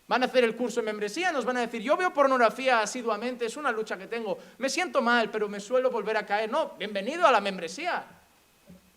Van 0.09 0.23
a 0.23 0.27
hacer 0.27 0.45
el 0.45 0.57
curso 0.57 0.81
de 0.81 0.87
membresía, 0.87 1.31
nos 1.31 1.45
van 1.45 1.59
a 1.59 1.61
decir, 1.61 1.83
yo 1.83 1.97
veo 1.97 2.13
pornografía 2.13 2.81
asiduamente, 2.81 3.47
es 3.47 3.57
una 3.57 3.71
lucha 3.71 3.97
que 3.97 4.07
tengo, 4.07 4.39
me 4.59 4.69
siento 4.69 5.01
mal, 5.01 5.31
pero 5.31 5.49
me 5.49 5.61
suelo 5.61 5.91
volver 5.91 6.17
a 6.17 6.27
caer. 6.27 6.51
No, 6.51 6.73
bienvenido 6.79 7.27
a 7.27 7.33
la 7.33 7.41
membresía. 7.41 8.05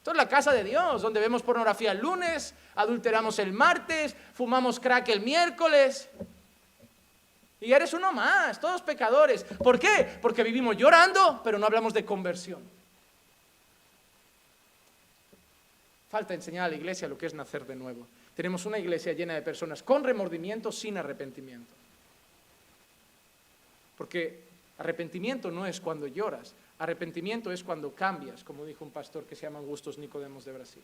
Esto 0.05 0.11
es 0.11 0.17
la 0.17 0.29
casa 0.29 0.53
de 0.53 0.63
Dios, 0.63 1.01
donde 1.01 1.19
vemos 1.19 1.41
pornografía 1.41 1.91
el 1.91 1.97
lunes, 1.97 2.53
adulteramos 2.75 3.39
el 3.39 3.51
martes, 3.51 4.15
fumamos 4.35 4.79
crack 4.79 5.09
el 5.09 5.21
miércoles. 5.21 6.07
Y 7.59 7.73
eres 7.73 7.91
uno 7.91 8.13
más, 8.13 8.59
todos 8.59 8.83
pecadores. 8.83 9.43
¿Por 9.43 9.79
qué? 9.79 10.19
Porque 10.21 10.43
vivimos 10.43 10.77
llorando, 10.77 11.41
pero 11.43 11.57
no 11.57 11.65
hablamos 11.65 11.91
de 11.91 12.05
conversión. 12.05 12.61
Falta 16.11 16.35
enseñar 16.35 16.65
a 16.65 16.69
la 16.69 16.75
iglesia 16.75 17.07
lo 17.07 17.17
que 17.17 17.25
es 17.25 17.33
nacer 17.33 17.65
de 17.65 17.75
nuevo. 17.75 18.05
Tenemos 18.35 18.67
una 18.67 18.77
iglesia 18.77 19.13
llena 19.13 19.33
de 19.33 19.41
personas 19.41 19.81
con 19.81 20.03
remordimiento, 20.03 20.71
sin 20.71 20.99
arrepentimiento. 20.99 21.73
Porque 23.97 24.44
arrepentimiento 24.77 25.51
no 25.51 25.65
es 25.65 25.79
cuando 25.79 26.07
lloras, 26.07 26.53
arrepentimiento 26.79 27.51
es 27.51 27.63
cuando 27.63 27.93
cambias, 27.93 28.43
como 28.43 28.65
dijo 28.65 28.83
un 28.83 28.91
pastor 28.91 29.25
que 29.25 29.35
se 29.35 29.43
llama 29.43 29.59
Augustos 29.59 29.97
Nicodemos 29.97 30.45
de 30.45 30.51
Brasil. 30.53 30.83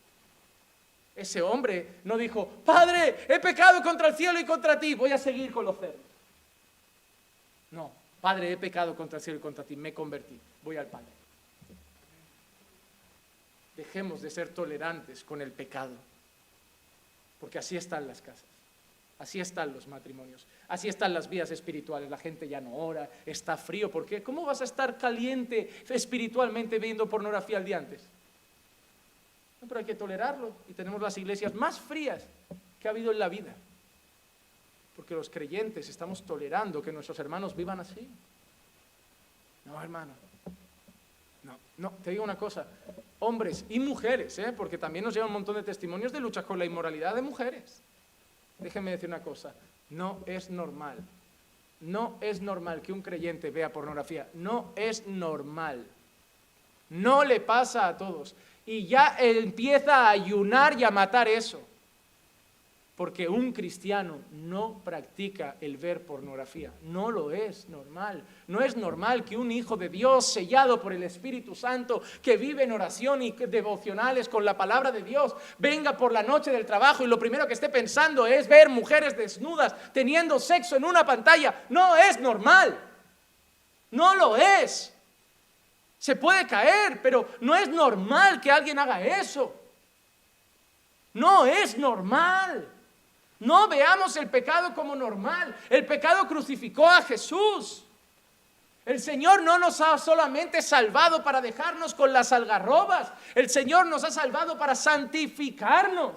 Ese 1.16 1.42
hombre 1.42 1.96
no 2.06 2.18
dijo, 2.18 2.48
Padre, 2.66 3.26
he 3.28 3.40
pecado 3.40 3.82
contra 3.82 4.08
el 4.08 4.16
cielo 4.16 4.40
y 4.40 4.46
contra 4.46 4.80
ti, 4.80 4.96
voy 4.96 5.12
a 5.12 5.18
seguir 5.18 5.52
con 5.52 5.66
los 5.66 5.78
cerdos. 5.78 6.00
No, 7.72 7.92
Padre, 8.22 8.52
he 8.52 8.58
pecado 8.58 8.96
contra 8.96 9.18
el 9.18 9.24
cielo 9.24 9.40
y 9.40 9.42
contra 9.42 9.64
ti, 9.64 9.76
me 9.76 9.94
convertí, 9.94 10.40
voy 10.64 10.78
al 10.78 10.88
Padre. 10.88 11.06
Dejemos 13.76 14.22
de 14.22 14.30
ser 14.30 14.50
tolerantes 14.50 15.24
con 15.24 15.42
el 15.42 15.52
pecado 15.52 16.12
porque 17.42 17.58
así 17.58 17.76
están 17.76 18.08
las 18.08 18.22
casas, 18.22 18.46
así 19.22 19.40
están 19.40 19.72
los 19.72 19.88
matrimonios, 19.88 20.48
así 20.68 20.88
están 20.90 21.14
las 21.14 21.30
vidas 21.30 21.52
espirituales. 21.52 22.10
La 22.10 22.18
gente 22.18 22.48
ya 22.48 22.60
no 22.60 22.74
ora, 22.74 23.08
está 23.24 23.56
frío. 23.56 23.92
¿Por 23.92 24.04
qué? 24.04 24.24
¿Cómo 24.24 24.44
vas 24.44 24.62
a 24.62 24.64
estar 24.64 24.98
caliente 24.98 25.70
espiritualmente 25.88 26.80
viendo 26.80 27.08
pornografía 27.08 27.58
al 27.58 27.66
día 27.66 27.78
antes? 27.78 28.02
No, 29.62 29.68
pero 29.68 29.80
hay 29.80 29.86
que 29.86 29.94
tolerarlo 29.94 30.54
y 30.68 30.74
tenemos 30.74 31.00
las 31.00 31.16
iglesias 31.20 31.54
más 31.54 31.80
frías 31.80 32.26
que 32.80 32.88
ha 32.88 32.92
habido 32.92 33.12
en 33.12 33.20
la 33.20 33.30
vida. 33.30 33.54
Porque 34.96 35.14
los 35.14 35.30
creyentes 35.30 35.88
estamos 35.88 36.24
tolerando 36.24 36.82
que 36.82 36.92
nuestros 36.92 37.20
hermanos 37.20 37.56
vivan 37.56 37.80
así. 37.80 38.10
No, 39.66 39.80
hermano. 39.80 40.14
No, 41.44 41.58
no, 41.78 41.92
te 42.04 42.10
digo 42.10 42.24
una 42.24 42.38
cosa 42.38 42.66
hombres 43.20 43.66
y 43.70 43.80
mujeres, 43.80 44.40
¿eh? 44.40 44.52
porque 44.52 44.80
también 44.80 45.06
nos 45.06 45.14
llevan 45.14 45.30
un 45.30 45.34
montón 45.34 45.56
de 45.56 45.62
testimonios 45.62 46.12
de 46.12 46.20
lucha 46.20 46.42
con 46.42 46.58
la 46.58 46.66
inmoralidad 46.66 47.14
de 47.14 47.22
mujeres. 47.22 47.84
Déjenme 48.62 48.92
decir 48.92 49.10
una 49.10 49.22
cosa, 49.22 49.54
no 49.90 50.20
es 50.26 50.50
normal, 50.50 50.98
no 51.82 52.18
es 52.22 52.42
normal 52.42 52.82
que 52.82 52.94
un 52.94 53.02
creyente 53.02 53.50
vea 53.50 53.74
pornografía, 53.74 54.30
no 54.36 54.72
es 54.76 55.08
normal, 55.08 55.84
no 56.90 57.24
le 57.24 57.40
pasa 57.40 57.88
a 57.88 57.98
todos. 57.98 58.36
Y 58.66 58.86
ya 58.86 59.18
empieza 59.18 60.06
a 60.06 60.12
ayunar 60.12 60.80
y 60.80 60.84
a 60.84 60.92
matar 60.92 61.28
eso. 61.28 61.68
Porque 62.96 63.28
un 63.28 63.54
cristiano 63.54 64.20
no 64.32 64.82
practica 64.84 65.56
el 65.62 65.78
ver 65.78 66.06
pornografía. 66.06 66.72
No 66.84 67.10
lo 67.10 67.32
es 67.32 67.68
normal. 67.70 68.24
No 68.48 68.62
es 68.62 68.76
normal 68.76 69.24
que 69.24 69.38
un 69.38 69.52
hijo 69.52 69.78
de 69.78 69.90
Dios 69.90 70.34
sellado 70.34 70.80
por 70.80 70.94
el 70.94 71.02
Espíritu 71.04 71.56
Santo, 71.56 72.02
que 72.22 72.38
vive 72.38 72.64
en 72.64 72.74
oración 72.74 73.22
y 73.22 73.32
devocionales 73.32 74.30
con 74.30 74.44
la 74.44 74.58
palabra 74.58 74.92
de 74.92 75.04
Dios, 75.04 75.36
venga 75.58 75.96
por 75.96 76.12
la 76.12 76.22
noche 76.22 76.52
del 76.52 76.66
trabajo 76.66 77.04
y 77.04 77.08
lo 77.08 77.18
primero 77.18 77.48
que 77.48 77.54
esté 77.54 77.70
pensando 77.70 78.28
es 78.28 78.48
ver 78.48 78.70
mujeres 78.70 79.18
desnudas 79.18 79.74
teniendo 79.94 80.38
sexo 80.38 80.76
en 80.76 80.84
una 80.84 81.06
pantalla. 81.06 81.64
No 81.70 81.96
es 81.96 82.20
normal. 82.20 82.78
No 83.90 84.16
lo 84.16 84.36
es. 84.36 84.94
Se 85.98 86.16
puede 86.16 86.46
caer, 86.46 87.02
pero 87.02 87.28
no 87.42 87.56
es 87.56 87.70
normal 87.70 88.42
que 88.42 88.52
alguien 88.52 88.80
haga 88.80 89.02
eso. 89.02 89.56
No 91.14 91.46
es 91.46 91.78
normal. 91.78 92.68
No 93.42 93.68
veamos 93.68 94.16
el 94.18 94.30
pecado 94.30 94.74
como 94.76 94.96
normal. 94.96 95.56
El 95.68 95.84
pecado 95.88 96.28
crucificó 96.28 96.88
a 96.88 97.02
Jesús. 97.02 97.84
El 98.86 99.00
Señor 99.00 99.42
no 99.42 99.58
nos 99.58 99.82
ha 99.82 99.98
solamente 99.98 100.62
salvado 100.62 101.24
para 101.24 101.42
dejarnos 101.42 101.96
con 101.96 102.14
las 102.14 102.32
algarrobas. 102.32 103.12
El 103.34 103.50
Señor 103.50 103.88
nos 103.88 104.04
ha 104.04 104.12
salvado 104.12 104.60
para 104.60 104.76
santificarnos. 104.76 106.14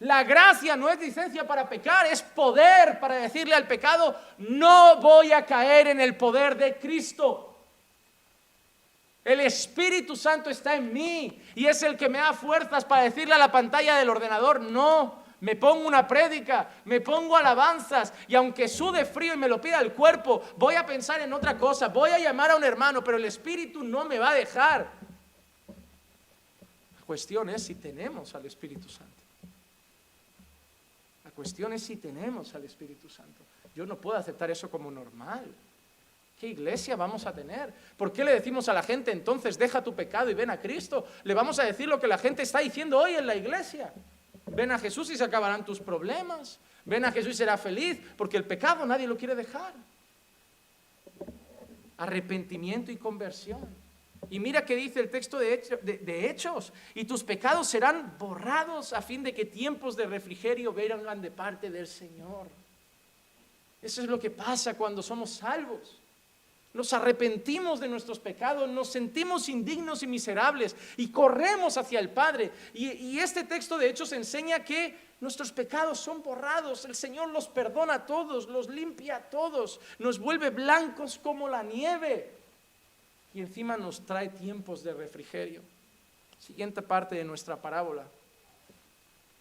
La 0.00 0.24
gracia 0.24 0.76
no 0.76 0.88
es 0.88 0.98
licencia 0.98 1.46
para 1.46 1.68
pecar, 1.68 2.06
es 2.06 2.22
poder 2.22 2.98
para 2.98 3.16
decirle 3.16 3.54
al 3.54 3.68
pecado, 3.68 4.18
no 4.38 4.96
voy 4.96 5.30
a 5.30 5.46
caer 5.46 5.88
en 5.88 6.00
el 6.00 6.16
poder 6.16 6.56
de 6.56 6.76
Cristo. 6.76 7.49
El 9.24 9.40
Espíritu 9.40 10.16
Santo 10.16 10.48
está 10.48 10.74
en 10.76 10.92
mí 10.92 11.42
y 11.54 11.66
es 11.66 11.82
el 11.82 11.96
que 11.96 12.08
me 12.08 12.18
da 12.18 12.32
fuerzas 12.32 12.84
para 12.84 13.02
decirle 13.02 13.34
a 13.34 13.38
la 13.38 13.52
pantalla 13.52 13.96
del 13.96 14.08
ordenador, 14.08 14.60
no, 14.60 15.22
me 15.40 15.56
pongo 15.56 15.86
una 15.86 16.06
prédica, 16.06 16.70
me 16.84 17.00
pongo 17.00 17.36
alabanzas 17.36 18.12
y 18.28 18.34
aunque 18.34 18.68
sude 18.68 19.04
frío 19.04 19.34
y 19.34 19.36
me 19.36 19.48
lo 19.48 19.60
pida 19.60 19.80
el 19.80 19.92
cuerpo, 19.92 20.42
voy 20.56 20.74
a 20.74 20.86
pensar 20.86 21.20
en 21.20 21.32
otra 21.32 21.58
cosa, 21.58 21.88
voy 21.88 22.10
a 22.10 22.18
llamar 22.18 22.50
a 22.50 22.56
un 22.56 22.64
hermano, 22.64 23.04
pero 23.04 23.18
el 23.18 23.24
Espíritu 23.24 23.84
no 23.84 24.04
me 24.04 24.18
va 24.18 24.30
a 24.30 24.34
dejar. 24.34 24.90
La 25.68 27.06
cuestión 27.06 27.50
es 27.50 27.62
si 27.64 27.74
tenemos 27.74 28.34
al 28.34 28.46
Espíritu 28.46 28.88
Santo. 28.88 29.12
La 31.24 31.30
cuestión 31.30 31.72
es 31.72 31.82
si 31.82 31.96
tenemos 31.96 32.54
al 32.54 32.64
Espíritu 32.64 33.08
Santo. 33.08 33.42
Yo 33.74 33.84
no 33.84 33.96
puedo 33.96 34.18
aceptar 34.18 34.50
eso 34.50 34.70
como 34.70 34.90
normal. 34.90 35.44
¿Qué 36.40 36.46
iglesia 36.46 36.96
vamos 36.96 37.26
a 37.26 37.34
tener? 37.34 37.70
¿Por 37.98 38.14
qué 38.14 38.24
le 38.24 38.32
decimos 38.32 38.66
a 38.70 38.72
la 38.72 38.82
gente 38.82 39.10
entonces 39.10 39.58
deja 39.58 39.84
tu 39.84 39.94
pecado 39.94 40.30
y 40.30 40.34
ven 40.34 40.48
a 40.48 40.58
Cristo? 40.58 41.06
Le 41.24 41.34
vamos 41.34 41.58
a 41.58 41.64
decir 41.64 41.86
lo 41.86 42.00
que 42.00 42.06
la 42.06 42.16
gente 42.16 42.44
está 42.44 42.60
diciendo 42.60 42.98
hoy 42.98 43.14
en 43.14 43.26
la 43.26 43.36
iglesia. 43.36 43.92
Ven 44.46 44.72
a 44.72 44.78
Jesús 44.78 45.10
y 45.10 45.18
se 45.18 45.24
acabarán 45.24 45.66
tus 45.66 45.80
problemas. 45.80 46.58
Ven 46.86 47.04
a 47.04 47.12
Jesús 47.12 47.34
y 47.34 47.36
será 47.36 47.58
feliz, 47.58 48.00
porque 48.16 48.38
el 48.38 48.44
pecado 48.44 48.86
nadie 48.86 49.06
lo 49.06 49.18
quiere 49.18 49.34
dejar. 49.34 49.74
Arrepentimiento 51.98 52.90
y 52.90 52.96
conversión. 52.96 53.68
Y 54.30 54.40
mira 54.40 54.64
que 54.64 54.76
dice 54.76 54.98
el 55.00 55.10
texto 55.10 55.38
de, 55.38 56.30
Hechos, 56.30 56.72
y 56.94 57.04
tus 57.04 57.22
pecados 57.22 57.68
serán 57.68 58.16
borrados 58.18 58.94
a 58.94 59.02
fin 59.02 59.22
de 59.22 59.34
que 59.34 59.44
tiempos 59.44 59.94
de 59.94 60.06
refrigerio 60.06 60.72
vengan 60.72 61.20
de 61.20 61.30
parte 61.30 61.68
del 61.68 61.86
Señor. 61.86 62.48
Eso 63.82 64.00
es 64.00 64.08
lo 64.08 64.18
que 64.18 64.30
pasa 64.30 64.72
cuando 64.72 65.02
somos 65.02 65.32
salvos. 65.32 65.99
Nos 66.72 66.92
arrepentimos 66.92 67.80
de 67.80 67.88
nuestros 67.88 68.20
pecados, 68.20 68.68
nos 68.68 68.92
sentimos 68.92 69.48
indignos 69.48 70.04
y 70.04 70.06
miserables 70.06 70.76
y 70.96 71.10
corremos 71.10 71.76
hacia 71.76 71.98
el 71.98 72.10
Padre. 72.10 72.52
Y, 72.74 73.18
este 73.18 73.42
texto 73.42 73.76
de 73.76 73.90
Hechos 73.90 74.12
enseña 74.12 74.64
que 74.64 74.96
nuestros 75.20 75.50
pecados 75.50 75.98
son 75.98 76.22
borrados, 76.22 76.84
el 76.84 76.94
Señor 76.94 77.30
los 77.30 77.48
perdona 77.48 77.94
a 77.94 78.06
todos, 78.06 78.48
los 78.48 78.68
limpia 78.68 79.16
a 79.16 79.22
todos, 79.22 79.80
nos 79.98 80.20
vuelve 80.20 80.50
blancos 80.50 81.18
como 81.18 81.48
la 81.48 81.62
nieve 81.64 82.30
y 83.34 83.40
encima 83.40 83.76
nos 83.76 84.06
trae 84.06 84.28
tiempos 84.28 84.84
de 84.84 84.94
refrigerio. 84.94 85.62
Siguiente 86.38 86.82
parte 86.82 87.16
de 87.16 87.24
nuestra 87.24 87.60
parábola, 87.60 88.06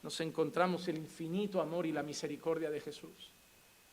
nos 0.01 0.19
encontramos 0.19 0.88
el 0.88 0.97
infinito 0.97 1.61
amor 1.61 1.86
y 1.86 1.91
la 1.91 2.03
misericordia 2.03 2.71
de 2.71 2.82
Jesús 2.82 3.30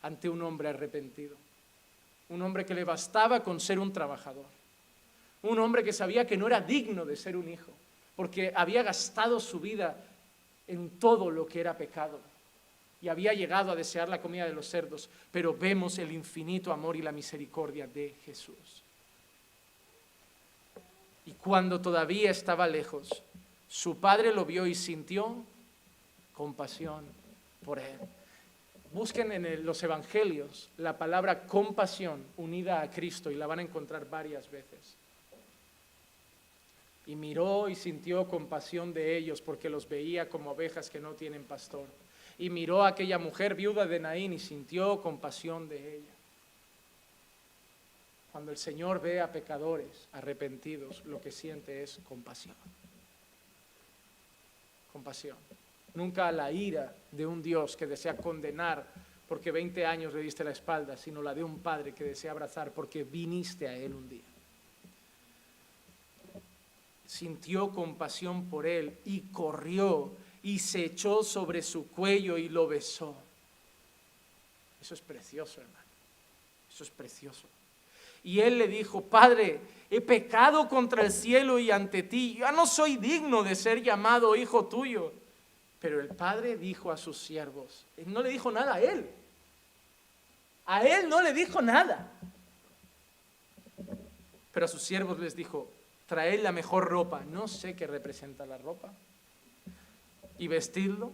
ante 0.02 0.28
un 0.28 0.40
hombre 0.42 0.68
arrepentido 0.68 1.36
un 2.28 2.42
hombre 2.42 2.64
que 2.64 2.74
le 2.74 2.84
bastaba 2.84 3.42
con 3.42 3.60
ser 3.60 3.78
un 3.78 3.92
trabajador, 3.92 4.46
un 5.42 5.58
hombre 5.58 5.84
que 5.84 5.92
sabía 5.92 6.26
que 6.26 6.36
no 6.36 6.46
era 6.46 6.60
digno 6.60 7.04
de 7.04 7.16
ser 7.16 7.36
un 7.36 7.48
hijo, 7.48 7.72
porque 8.16 8.52
había 8.54 8.82
gastado 8.82 9.38
su 9.40 9.60
vida 9.60 9.96
en 10.66 10.98
todo 10.98 11.30
lo 11.30 11.46
que 11.46 11.60
era 11.60 11.76
pecado 11.76 12.18
y 13.00 13.08
había 13.08 13.34
llegado 13.34 13.70
a 13.70 13.76
desear 13.76 14.08
la 14.08 14.20
comida 14.20 14.46
de 14.46 14.52
los 14.52 14.66
cerdos, 14.66 15.08
pero 15.30 15.54
vemos 15.54 15.98
el 15.98 16.12
infinito 16.12 16.72
amor 16.72 16.96
y 16.96 17.02
la 17.02 17.12
misericordia 17.12 17.86
de 17.86 18.14
Jesús. 18.24 18.82
Y 21.26 21.32
cuando 21.32 21.80
todavía 21.80 22.30
estaba 22.30 22.66
lejos, 22.66 23.22
su 23.68 23.98
padre 23.98 24.32
lo 24.32 24.44
vio 24.44 24.66
y 24.66 24.74
sintió 24.74 25.44
compasión 26.34 27.04
por 27.64 27.78
él. 27.78 27.98
Busquen 28.96 29.30
en 29.30 29.66
los 29.66 29.82
evangelios 29.82 30.70
la 30.78 30.96
palabra 30.96 31.46
compasión 31.46 32.24
unida 32.38 32.80
a 32.80 32.90
Cristo 32.90 33.30
y 33.30 33.34
la 33.34 33.46
van 33.46 33.58
a 33.58 33.62
encontrar 33.62 34.08
varias 34.08 34.50
veces. 34.50 34.96
Y 37.04 37.14
miró 37.14 37.68
y 37.68 37.74
sintió 37.74 38.26
compasión 38.26 38.94
de 38.94 39.18
ellos 39.18 39.42
porque 39.42 39.68
los 39.68 39.86
veía 39.86 40.30
como 40.30 40.52
ovejas 40.52 40.88
que 40.88 40.98
no 40.98 41.12
tienen 41.12 41.44
pastor. 41.44 41.84
Y 42.38 42.48
miró 42.48 42.84
a 42.84 42.88
aquella 42.88 43.18
mujer 43.18 43.54
viuda 43.54 43.84
de 43.84 44.00
Naín 44.00 44.32
y 44.32 44.38
sintió 44.38 45.02
compasión 45.02 45.68
de 45.68 45.96
ella. 45.96 46.14
Cuando 48.32 48.50
el 48.50 48.56
Señor 48.56 49.02
ve 49.02 49.20
a 49.20 49.30
pecadores 49.30 50.08
arrepentidos, 50.14 51.04
lo 51.04 51.20
que 51.20 51.32
siente 51.32 51.82
es 51.82 52.00
compasión. 52.08 52.56
Compasión 54.90 55.36
nunca 55.96 56.28
a 56.28 56.32
la 56.32 56.52
ira 56.52 56.94
de 57.10 57.26
un 57.26 57.42
Dios 57.42 57.76
que 57.76 57.86
desea 57.86 58.16
condenar 58.16 58.86
porque 59.28 59.50
20 59.50 59.84
años 59.84 60.14
le 60.14 60.20
diste 60.20 60.44
la 60.44 60.52
espalda, 60.52 60.96
sino 60.96 61.20
la 61.20 61.34
de 61.34 61.42
un 61.42 61.58
Padre 61.58 61.92
que 61.92 62.04
desea 62.04 62.30
abrazar 62.30 62.72
porque 62.72 63.02
viniste 63.02 63.66
a 63.66 63.74
Él 63.74 63.92
un 63.92 64.08
día. 64.08 64.22
Sintió 67.06 67.70
compasión 67.70 68.48
por 68.48 68.66
Él 68.66 68.98
y 69.04 69.22
corrió 69.32 70.12
y 70.42 70.60
se 70.60 70.84
echó 70.84 71.24
sobre 71.24 71.62
su 71.62 71.88
cuello 71.88 72.38
y 72.38 72.48
lo 72.48 72.68
besó. 72.68 73.16
Eso 74.80 74.94
es 74.94 75.00
precioso, 75.00 75.60
hermano. 75.60 75.84
Eso 76.72 76.84
es 76.84 76.90
precioso. 76.90 77.48
Y 78.22 78.40
él 78.40 78.58
le 78.58 78.68
dijo, 78.68 79.02
Padre, 79.02 79.60
he 79.90 80.00
pecado 80.00 80.68
contra 80.68 81.02
el 81.02 81.12
cielo 81.12 81.58
y 81.58 81.70
ante 81.70 82.02
ti. 82.02 82.36
Ya 82.38 82.52
no 82.52 82.66
soy 82.66 82.96
digno 82.96 83.42
de 83.42 83.54
ser 83.54 83.82
llamado 83.82 84.36
hijo 84.36 84.66
tuyo. 84.66 85.12
Pero 85.80 86.00
el 86.00 86.08
padre 86.08 86.56
dijo 86.56 86.90
a 86.90 86.96
sus 86.96 87.18
siervos, 87.18 87.84
no 88.06 88.22
le 88.22 88.30
dijo 88.30 88.50
nada 88.50 88.74
a 88.74 88.80
él. 88.80 89.08
A 90.66 90.82
él 90.82 91.08
no 91.08 91.22
le 91.22 91.32
dijo 91.32 91.62
nada. 91.62 92.10
Pero 94.52 94.66
a 94.66 94.68
sus 94.68 94.82
siervos 94.82 95.18
les 95.18 95.36
dijo, 95.36 95.70
traed 96.06 96.42
la 96.42 96.52
mejor 96.52 96.88
ropa, 96.88 97.22
no 97.24 97.46
sé 97.46 97.76
qué 97.76 97.86
representa 97.86 98.46
la 98.46 98.58
ropa, 98.58 98.92
y 100.38 100.48
vestidlo. 100.48 101.12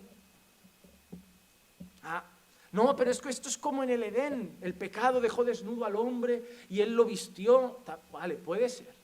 Ah, 2.05 2.25
no, 2.73 2.97
pero 2.97 3.11
es 3.11 3.21
que 3.21 3.29
esto 3.29 3.49
es 3.49 3.59
como 3.59 3.83
en 3.83 3.91
el 3.91 4.03
Edén, 4.03 4.57
el 4.63 4.75
pecado 4.75 5.21
dejó 5.21 5.45
desnudo 5.45 5.85
al 5.85 5.97
hombre 5.97 6.43
y 6.71 6.81
él 6.81 6.95
lo 6.95 7.05
vistió. 7.05 7.81
Vale, 8.11 8.37
puede 8.37 8.69
ser, 8.69 8.95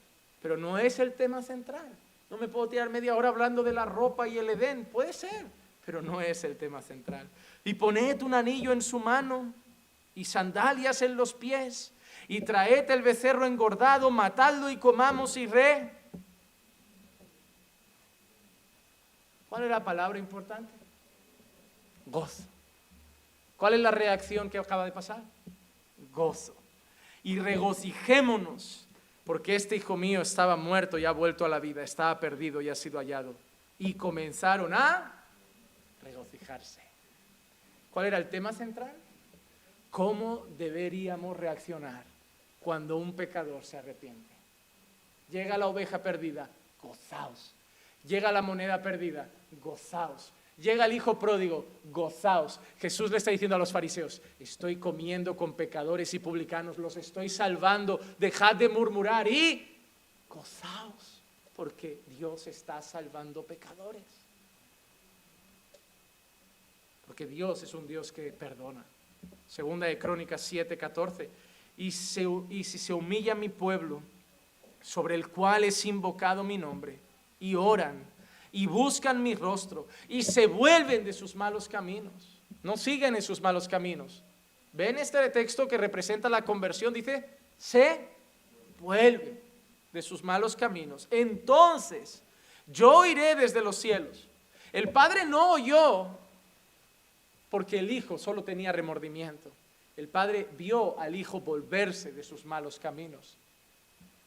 pero 0.41 0.57
no 0.57 0.77
es 0.79 0.99
el 0.99 1.13
tema 1.13 1.43
central. 1.43 1.87
No 2.29 2.37
me 2.37 2.47
puedo 2.47 2.69
tirar 2.69 2.89
media 2.89 3.15
hora 3.15 3.29
hablando 3.29 3.63
de 3.63 3.73
la 3.73 3.85
ropa 3.85 4.27
y 4.27 4.37
el 4.37 4.49
Edén. 4.49 4.85
Puede 4.85 5.13
ser, 5.13 5.47
pero 5.85 6.01
no 6.01 6.21
es 6.21 6.43
el 6.43 6.57
tema 6.57 6.81
central. 6.81 7.27
Y 7.63 7.73
poned 7.73 8.21
un 8.21 8.33
anillo 8.33 8.71
en 8.71 8.81
su 8.81 8.99
mano 8.99 9.53
y 10.13 10.25
sandalias 10.25 11.01
en 11.01 11.15
los 11.15 11.33
pies 11.33 11.91
y 12.27 12.41
traed 12.41 12.89
el 12.91 13.01
becerro 13.01 13.45
engordado, 13.45 14.11
matadlo 14.11 14.69
y 14.69 14.77
comamos 14.77 15.35
y 15.37 15.47
re. 15.47 15.91
¿Cuál 19.49 19.63
es 19.63 19.69
la 19.71 19.83
palabra 19.83 20.19
importante? 20.19 20.71
Gozo. 22.05 22.43
¿Cuál 23.57 23.73
es 23.73 23.79
la 23.79 23.91
reacción 23.91 24.49
que 24.49 24.59
acaba 24.59 24.85
de 24.85 24.91
pasar? 24.91 25.23
Gozo. 26.11 26.55
Y 27.23 27.39
regocijémonos 27.39 28.87
porque 29.29 29.55
este 29.55 29.75
hijo 29.75 29.95
mío 29.95 30.21
estaba 30.21 30.55
muerto 30.55 30.97
y 30.97 31.05
ha 31.05 31.11
vuelto 31.11 31.45
a 31.45 31.49
la 31.49 31.59
vida, 31.59 31.83
estaba 31.83 32.19
perdido 32.19 32.61
y 32.61 32.69
ha 32.69 32.73
sido 32.73 32.97
hallado. 32.97 33.35
Y 33.77 33.93
comenzaron 33.93 34.73
a 34.73 35.23
regocijarse. 36.01 36.81
¿Cuál 37.91 38.07
era 38.07 38.17
el 38.17 38.27
tema 38.27 38.53
central? 38.53 38.91
¿Cómo 39.91 40.47
deberíamos 40.57 41.37
reaccionar 41.37 42.03
cuando 42.59 42.97
un 42.97 43.15
pecador 43.15 43.63
se 43.63 43.77
arrepiente? 43.77 44.33
Llega 45.29 45.59
la 45.59 45.67
oveja 45.67 46.01
perdida, 46.01 46.49
gozaos. 46.81 47.53
Llega 48.05 48.31
la 48.31 48.41
moneda 48.41 48.81
perdida, 48.81 49.29
gozaos. 49.61 50.33
Llega 50.59 50.85
el 50.85 50.93
hijo 50.93 51.17
pródigo, 51.17 51.65
gozaos. 51.85 52.59
Jesús 52.79 53.09
le 53.11 53.17
está 53.17 53.31
diciendo 53.31 53.55
a 53.55 53.59
los 53.59 53.71
fariseos, 53.71 54.21
estoy 54.39 54.75
comiendo 54.75 55.35
con 55.35 55.53
pecadores 55.53 56.13
y 56.13 56.19
publicanos, 56.19 56.77
los 56.77 56.97
estoy 56.97 57.29
salvando, 57.29 57.99
dejad 58.17 58.55
de 58.55 58.67
murmurar 58.67 59.27
y 59.27 59.77
gozaos, 60.27 61.21
porque 61.55 62.01
Dios 62.07 62.47
está 62.47 62.81
salvando 62.81 63.43
pecadores. 63.43 64.03
Porque 67.07 67.25
Dios 67.25 67.63
es 67.63 67.73
un 67.73 67.87
Dios 67.87 68.11
que 68.11 68.31
perdona. 68.33 68.83
Segunda 69.47 69.87
de 69.87 69.97
Crónicas 69.97 70.41
7, 70.41 70.77
14. 70.77 71.29
Y, 71.77 71.87
y 71.87 71.91
si 71.91 72.77
se 72.77 72.93
humilla 72.93 73.33
mi 73.33 73.47
pueblo, 73.47 74.01
sobre 74.81 75.15
el 75.15 75.29
cual 75.29 75.63
es 75.63 75.85
invocado 75.85 76.43
mi 76.43 76.57
nombre, 76.57 76.99
y 77.39 77.55
oran 77.55 78.03
y 78.51 78.65
buscan 78.65 79.21
mi 79.21 79.35
rostro 79.35 79.87
y 80.07 80.23
se 80.23 80.47
vuelven 80.47 81.03
de 81.03 81.13
sus 81.13 81.35
malos 81.35 81.67
caminos. 81.67 82.41
No 82.63 82.77
siguen 82.77 83.15
en 83.15 83.21
sus 83.21 83.41
malos 83.41 83.67
caminos. 83.67 84.23
¿Ven 84.73 84.97
este 84.97 85.29
texto 85.29 85.67
que 85.67 85.77
representa 85.77 86.29
la 86.29 86.43
conversión? 86.43 86.93
Dice, 86.93 87.25
se 87.57 88.07
vuelven 88.79 89.39
de 89.91 90.01
sus 90.01 90.23
malos 90.23 90.55
caminos. 90.55 91.07
Entonces, 91.09 92.23
yo 92.67 93.05
iré 93.05 93.35
desde 93.35 93.61
los 93.61 93.75
cielos. 93.75 94.27
El 94.71 94.89
Padre 94.89 95.25
no 95.25 95.53
oyó 95.53 96.07
porque 97.49 97.79
el 97.79 97.91
hijo 97.91 98.17
solo 98.17 98.43
tenía 98.43 98.71
remordimiento. 98.71 99.51
El 99.97 100.07
padre 100.07 100.47
vio 100.57 100.97
al 100.97 101.15
hijo 101.15 101.41
volverse 101.41 102.13
de 102.13 102.23
sus 102.23 102.45
malos 102.45 102.79
caminos, 102.79 103.37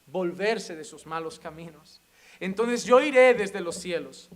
volverse 0.05 0.75
de 0.75 0.83
sus 0.83 1.07
malos 1.07 1.39
caminos. 1.39 1.99
Entonces 2.39 2.83
yo 2.83 3.01
iré 3.01 3.33
desde 3.33 3.61
los 3.61 3.75
cielos, 3.75 4.29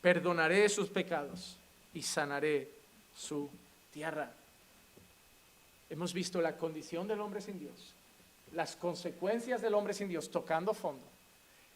perdonaré 0.00 0.68
sus 0.68 0.88
pecados 0.88 1.56
y 1.92 2.02
sanaré 2.02 2.70
su 3.14 3.50
tierra. 3.92 4.32
Hemos 5.88 6.12
visto 6.14 6.40
la 6.40 6.56
condición 6.56 7.08
del 7.08 7.20
hombre 7.20 7.40
sin 7.40 7.58
Dios, 7.58 7.94
las 8.52 8.76
consecuencias 8.76 9.60
del 9.60 9.74
hombre 9.74 9.92
sin 9.92 10.08
Dios 10.08 10.30
tocando 10.30 10.72
fondo, 10.72 11.04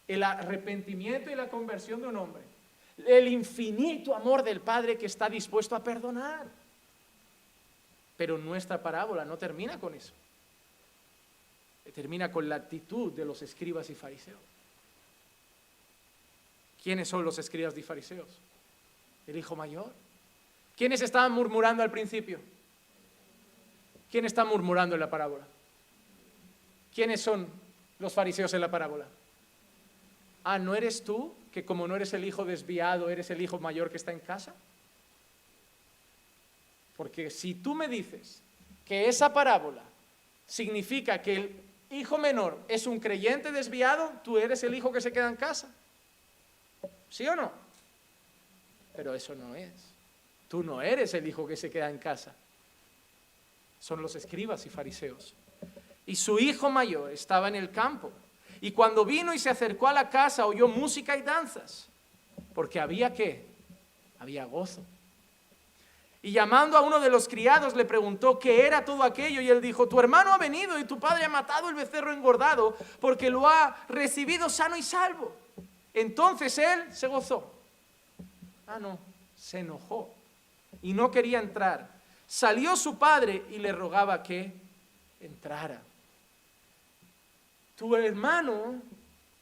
el 0.07 0.23
arrepentimiento 0.23 1.29
y 1.29 1.35
la 1.35 1.49
conversión 1.49 2.01
de 2.01 2.07
un 2.07 2.15
hombre, 2.15 2.41
el 3.05 3.27
infinito 3.27 4.15
amor 4.15 4.43
del 4.43 4.61
Padre 4.61 4.97
que 4.97 5.05
está 5.05 5.29
dispuesto 5.29 5.75
a 5.75 5.83
perdonar. 5.83 6.47
Pero 8.15 8.37
nuestra 8.37 8.81
parábola 8.81 9.25
no 9.25 9.37
termina 9.37 9.77
con 9.77 9.93
eso. 9.93 10.13
Termina 11.93 12.31
con 12.31 12.47
la 12.47 12.55
actitud 12.55 13.11
de 13.11 13.25
los 13.25 13.41
escribas 13.41 13.89
y 13.89 13.95
fariseos. 13.95 14.54
¿Quiénes 16.85 17.09
son 17.09 17.25
los 17.25 17.39
escribas 17.39 17.75
y 17.75 17.81
fariseos? 17.81 18.29
El 19.25 19.35
hijo 19.35 19.55
mayor. 19.55 19.91
¿Quiénes 20.77 21.01
estaban 21.01 21.31
murmurando 21.31 21.81
al 21.81 21.89
principio? 21.89 22.39
¿Quién 24.11 24.23
está 24.25 24.45
murmurando 24.45 24.93
en 24.93 24.99
la 25.01 25.09
parábola? 25.09 25.47
¿Quiénes 26.93 27.21
son 27.21 27.47
los 27.97 28.13
fariseos 28.13 28.53
en 28.53 28.61
la 28.61 28.69
parábola? 28.69 29.07
Ah, 30.43 30.59
¿no 30.59 30.75
eres 30.75 31.03
tú 31.03 31.33
que 31.51 31.65
como 31.65 31.87
no 31.87 31.95
eres 31.95 32.13
el 32.13 32.23
hijo 32.23 32.45
desviado, 32.45 33.09
eres 33.09 33.31
el 33.31 33.41
hijo 33.41 33.57
mayor 33.57 33.89
que 33.89 33.97
está 33.97 34.11
en 34.11 34.19
casa? 34.19 34.53
Porque 36.95 37.31
si 37.31 37.55
tú 37.55 37.73
me 37.73 37.87
dices 37.87 38.43
que 38.85 39.09
esa 39.09 39.33
parábola 39.33 39.81
significa 40.45 41.19
que 41.19 41.35
el 41.35 41.61
hijo 41.89 42.19
menor 42.19 42.59
es 42.67 42.85
un 42.85 42.99
creyente 42.99 43.51
desviado, 43.51 44.11
tú 44.23 44.37
eres 44.37 44.63
el 44.63 44.75
hijo 44.75 44.91
que 44.91 45.01
se 45.01 45.11
queda 45.11 45.27
en 45.27 45.35
casa. 45.35 45.75
¿Sí 47.15 47.25
o 47.29 47.33
no? 47.33 47.49
Pero 48.93 49.13
eso 49.13 49.33
no 49.35 49.55
es. 49.55 49.71
Tú 50.49 50.61
no 50.63 50.81
eres 50.81 51.13
el 51.13 51.25
hijo 51.25 51.47
que 51.47 51.55
se 51.55 51.71
queda 51.71 51.89
en 51.89 51.97
casa. 51.97 52.35
Son 53.79 54.01
los 54.01 54.17
escribas 54.17 54.65
y 54.65 54.69
fariseos. 54.69 55.33
Y 56.05 56.17
su 56.17 56.39
hijo 56.39 56.69
mayor 56.69 57.11
estaba 57.11 57.47
en 57.47 57.55
el 57.55 57.71
campo. 57.71 58.11
Y 58.59 58.71
cuando 58.71 59.05
vino 59.05 59.33
y 59.33 59.39
se 59.39 59.49
acercó 59.49 59.87
a 59.87 59.93
la 59.93 60.09
casa, 60.09 60.45
oyó 60.45 60.67
música 60.67 61.15
y 61.15 61.21
danzas. 61.21 61.87
Porque 62.53 62.81
había 62.81 63.13
qué? 63.13 63.45
Había 64.19 64.43
gozo. 64.43 64.81
Y 66.21 66.33
llamando 66.33 66.77
a 66.77 66.81
uno 66.81 66.99
de 66.99 67.09
los 67.09 67.29
criados 67.29 67.77
le 67.77 67.85
preguntó 67.85 68.37
qué 68.37 68.67
era 68.67 68.83
todo 68.83 69.03
aquello 69.03 69.39
y 69.39 69.49
él 69.49 69.61
dijo, 69.61 69.87
tu 69.87 70.01
hermano 70.01 70.33
ha 70.33 70.37
venido 70.37 70.77
y 70.77 70.83
tu 70.83 70.99
padre 70.99 71.23
ha 71.23 71.29
matado 71.29 71.69
el 71.69 71.75
becerro 71.75 72.11
engordado 72.11 72.75
porque 72.99 73.29
lo 73.29 73.47
ha 73.47 73.85
recibido 73.87 74.49
sano 74.49 74.75
y 74.75 74.83
salvo. 74.83 75.44
Entonces 75.95 76.55
él 76.59 76.93
se 76.93 77.07
gozó. 77.07 77.51
Ah, 78.67 78.77
no, 78.77 78.99
se 79.35 79.59
enojó 79.59 80.13
y 80.83 80.93
no 80.93 81.09
quería 81.09 81.39
entrar. 81.39 81.89
Salió 82.27 82.75
su 82.75 82.99
padre 82.99 83.43
y 83.49 83.57
le 83.57 83.71
rogaba 83.71 84.21
que 84.21 84.53
entrara. 85.19 85.81
Tu 87.75 87.95
hermano 87.95 88.75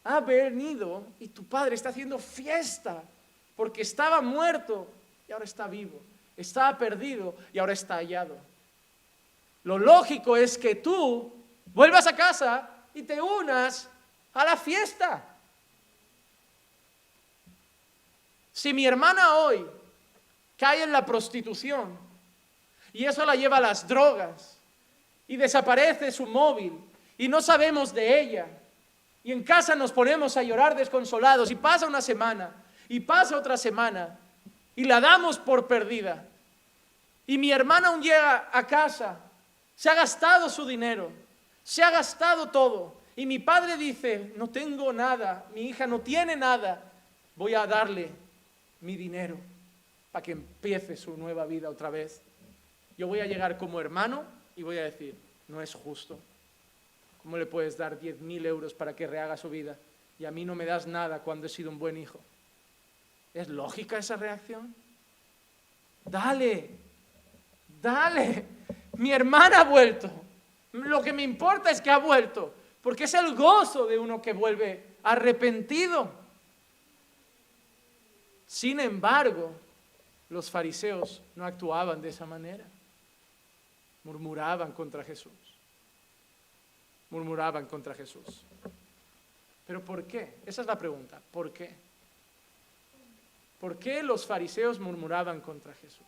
ha 0.06 0.22
venido 0.22 1.06
y 1.20 1.28
tu 1.28 1.44
padre 1.44 1.76
está 1.76 1.90
haciendo 1.90 2.18
fiesta 2.18 3.04
porque 3.58 3.82
estaba 3.82 4.22
muerto 4.22 4.88
y 5.28 5.34
ahora 5.34 5.44
está 5.44 5.68
vivo 5.68 6.00
estaba 6.38 6.78
perdido 6.78 7.36
y 7.52 7.60
ahora 7.60 7.74
está 7.74 7.96
hallado. 7.96 8.38
Lo 9.64 9.78
lógico 9.78 10.36
es 10.36 10.58
que 10.58 10.76
tú 10.76 11.34
vuelvas 11.74 12.08
a 12.08 12.16
casa 12.16 12.70
y 12.94 13.04
te 13.04 13.22
unas 13.22 13.90
a 14.34 14.46
la 14.46 14.58
fiesta. 14.58 15.24
Si 18.54 18.72
mi 18.72 18.86
hermana 18.86 19.36
hoy 19.38 19.66
cae 20.58 20.84
en 20.84 20.92
la 20.92 21.04
prostitución 21.04 21.98
y 22.94 23.04
eso 23.06 23.26
la 23.26 23.36
lleva 23.36 23.58
a 23.58 23.62
las 23.62 23.88
drogas 23.88 24.60
y 25.28 25.36
desaparece 25.36 26.12
su 26.12 26.28
móvil 26.28 26.80
y 27.18 27.28
no 27.28 27.42
sabemos 27.42 27.92
de 27.94 28.22
ella 28.22 28.46
y 29.24 29.32
en 29.32 29.44
casa 29.44 29.76
nos 29.76 29.92
ponemos 29.92 30.38
a 30.38 30.44
llorar 30.44 30.76
desconsolados 30.76 31.50
y 31.50 31.56
pasa 31.56 31.88
una 31.88 32.00
semana 32.00 32.52
y 32.88 33.00
pasa 33.00 33.36
otra 33.36 33.58
semana 33.58 34.20
y 34.76 34.84
la 34.84 35.02
damos 35.02 35.40
por 35.40 35.68
perdida. 35.68 36.24
Y 37.26 37.40
mi 37.40 37.52
hermana 37.52 37.88
aún 37.88 38.04
llega 38.04 38.50
a 38.52 38.68
casa, 38.68 39.18
se 39.76 39.90
ha 39.90 39.96
gastado 39.96 40.48
su 40.48 40.66
dinero, 40.68 41.12
se 41.64 41.82
ha 41.82 41.90
gastado 41.90 42.50
todo. 42.50 43.02
Y 43.16 43.26
mi 43.26 43.40
padre 43.40 43.78
dice, 43.78 44.34
no 44.36 44.50
tengo 44.50 44.94
nada, 44.94 45.46
mi 45.56 45.62
hija 45.62 45.88
no 45.88 46.02
tiene 46.02 46.36
nada, 46.36 46.84
voy 47.36 47.56
a 47.56 47.66
darle 47.66 48.23
mi 48.84 48.96
dinero 48.96 49.38
para 50.12 50.22
que 50.22 50.34
empiece 50.34 50.96
su 50.96 51.18
nueva 51.18 51.46
vida 51.46 51.70
otra 51.70 51.90
vez. 51.90 52.22
Yo 52.98 53.08
voy 53.08 53.20
a 53.20 53.26
llegar 53.26 53.58
como 53.58 53.80
hermano 53.82 54.24
y 54.56 54.62
voy 54.62 54.78
a 54.78 54.84
decir, 54.84 55.16
no 55.48 55.62
es 55.62 55.74
justo. 55.74 56.20
¿Cómo 57.24 57.38
le 57.38 57.46
puedes 57.46 57.78
dar 57.78 58.00
10 58.00 58.20
mil 58.20 58.46
euros 58.46 58.74
para 58.74 58.96
que 58.96 59.08
rehaga 59.08 59.38
su 59.38 59.50
vida? 59.50 59.78
Y 60.20 60.26
a 60.26 60.32
mí 60.32 60.46
no 60.46 60.54
me 60.54 60.66
das 60.66 60.86
nada 60.86 61.20
cuando 61.20 61.48
he 61.48 61.50
sido 61.50 61.72
un 61.72 61.80
buen 61.80 61.98
hijo. 61.98 62.20
¿Es 63.34 63.48
lógica 63.48 63.98
esa 63.98 64.18
reacción? 64.18 64.76
Dale, 66.06 66.70
dale, 67.82 68.46
mi 68.98 69.12
hermana 69.12 69.62
ha 69.62 69.64
vuelto. 69.64 70.12
Lo 70.74 71.02
que 71.02 71.14
me 71.14 71.24
importa 71.24 71.72
es 71.72 71.82
que 71.82 71.90
ha 71.90 71.98
vuelto, 71.98 72.54
porque 72.82 73.06
es 73.06 73.14
el 73.14 73.34
gozo 73.36 73.88
de 73.88 73.98
uno 73.98 74.22
que 74.22 74.34
vuelve 74.34 74.84
arrepentido. 75.04 76.23
Sin 78.54 78.80
embargo, 78.80 79.52
los 80.30 80.52
fariseos 80.52 81.24
no 81.36 81.44
actuaban 81.44 82.04
de 82.04 82.10
esa 82.10 82.28
manera. 82.28 82.64
Murmuraban 84.04 84.74
contra 84.74 85.04
Jesús. 85.04 85.34
Murmuraban 87.10 87.66
contra 87.66 87.96
Jesús. 87.96 88.46
¿Pero 89.66 89.84
por 89.84 90.04
qué? 90.04 90.36
Esa 90.46 90.62
es 90.62 90.68
la 90.68 90.78
pregunta. 90.78 91.20
¿Por 91.32 91.52
qué? 91.52 91.72
¿Por 93.60 93.80
qué 93.80 94.04
los 94.04 94.24
fariseos 94.28 94.80
murmuraban 94.80 95.42
contra 95.42 95.74
Jesús? 95.74 96.06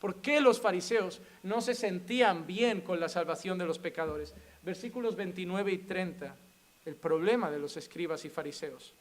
¿Por 0.00 0.22
qué 0.22 0.40
los 0.40 0.60
fariseos 0.60 1.20
no 1.42 1.60
se 1.60 1.74
sentían 1.74 2.46
bien 2.46 2.80
con 2.80 3.00
la 3.00 3.08
salvación 3.08 3.58
de 3.58 3.66
los 3.66 3.80
pecadores? 3.80 4.36
Versículos 4.62 5.16
29 5.16 5.72
y 5.72 5.78
30, 5.78 6.36
el 6.84 6.94
problema 6.94 7.50
de 7.50 7.58
los 7.58 7.76
escribas 7.76 8.24
y 8.24 8.28
fariseos. 8.28 8.94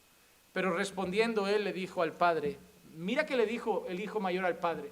Pero 0.58 0.76
respondiendo 0.76 1.48
él 1.48 1.66
le 1.66 1.72
dijo 1.72 2.02
al 2.02 2.14
padre, 2.14 2.58
mira 2.96 3.28
que 3.28 3.38
le 3.38 3.46
dijo 3.46 3.86
el 3.88 4.00
hijo 4.00 4.20
mayor 4.20 4.44
al 4.44 4.58
padre. 4.58 4.90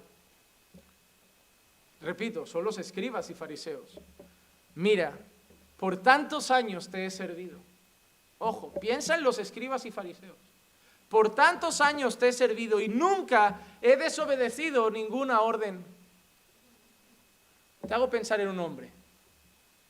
Repito, 2.00 2.46
son 2.46 2.62
los 2.62 2.78
escribas 2.78 3.30
y 3.30 3.34
fariseos. 3.34 3.98
Mira, 4.76 5.12
por 5.76 5.96
tantos 5.96 6.52
años 6.52 6.88
te 6.88 7.04
he 7.04 7.10
servido. 7.10 7.58
Ojo, 8.38 8.72
piensa 8.74 9.16
en 9.16 9.24
los 9.24 9.40
escribas 9.40 9.84
y 9.86 9.90
fariseos. 9.90 10.36
Por 11.08 11.34
tantos 11.34 11.80
años 11.80 12.16
te 12.16 12.28
he 12.28 12.32
servido 12.32 12.80
y 12.80 12.86
nunca 12.86 13.58
he 13.82 13.96
desobedecido 13.96 14.88
ninguna 14.88 15.40
orden. 15.40 15.84
Te 17.88 17.92
hago 17.92 18.08
pensar 18.08 18.40
en 18.40 18.50
un 18.50 18.60
hombre. 18.60 18.88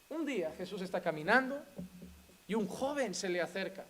Un 0.08 0.24
día 0.24 0.54
Jesús 0.56 0.80
está 0.80 1.02
caminando 1.02 1.62
y 2.48 2.54
un 2.54 2.66
joven 2.66 3.14
se 3.14 3.28
le 3.28 3.42
acerca 3.42 3.84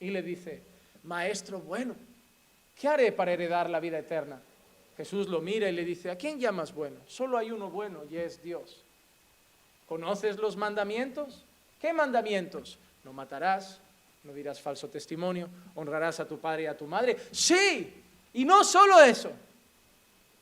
y 0.00 0.10
le 0.10 0.20
dice, 0.20 0.71
Maestro 1.04 1.60
bueno, 1.60 1.94
¿qué 2.78 2.88
haré 2.88 3.12
para 3.12 3.32
heredar 3.32 3.68
la 3.68 3.80
vida 3.80 3.98
eterna? 3.98 4.40
Jesús 4.96 5.28
lo 5.28 5.40
mira 5.40 5.68
y 5.68 5.72
le 5.72 5.84
dice, 5.84 6.10
¿a 6.10 6.16
quién 6.16 6.38
llamas 6.38 6.74
bueno? 6.74 6.96
Solo 7.06 7.38
hay 7.38 7.50
uno 7.50 7.70
bueno 7.70 8.00
y 8.10 8.16
es 8.16 8.42
Dios. 8.42 8.82
¿Conoces 9.88 10.36
los 10.36 10.56
mandamientos? 10.56 11.44
¿Qué 11.80 11.92
mandamientos? 11.92 12.78
No 13.04 13.12
matarás, 13.12 13.80
no 14.24 14.32
dirás 14.32 14.60
falso 14.60 14.88
testimonio, 14.88 15.48
honrarás 15.74 16.20
a 16.20 16.28
tu 16.28 16.38
padre 16.38 16.64
y 16.64 16.66
a 16.66 16.76
tu 16.76 16.86
madre. 16.86 17.16
Sí, 17.30 17.92
y 18.34 18.44
no 18.44 18.62
solo 18.62 19.00
eso, 19.00 19.32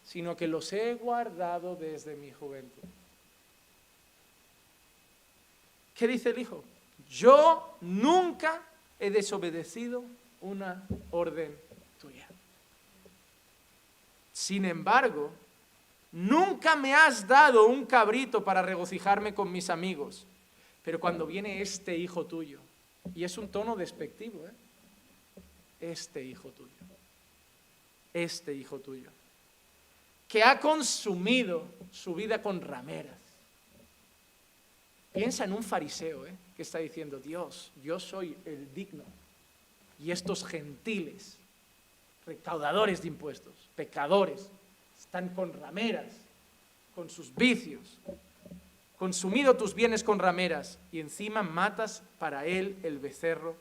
sino 0.04 0.36
que 0.36 0.46
los 0.46 0.72
he 0.72 0.94
guardado 0.94 1.76
desde 1.76 2.16
mi 2.16 2.30
juventud. 2.30 2.82
¿Qué 5.94 6.06
dice 6.06 6.30
el 6.30 6.38
hijo? 6.38 6.64
Yo 7.10 7.76
nunca 7.80 8.62
he 8.98 9.10
desobedecido 9.10 10.04
una 10.40 10.86
orden 11.10 11.56
tuya. 12.00 12.28
Sin 14.32 14.64
embargo, 14.64 15.32
nunca 16.12 16.76
me 16.76 16.94
has 16.94 17.26
dado 17.26 17.66
un 17.66 17.84
cabrito 17.84 18.42
para 18.42 18.62
regocijarme 18.62 19.34
con 19.34 19.52
mis 19.52 19.70
amigos. 19.70 20.26
Pero 20.84 20.98
cuando 20.98 21.26
viene 21.26 21.60
este 21.60 21.96
hijo 21.96 22.24
tuyo, 22.26 22.60
y 23.14 23.24
es 23.24 23.36
un 23.38 23.48
tono 23.48 23.76
despectivo, 23.76 24.46
¿eh? 24.46 24.52
Este 25.80 26.22
hijo 26.22 26.50
tuyo. 26.50 26.70
Este 28.12 28.54
hijo 28.54 28.78
tuyo. 28.78 29.10
que 30.28 30.44
ha 30.44 30.60
consumido 30.60 31.64
su 31.90 32.14
vida 32.14 32.40
con 32.40 32.60
rameras. 32.60 33.18
Piensa 35.12 35.44
en 35.44 35.52
un 35.52 35.64
fariseo 35.64 36.24
¿eh? 36.24 36.34
que 36.56 36.62
está 36.62 36.78
diciendo, 36.78 37.18
Dios, 37.18 37.72
yo 37.82 37.98
soy 37.98 38.36
el 38.44 38.72
digno. 38.72 39.02
Y 40.02 40.10
estos 40.10 40.44
gentiles, 40.44 41.36
recaudadores 42.26 43.02
de 43.02 43.08
impuestos, 43.08 43.54
pecadores, 43.76 44.48
están 44.98 45.28
con 45.30 45.52
rameras, 45.52 46.12
con 46.94 47.10
sus 47.10 47.34
vicios, 47.34 47.98
consumido 48.98 49.56
tus 49.56 49.74
bienes 49.74 50.04
con 50.04 50.18
rameras 50.18 50.78
y 50.92 51.00
encima 51.00 51.42
matas 51.42 52.02
para 52.18 52.46
él 52.46 52.76
el 52.82 52.98
becerro 52.98 53.56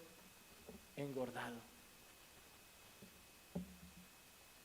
engordado. 0.97 1.55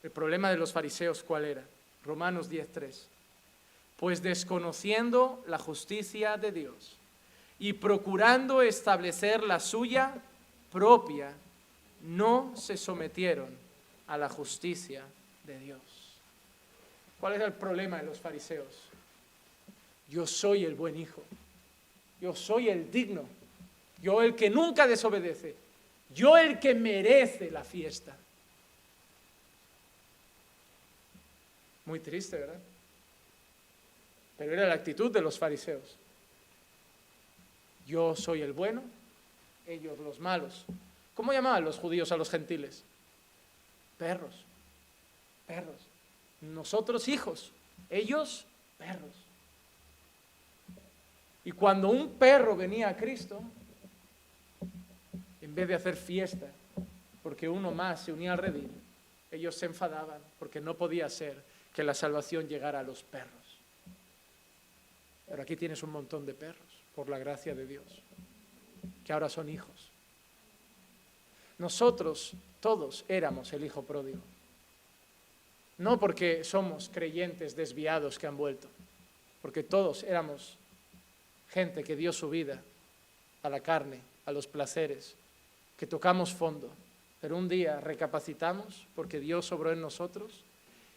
El 0.03 0.11
problema 0.11 0.51
de 0.51 0.59
los 0.59 0.73
fariseos, 0.73 1.23
¿cuál 1.23 1.47
era? 1.47 1.65
Romanos 2.05 2.51
10.3. 2.51 3.07
Pues 3.97 4.23
desconociendo 4.23 5.43
la 5.47 5.59
justicia 5.59 6.37
de 6.37 6.53
Dios 6.53 6.97
y 7.59 7.73
procurando 7.73 8.61
establecer 8.61 9.43
la 9.43 9.61
suya 9.61 10.13
propia, 10.71 11.33
no 12.05 12.55
se 12.57 12.77
sometieron 12.77 13.49
a 14.07 14.19
la 14.19 14.29
justicia 14.29 15.05
de 15.45 15.59
Dios. 15.59 15.81
¿Cuál 17.19 17.35
es 17.35 17.41
el 17.41 17.53
problema 17.53 17.99
de 17.99 18.05
los 18.05 18.21
fariseos? 18.21 18.67
Yo 20.11 20.27
soy 20.27 20.65
el 20.65 20.75
buen 20.75 20.97
hijo, 20.97 21.23
yo 22.21 22.35
soy 22.35 22.69
el 22.69 22.91
digno, 22.91 23.25
yo 24.03 24.21
el 24.21 24.35
que 24.35 24.51
nunca 24.51 24.87
desobedece, 24.87 25.55
yo 26.15 26.37
el 26.37 26.59
que 26.59 26.75
merece 26.75 27.51
la 27.51 27.65
fiesta. 27.65 28.15
Muy 31.87 32.01
triste, 32.01 32.37
¿verdad? 32.39 32.61
Pero 34.37 34.53
era 34.53 34.67
la 34.67 34.75
actitud 34.75 35.11
de 35.11 35.23
los 35.23 35.39
fariseos. 35.39 35.97
Yo 37.87 38.17
soy 38.17 38.43
el 38.43 38.53
bueno, 38.53 38.83
ellos 39.67 39.99
los 39.99 40.19
malos. 40.19 40.65
¿Cómo 41.15 41.33
llamaban 41.33 41.65
los 41.65 41.79
judíos 41.79 42.11
a 42.13 42.17
los 42.17 42.31
gentiles? 42.31 42.85
Perros, 43.99 44.35
perros. 45.47 45.81
Nosotros 46.41 47.09
hijos, 47.09 47.53
ellos 47.89 48.45
perros. 48.79 49.13
Y 51.45 51.53
cuando 51.53 51.89
un 51.91 52.15
perro 52.15 52.57
venía 52.57 52.89
a 52.89 52.97
Cristo, 52.97 53.43
en 55.41 55.55
vez 55.55 55.69
de 55.69 55.75
hacer 55.75 55.97
fiesta, 55.97 56.47
porque 57.23 57.49
uno 57.49 57.71
más 57.71 58.05
se 58.05 58.13
unía 58.13 58.33
al 58.33 58.39
redil, 58.39 58.71
ellos 59.31 59.55
se 59.55 59.67
enfadaban 59.67 60.21
porque 60.39 60.61
no 60.61 60.75
podía 60.75 61.09
ser 61.09 61.43
que 61.75 61.85
la 61.85 61.95
salvación 61.95 62.49
llegara 62.49 62.81
a 62.81 62.83
los 62.83 63.03
perros. 63.03 63.31
Pero 65.29 65.43
aquí 65.43 65.57
tienes 65.57 65.83
un 65.83 65.91
montón 65.91 66.25
de 66.27 66.35
perros, 66.35 66.83
por 66.95 67.09
la 67.09 67.19
gracia 67.19 67.55
de 67.55 67.67
Dios, 67.67 67.85
que 69.05 69.13
ahora 69.13 69.29
son 69.29 69.49
hijos. 69.49 69.94
Nosotros 71.59 72.33
todos 72.61 73.05
éramos 73.09 73.53
el 73.53 73.65
hijo 73.65 73.83
pródigo. 73.83 74.21
No 75.79 75.99
porque 75.99 76.45
somos 76.45 76.89
creyentes 76.93 77.57
desviados 77.57 78.19
que 78.19 78.27
han 78.27 78.37
vuelto, 78.37 78.69
porque 79.43 79.63
todos 79.63 80.03
éramos 80.05 80.57
gente 81.51 81.85
que 81.85 81.97
dio 81.97 82.13
su 82.13 82.31
vida 82.31 82.63
a 83.43 83.49
la 83.49 83.61
carne, 83.61 84.01
a 84.27 84.33
los 84.33 84.47
placeres, 84.47 85.17
que 85.77 85.87
tocamos 85.87 86.33
fondo, 86.33 86.71
pero 87.21 87.37
un 87.37 87.49
día 87.49 87.81
recapacitamos 87.81 88.87
porque 88.95 89.21
Dios 89.21 89.47
sobró 89.47 89.73
en 89.73 89.81
nosotros 89.81 90.45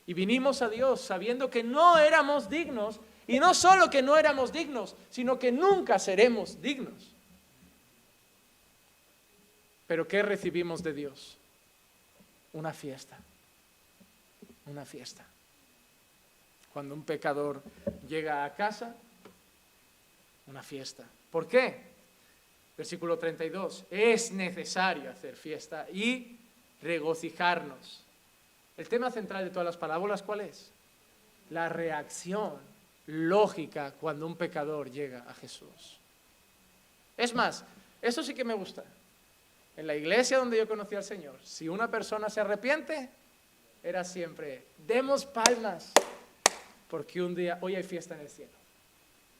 y 0.05 0.13
vinimos 0.13 0.61
a 0.61 0.69
Dios 0.69 1.01
sabiendo 1.01 1.49
que 1.49 1.63
no 1.63 1.97
éramos 1.97 2.49
dignos 2.49 2.99
y 3.27 3.39
no 3.39 3.53
solo 3.53 3.89
que 3.89 4.01
no 4.01 4.17
éramos 4.17 4.53
dignos, 4.53 4.95
sino 5.09 5.37
que 5.37 5.51
nunca 5.51 5.99
seremos 5.99 6.61
dignos. 6.61 7.11
Pero 9.87 10.07
¿qué 10.07 10.21
recibimos 10.21 10.83
de 10.83 10.93
Dios? 10.93 11.37
Una 12.53 12.73
fiesta, 12.73 13.17
una 14.65 14.85
fiesta. 14.85 15.25
Cuando 16.73 16.93
un 16.93 17.03
pecador 17.03 17.63
llega 18.07 18.43
a 18.43 18.53
casa, 18.53 18.95
una 20.47 20.61
fiesta. 20.61 21.05
¿Por 21.31 21.47
qué? 21.47 21.81
Versículo 22.77 23.17
32, 23.17 23.85
es 23.89 24.31
necesario 24.31 25.09
hacer 25.09 25.35
fiesta 25.35 25.87
y 25.91 26.37
regocijarnos. 26.81 28.03
El 28.75 28.87
tema 28.87 29.09
central 29.09 29.45
de 29.45 29.49
todas 29.49 29.65
las 29.65 29.77
parábolas, 29.77 30.21
¿cuál 30.21 30.41
es? 30.41 30.71
La 31.49 31.69
reacción 31.69 32.57
lógica 33.07 33.93
cuando 33.93 34.27
un 34.27 34.35
pecador 34.35 34.91
llega 34.91 35.23
a 35.27 35.33
Jesús. 35.33 35.97
Es 37.15 37.33
más, 37.33 37.65
eso 38.01 38.21
sí 38.21 38.33
que 38.35 38.43
me 38.43 38.53
gusta. 38.53 38.83
En 39.77 39.85
la 39.85 39.95
iglesia 39.95 40.39
donde 40.39 40.57
yo 40.57 40.67
conocí 40.67 40.95
al 40.95 41.03
Señor, 41.03 41.35
si 41.43 41.69
una 41.69 41.89
persona 41.89 42.29
se 42.29 42.41
arrepiente, 42.41 43.09
era 43.83 44.03
siempre, 44.03 44.65
demos 44.85 45.25
palmas, 45.25 45.93
porque 46.89 47.21
un 47.21 47.35
día, 47.35 47.59
hoy 47.61 47.75
hay 47.75 47.83
fiesta 47.83 48.15
en 48.15 48.21
el 48.21 48.29
cielo. 48.29 48.51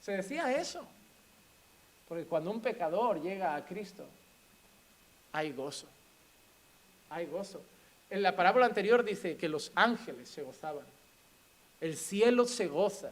Se 0.02 0.12
decía 0.12 0.56
eso. 0.56 0.88
Porque 2.08 2.26
cuando 2.26 2.52
un 2.52 2.62
pecador 2.62 3.22
llega 3.22 3.56
a 3.56 3.66
Cristo, 3.66 4.06
hay 5.34 5.52
gozo. 5.52 5.88
Hay 7.10 7.26
gozo. 7.26 7.62
En 8.10 8.22
la 8.22 8.36
parábola 8.36 8.68
anterior 8.68 9.04
dice 9.04 9.36
que 9.36 9.50
los 9.50 9.72
ángeles 9.76 10.30
se 10.30 10.44
gozaban. 10.44 10.86
El 11.82 11.98
cielo 11.98 12.46
se 12.46 12.68
goza 12.68 13.12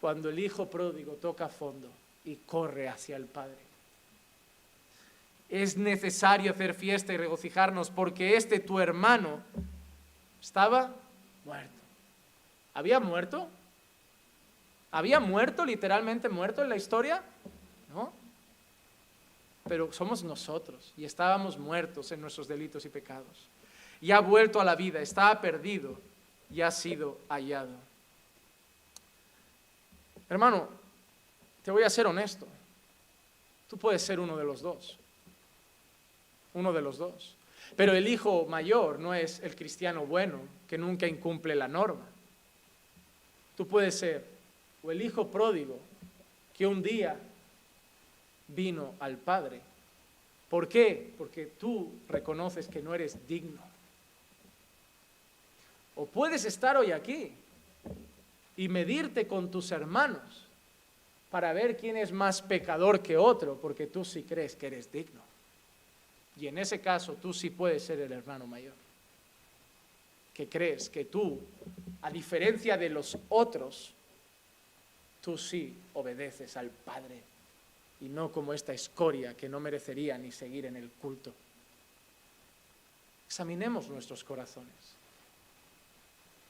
cuando 0.00 0.28
el 0.28 0.38
hijo 0.38 0.70
pródigo 0.70 1.14
toca 1.14 1.48
fondo 1.48 1.88
y 2.24 2.36
corre 2.36 2.88
hacia 2.88 3.16
el 3.16 3.24
Padre. 3.24 3.69
Es 5.50 5.76
necesario 5.76 6.52
hacer 6.52 6.74
fiesta 6.74 7.12
y 7.12 7.16
regocijarnos 7.16 7.90
porque 7.90 8.36
este 8.36 8.60
tu 8.60 8.78
hermano 8.78 9.40
estaba 10.40 10.94
muerto. 11.44 11.80
¿Había 12.72 13.00
muerto? 13.00 13.48
¿Había 14.92 15.20
muerto, 15.20 15.64
literalmente 15.64 16.28
muerto 16.28 16.62
en 16.62 16.68
la 16.68 16.76
historia? 16.76 17.22
¿no? 17.92 18.12
Pero 19.68 19.92
somos 19.92 20.22
nosotros 20.22 20.92
y 20.96 21.04
estábamos 21.04 21.58
muertos 21.58 22.10
en 22.12 22.20
nuestros 22.20 22.48
delitos 22.48 22.84
y 22.84 22.88
pecados. 22.88 23.48
Y 24.00 24.12
ha 24.12 24.20
vuelto 24.20 24.60
a 24.60 24.64
la 24.64 24.74
vida, 24.74 25.00
estaba 25.00 25.40
perdido 25.40 25.98
y 26.50 26.62
ha 26.62 26.70
sido 26.70 27.18
hallado. 27.28 27.74
Hermano, 30.28 30.68
te 31.62 31.70
voy 31.70 31.82
a 31.82 31.90
ser 31.90 32.06
honesto. 32.06 32.46
Tú 33.68 33.76
puedes 33.76 34.02
ser 34.02 34.18
uno 34.18 34.36
de 34.36 34.44
los 34.44 34.62
dos. 34.62 34.96
Uno 36.54 36.72
de 36.72 36.82
los 36.82 36.98
dos. 36.98 37.36
Pero 37.76 37.92
el 37.92 38.08
hijo 38.08 38.46
mayor 38.46 38.98
no 38.98 39.14
es 39.14 39.40
el 39.40 39.54
cristiano 39.54 40.06
bueno 40.06 40.40
que 40.68 40.78
nunca 40.78 41.06
incumple 41.06 41.54
la 41.54 41.68
norma. 41.68 42.06
Tú 43.56 43.66
puedes 43.66 43.98
ser 43.98 44.24
o 44.82 44.90
el 44.90 45.02
hijo 45.02 45.30
pródigo 45.30 45.78
que 46.56 46.66
un 46.66 46.82
día 46.82 47.16
vino 48.48 48.94
al 49.00 49.16
Padre. 49.16 49.60
¿Por 50.48 50.68
qué? 50.68 51.12
Porque 51.16 51.46
tú 51.46 51.92
reconoces 52.08 52.66
que 52.66 52.82
no 52.82 52.94
eres 52.94 53.26
digno. 53.28 53.60
O 55.94 56.06
puedes 56.06 56.44
estar 56.44 56.76
hoy 56.76 56.92
aquí 56.92 57.32
y 58.56 58.68
medirte 58.68 59.26
con 59.26 59.50
tus 59.50 59.70
hermanos 59.70 60.46
para 61.30 61.52
ver 61.52 61.76
quién 61.76 61.96
es 61.96 62.10
más 62.10 62.42
pecador 62.42 63.00
que 63.00 63.16
otro, 63.16 63.56
porque 63.60 63.86
tú 63.86 64.04
sí 64.04 64.24
crees 64.24 64.56
que 64.56 64.66
eres 64.66 64.90
digno. 64.90 65.29
Y 66.40 66.48
en 66.48 66.56
ese 66.56 66.80
caso 66.80 67.16
tú 67.20 67.34
sí 67.34 67.50
puedes 67.50 67.84
ser 67.84 68.00
el 68.00 68.12
hermano 68.12 68.46
mayor, 68.46 68.72
que 70.32 70.48
crees 70.48 70.88
que 70.88 71.04
tú, 71.04 71.38
a 72.00 72.10
diferencia 72.10 72.78
de 72.78 72.88
los 72.88 73.18
otros, 73.28 73.92
tú 75.20 75.36
sí 75.36 75.76
obedeces 75.92 76.56
al 76.56 76.70
Padre 76.70 77.20
y 78.00 78.08
no 78.08 78.32
como 78.32 78.54
esta 78.54 78.72
escoria 78.72 79.36
que 79.36 79.50
no 79.50 79.60
merecería 79.60 80.16
ni 80.16 80.32
seguir 80.32 80.64
en 80.64 80.76
el 80.76 80.88
culto. 80.88 81.34
Examinemos 83.26 83.90
nuestros 83.90 84.24
corazones. 84.24 84.74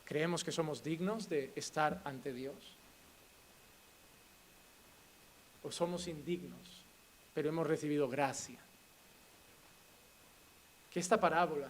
¿Creemos 0.04 0.44
que 0.44 0.52
somos 0.52 0.84
dignos 0.84 1.28
de 1.28 1.52
estar 1.56 2.00
ante 2.04 2.32
Dios? 2.32 2.54
¿O 5.64 5.72
somos 5.72 6.06
indignos, 6.06 6.84
pero 7.34 7.48
hemos 7.48 7.66
recibido 7.66 8.08
gracia? 8.08 8.60
Que 10.92 11.00
esta 11.00 11.20
parábola 11.20 11.68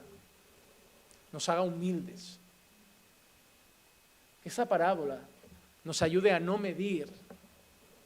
nos 1.32 1.48
haga 1.48 1.62
humildes. 1.62 2.38
Que 4.42 4.48
esta 4.48 4.66
parábola 4.66 5.20
nos 5.84 6.02
ayude 6.02 6.32
a 6.32 6.40
no 6.40 6.58
medir 6.58 7.08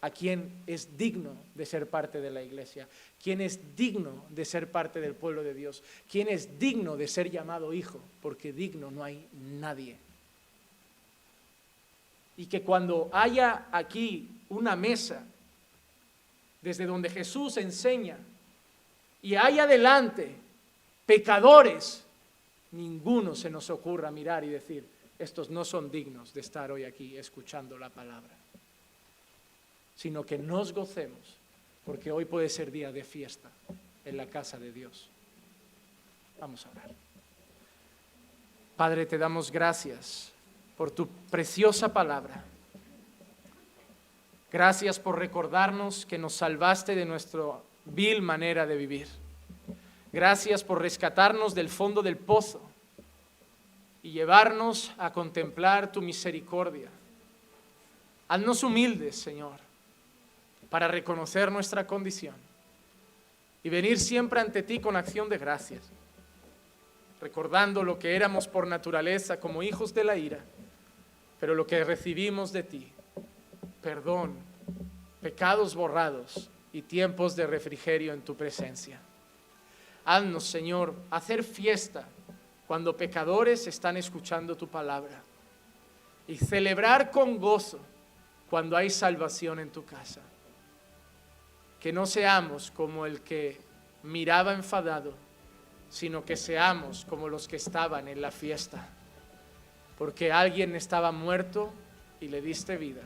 a 0.01 0.11
quien 0.11 0.53
es 0.67 0.99
digno 0.99 1.35
de 1.55 1.65
ser 1.65 1.89
parte 1.89 2.21
de 2.21 2.31
la 2.31 2.43
iglesia, 2.43 2.87
quien 3.23 3.41
es 3.41 3.75
digno 3.75 4.27
de 4.29 4.45
ser 4.45 4.71
parte 4.71 5.01
del 5.01 5.15
pueblo 5.15 5.43
de 5.43 5.55
Dios, 5.55 5.83
quien 6.11 6.29
es 6.29 6.59
digno 6.59 6.99
de 6.99 7.09
ser 7.09 7.31
llamado 7.31 7.73
hijo, 7.73 7.99
porque 8.21 8.53
digno 8.53 8.91
no 8.91 9.03
hay 9.03 9.27
nadie. 9.33 9.97
Y 12.37 12.47
que 12.47 12.61
cuando 12.61 13.09
haya 13.15 13.69
aquí 13.73 14.29
una 14.51 14.77
mesa 14.77 15.25
desde 16.61 16.85
donde 16.85 17.09
Jesús 17.09 17.57
enseña 17.57 18.19
y 19.23 19.37
hay 19.37 19.59
adelante 19.59 20.37
pecadores, 21.07 22.05
ninguno 22.73 23.35
se 23.35 23.51
nos 23.51 23.71
ocurra 23.71 24.11
mirar 24.11 24.45
y 24.45 24.49
decir, 24.49 24.85
estos 25.19 25.51
no 25.51 25.65
son 25.65 25.91
dignos 25.91 26.35
de 26.35 26.41
estar 26.41 26.71
hoy 26.71 26.85
aquí 26.85 27.17
escuchando 27.17 27.79
la 27.79 27.91
palabra, 27.91 28.35
sino 29.97 30.25
que 30.25 30.39
nos 30.39 30.73
gocemos, 30.73 31.37
porque 31.85 32.11
hoy 32.11 32.25
puede 32.25 32.49
ser 32.49 32.71
día 32.71 32.91
de 32.93 33.05
fiesta 33.05 33.51
en 34.05 34.17
la 34.17 34.27
casa 34.27 34.59
de 34.59 34.73
Dios. 34.73 35.09
Vamos 36.41 36.67
a 36.67 36.71
orar. 36.71 36.91
Padre, 38.77 39.07
te 39.07 39.19
damos 39.19 39.53
gracias 39.53 40.33
por 40.77 40.91
tu 40.91 41.07
preciosa 41.31 41.93
palabra. 41.93 42.45
Gracias 44.51 44.99
por 44.99 45.19
recordarnos 45.19 46.07
que 46.07 46.19
nos 46.19 46.35
salvaste 46.35 46.95
de 46.95 47.05
nuestra 47.05 47.43
vil 47.85 48.23
manera 48.23 48.67
de 48.67 48.77
vivir. 48.77 49.09
Gracias 50.15 50.63
por 50.63 50.81
rescatarnos 50.81 51.57
del 51.57 51.69
fondo 51.69 52.01
del 52.01 52.17
pozo 52.17 52.61
y 54.01 54.13
llevarnos 54.13 54.93
a 54.97 55.13
contemplar 55.13 55.91
tu 55.91 56.01
misericordia. 56.01 56.89
Haznos 58.29 58.63
humildes, 58.63 59.17
Señor, 59.17 59.57
para 60.71 60.87
reconocer 60.87 61.51
nuestra 61.51 61.85
condición 61.89 62.37
y 63.65 63.69
venir 63.71 63.99
siempre 63.99 64.39
ante 64.39 64.63
ti 64.63 64.79
con 64.79 64.95
acción 64.95 65.29
de 65.29 65.37
gracias, 65.37 65.83
recordando 67.21 67.83
lo 67.83 67.99
que 67.99 68.15
éramos 68.15 68.47
por 68.47 68.69
naturaleza 68.69 69.41
como 69.41 69.65
hijos 69.65 69.95
de 69.95 70.05
la 70.05 70.17
ira, 70.17 70.45
pero 71.41 71.57
lo 71.57 71.67
que 71.67 71.83
recibimos 71.83 72.53
de 72.53 72.63
ti, 72.63 72.93
perdón, 73.83 74.37
pecados 75.21 75.75
borrados 75.75 76.49
y 76.73 76.83
tiempos 76.83 77.35
de 77.35 77.49
refrigerio 77.49 78.13
en 78.13 78.23
tu 78.23 78.37
presencia. 78.37 79.01
Haznos, 80.05 80.45
Señor, 80.45 80.95
hacer 81.11 81.43
fiesta 81.43 82.07
cuando 82.67 82.97
pecadores 82.97 83.67
están 83.67 83.97
escuchando 83.97 84.57
tu 84.57 84.69
palabra 84.69 85.23
y 86.27 86.37
celebrar 86.37 87.11
con 87.11 87.39
gozo 87.39 87.79
cuando 88.51 88.77
hay 88.77 88.91
salvación 88.91 89.59
en 89.61 89.71
tu 89.71 89.85
casa. 89.85 90.21
Que 91.81 91.93
no 91.93 92.07
seamos 92.07 92.71
como 92.71 93.07
el 93.07 93.21
que 93.23 93.61
miraba 94.03 94.55
enfadado, 94.55 95.15
sino 95.91 96.25
que 96.25 96.37
seamos 96.37 97.05
como 97.05 97.29
los 97.29 97.47
que 97.47 97.57
estaban 97.57 98.09
en 98.09 98.21
la 98.21 98.31
fiesta, 98.31 98.89
porque 99.97 100.33
alguien 100.33 100.75
estaba 100.75 101.13
muerto 101.13 101.73
y 102.21 102.29
le 102.29 102.41
diste 102.41 102.77
vida, 102.77 103.03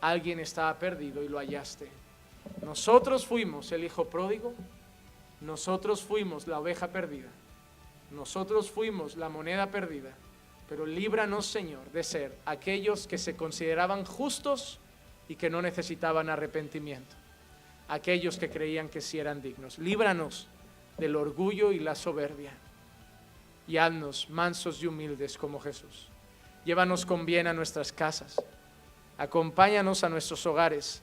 alguien 0.00 0.38
estaba 0.40 0.78
perdido 0.78 1.22
y 1.22 1.28
lo 1.28 1.38
hallaste. 1.38 1.88
Nosotros 2.62 3.26
fuimos 3.26 3.72
el 3.72 3.84
hijo 3.84 4.04
pródigo, 4.06 4.54
nosotros 5.44 6.02
fuimos 6.02 6.46
la 6.46 6.58
oveja 6.58 6.88
perdida. 6.88 7.28
Nosotros 8.10 8.70
fuimos 8.70 9.16
la 9.16 9.28
moneda 9.28 9.70
perdida, 9.70 10.12
pero 10.68 10.86
líbranos, 10.86 11.44
Señor, 11.44 11.90
de 11.92 12.02
ser 12.02 12.38
aquellos 12.46 13.06
que 13.06 13.18
se 13.18 13.36
consideraban 13.36 14.06
justos 14.06 14.80
y 15.28 15.36
que 15.36 15.50
no 15.50 15.60
necesitaban 15.60 16.30
arrepentimiento, 16.30 17.14
aquellos 17.88 18.38
que 18.38 18.48
creían 18.48 18.88
que 18.88 19.02
sí 19.02 19.18
eran 19.18 19.42
dignos. 19.42 19.78
Líbranos 19.78 20.48
del 20.96 21.14
orgullo 21.14 21.72
y 21.72 21.78
la 21.78 21.94
soberbia 21.94 22.52
y 23.66 23.76
haznos 23.76 24.30
mansos 24.30 24.82
y 24.82 24.86
humildes 24.86 25.36
como 25.36 25.60
Jesús. 25.60 26.08
Llévanos 26.64 27.04
con 27.04 27.26
bien 27.26 27.46
a 27.46 27.52
nuestras 27.52 27.92
casas, 27.92 28.42
acompáñanos 29.18 30.04
a 30.04 30.08
nuestros 30.08 30.46
hogares 30.46 31.02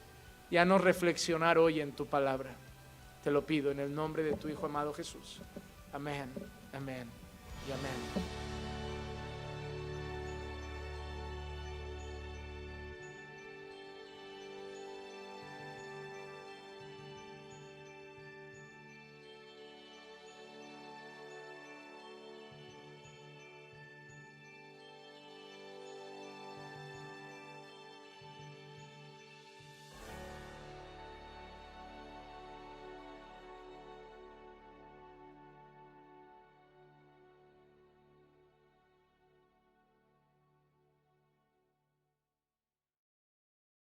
y 0.50 0.56
a 0.56 0.64
nos 0.64 0.80
reflexionar 0.80 1.58
hoy 1.58 1.80
en 1.80 1.92
tu 1.92 2.06
palabra. 2.06 2.56
Te 3.22 3.30
lo 3.30 3.46
pido 3.46 3.70
en 3.70 3.80
el 3.80 3.94
nombre 3.94 4.22
de 4.22 4.34
tu 4.34 4.48
Hijo 4.48 4.66
amado 4.66 4.92
Jesús. 4.92 5.40
Amén. 5.92 6.32
Amén 6.72 7.08
y 7.68 7.72
amén. 7.72 8.71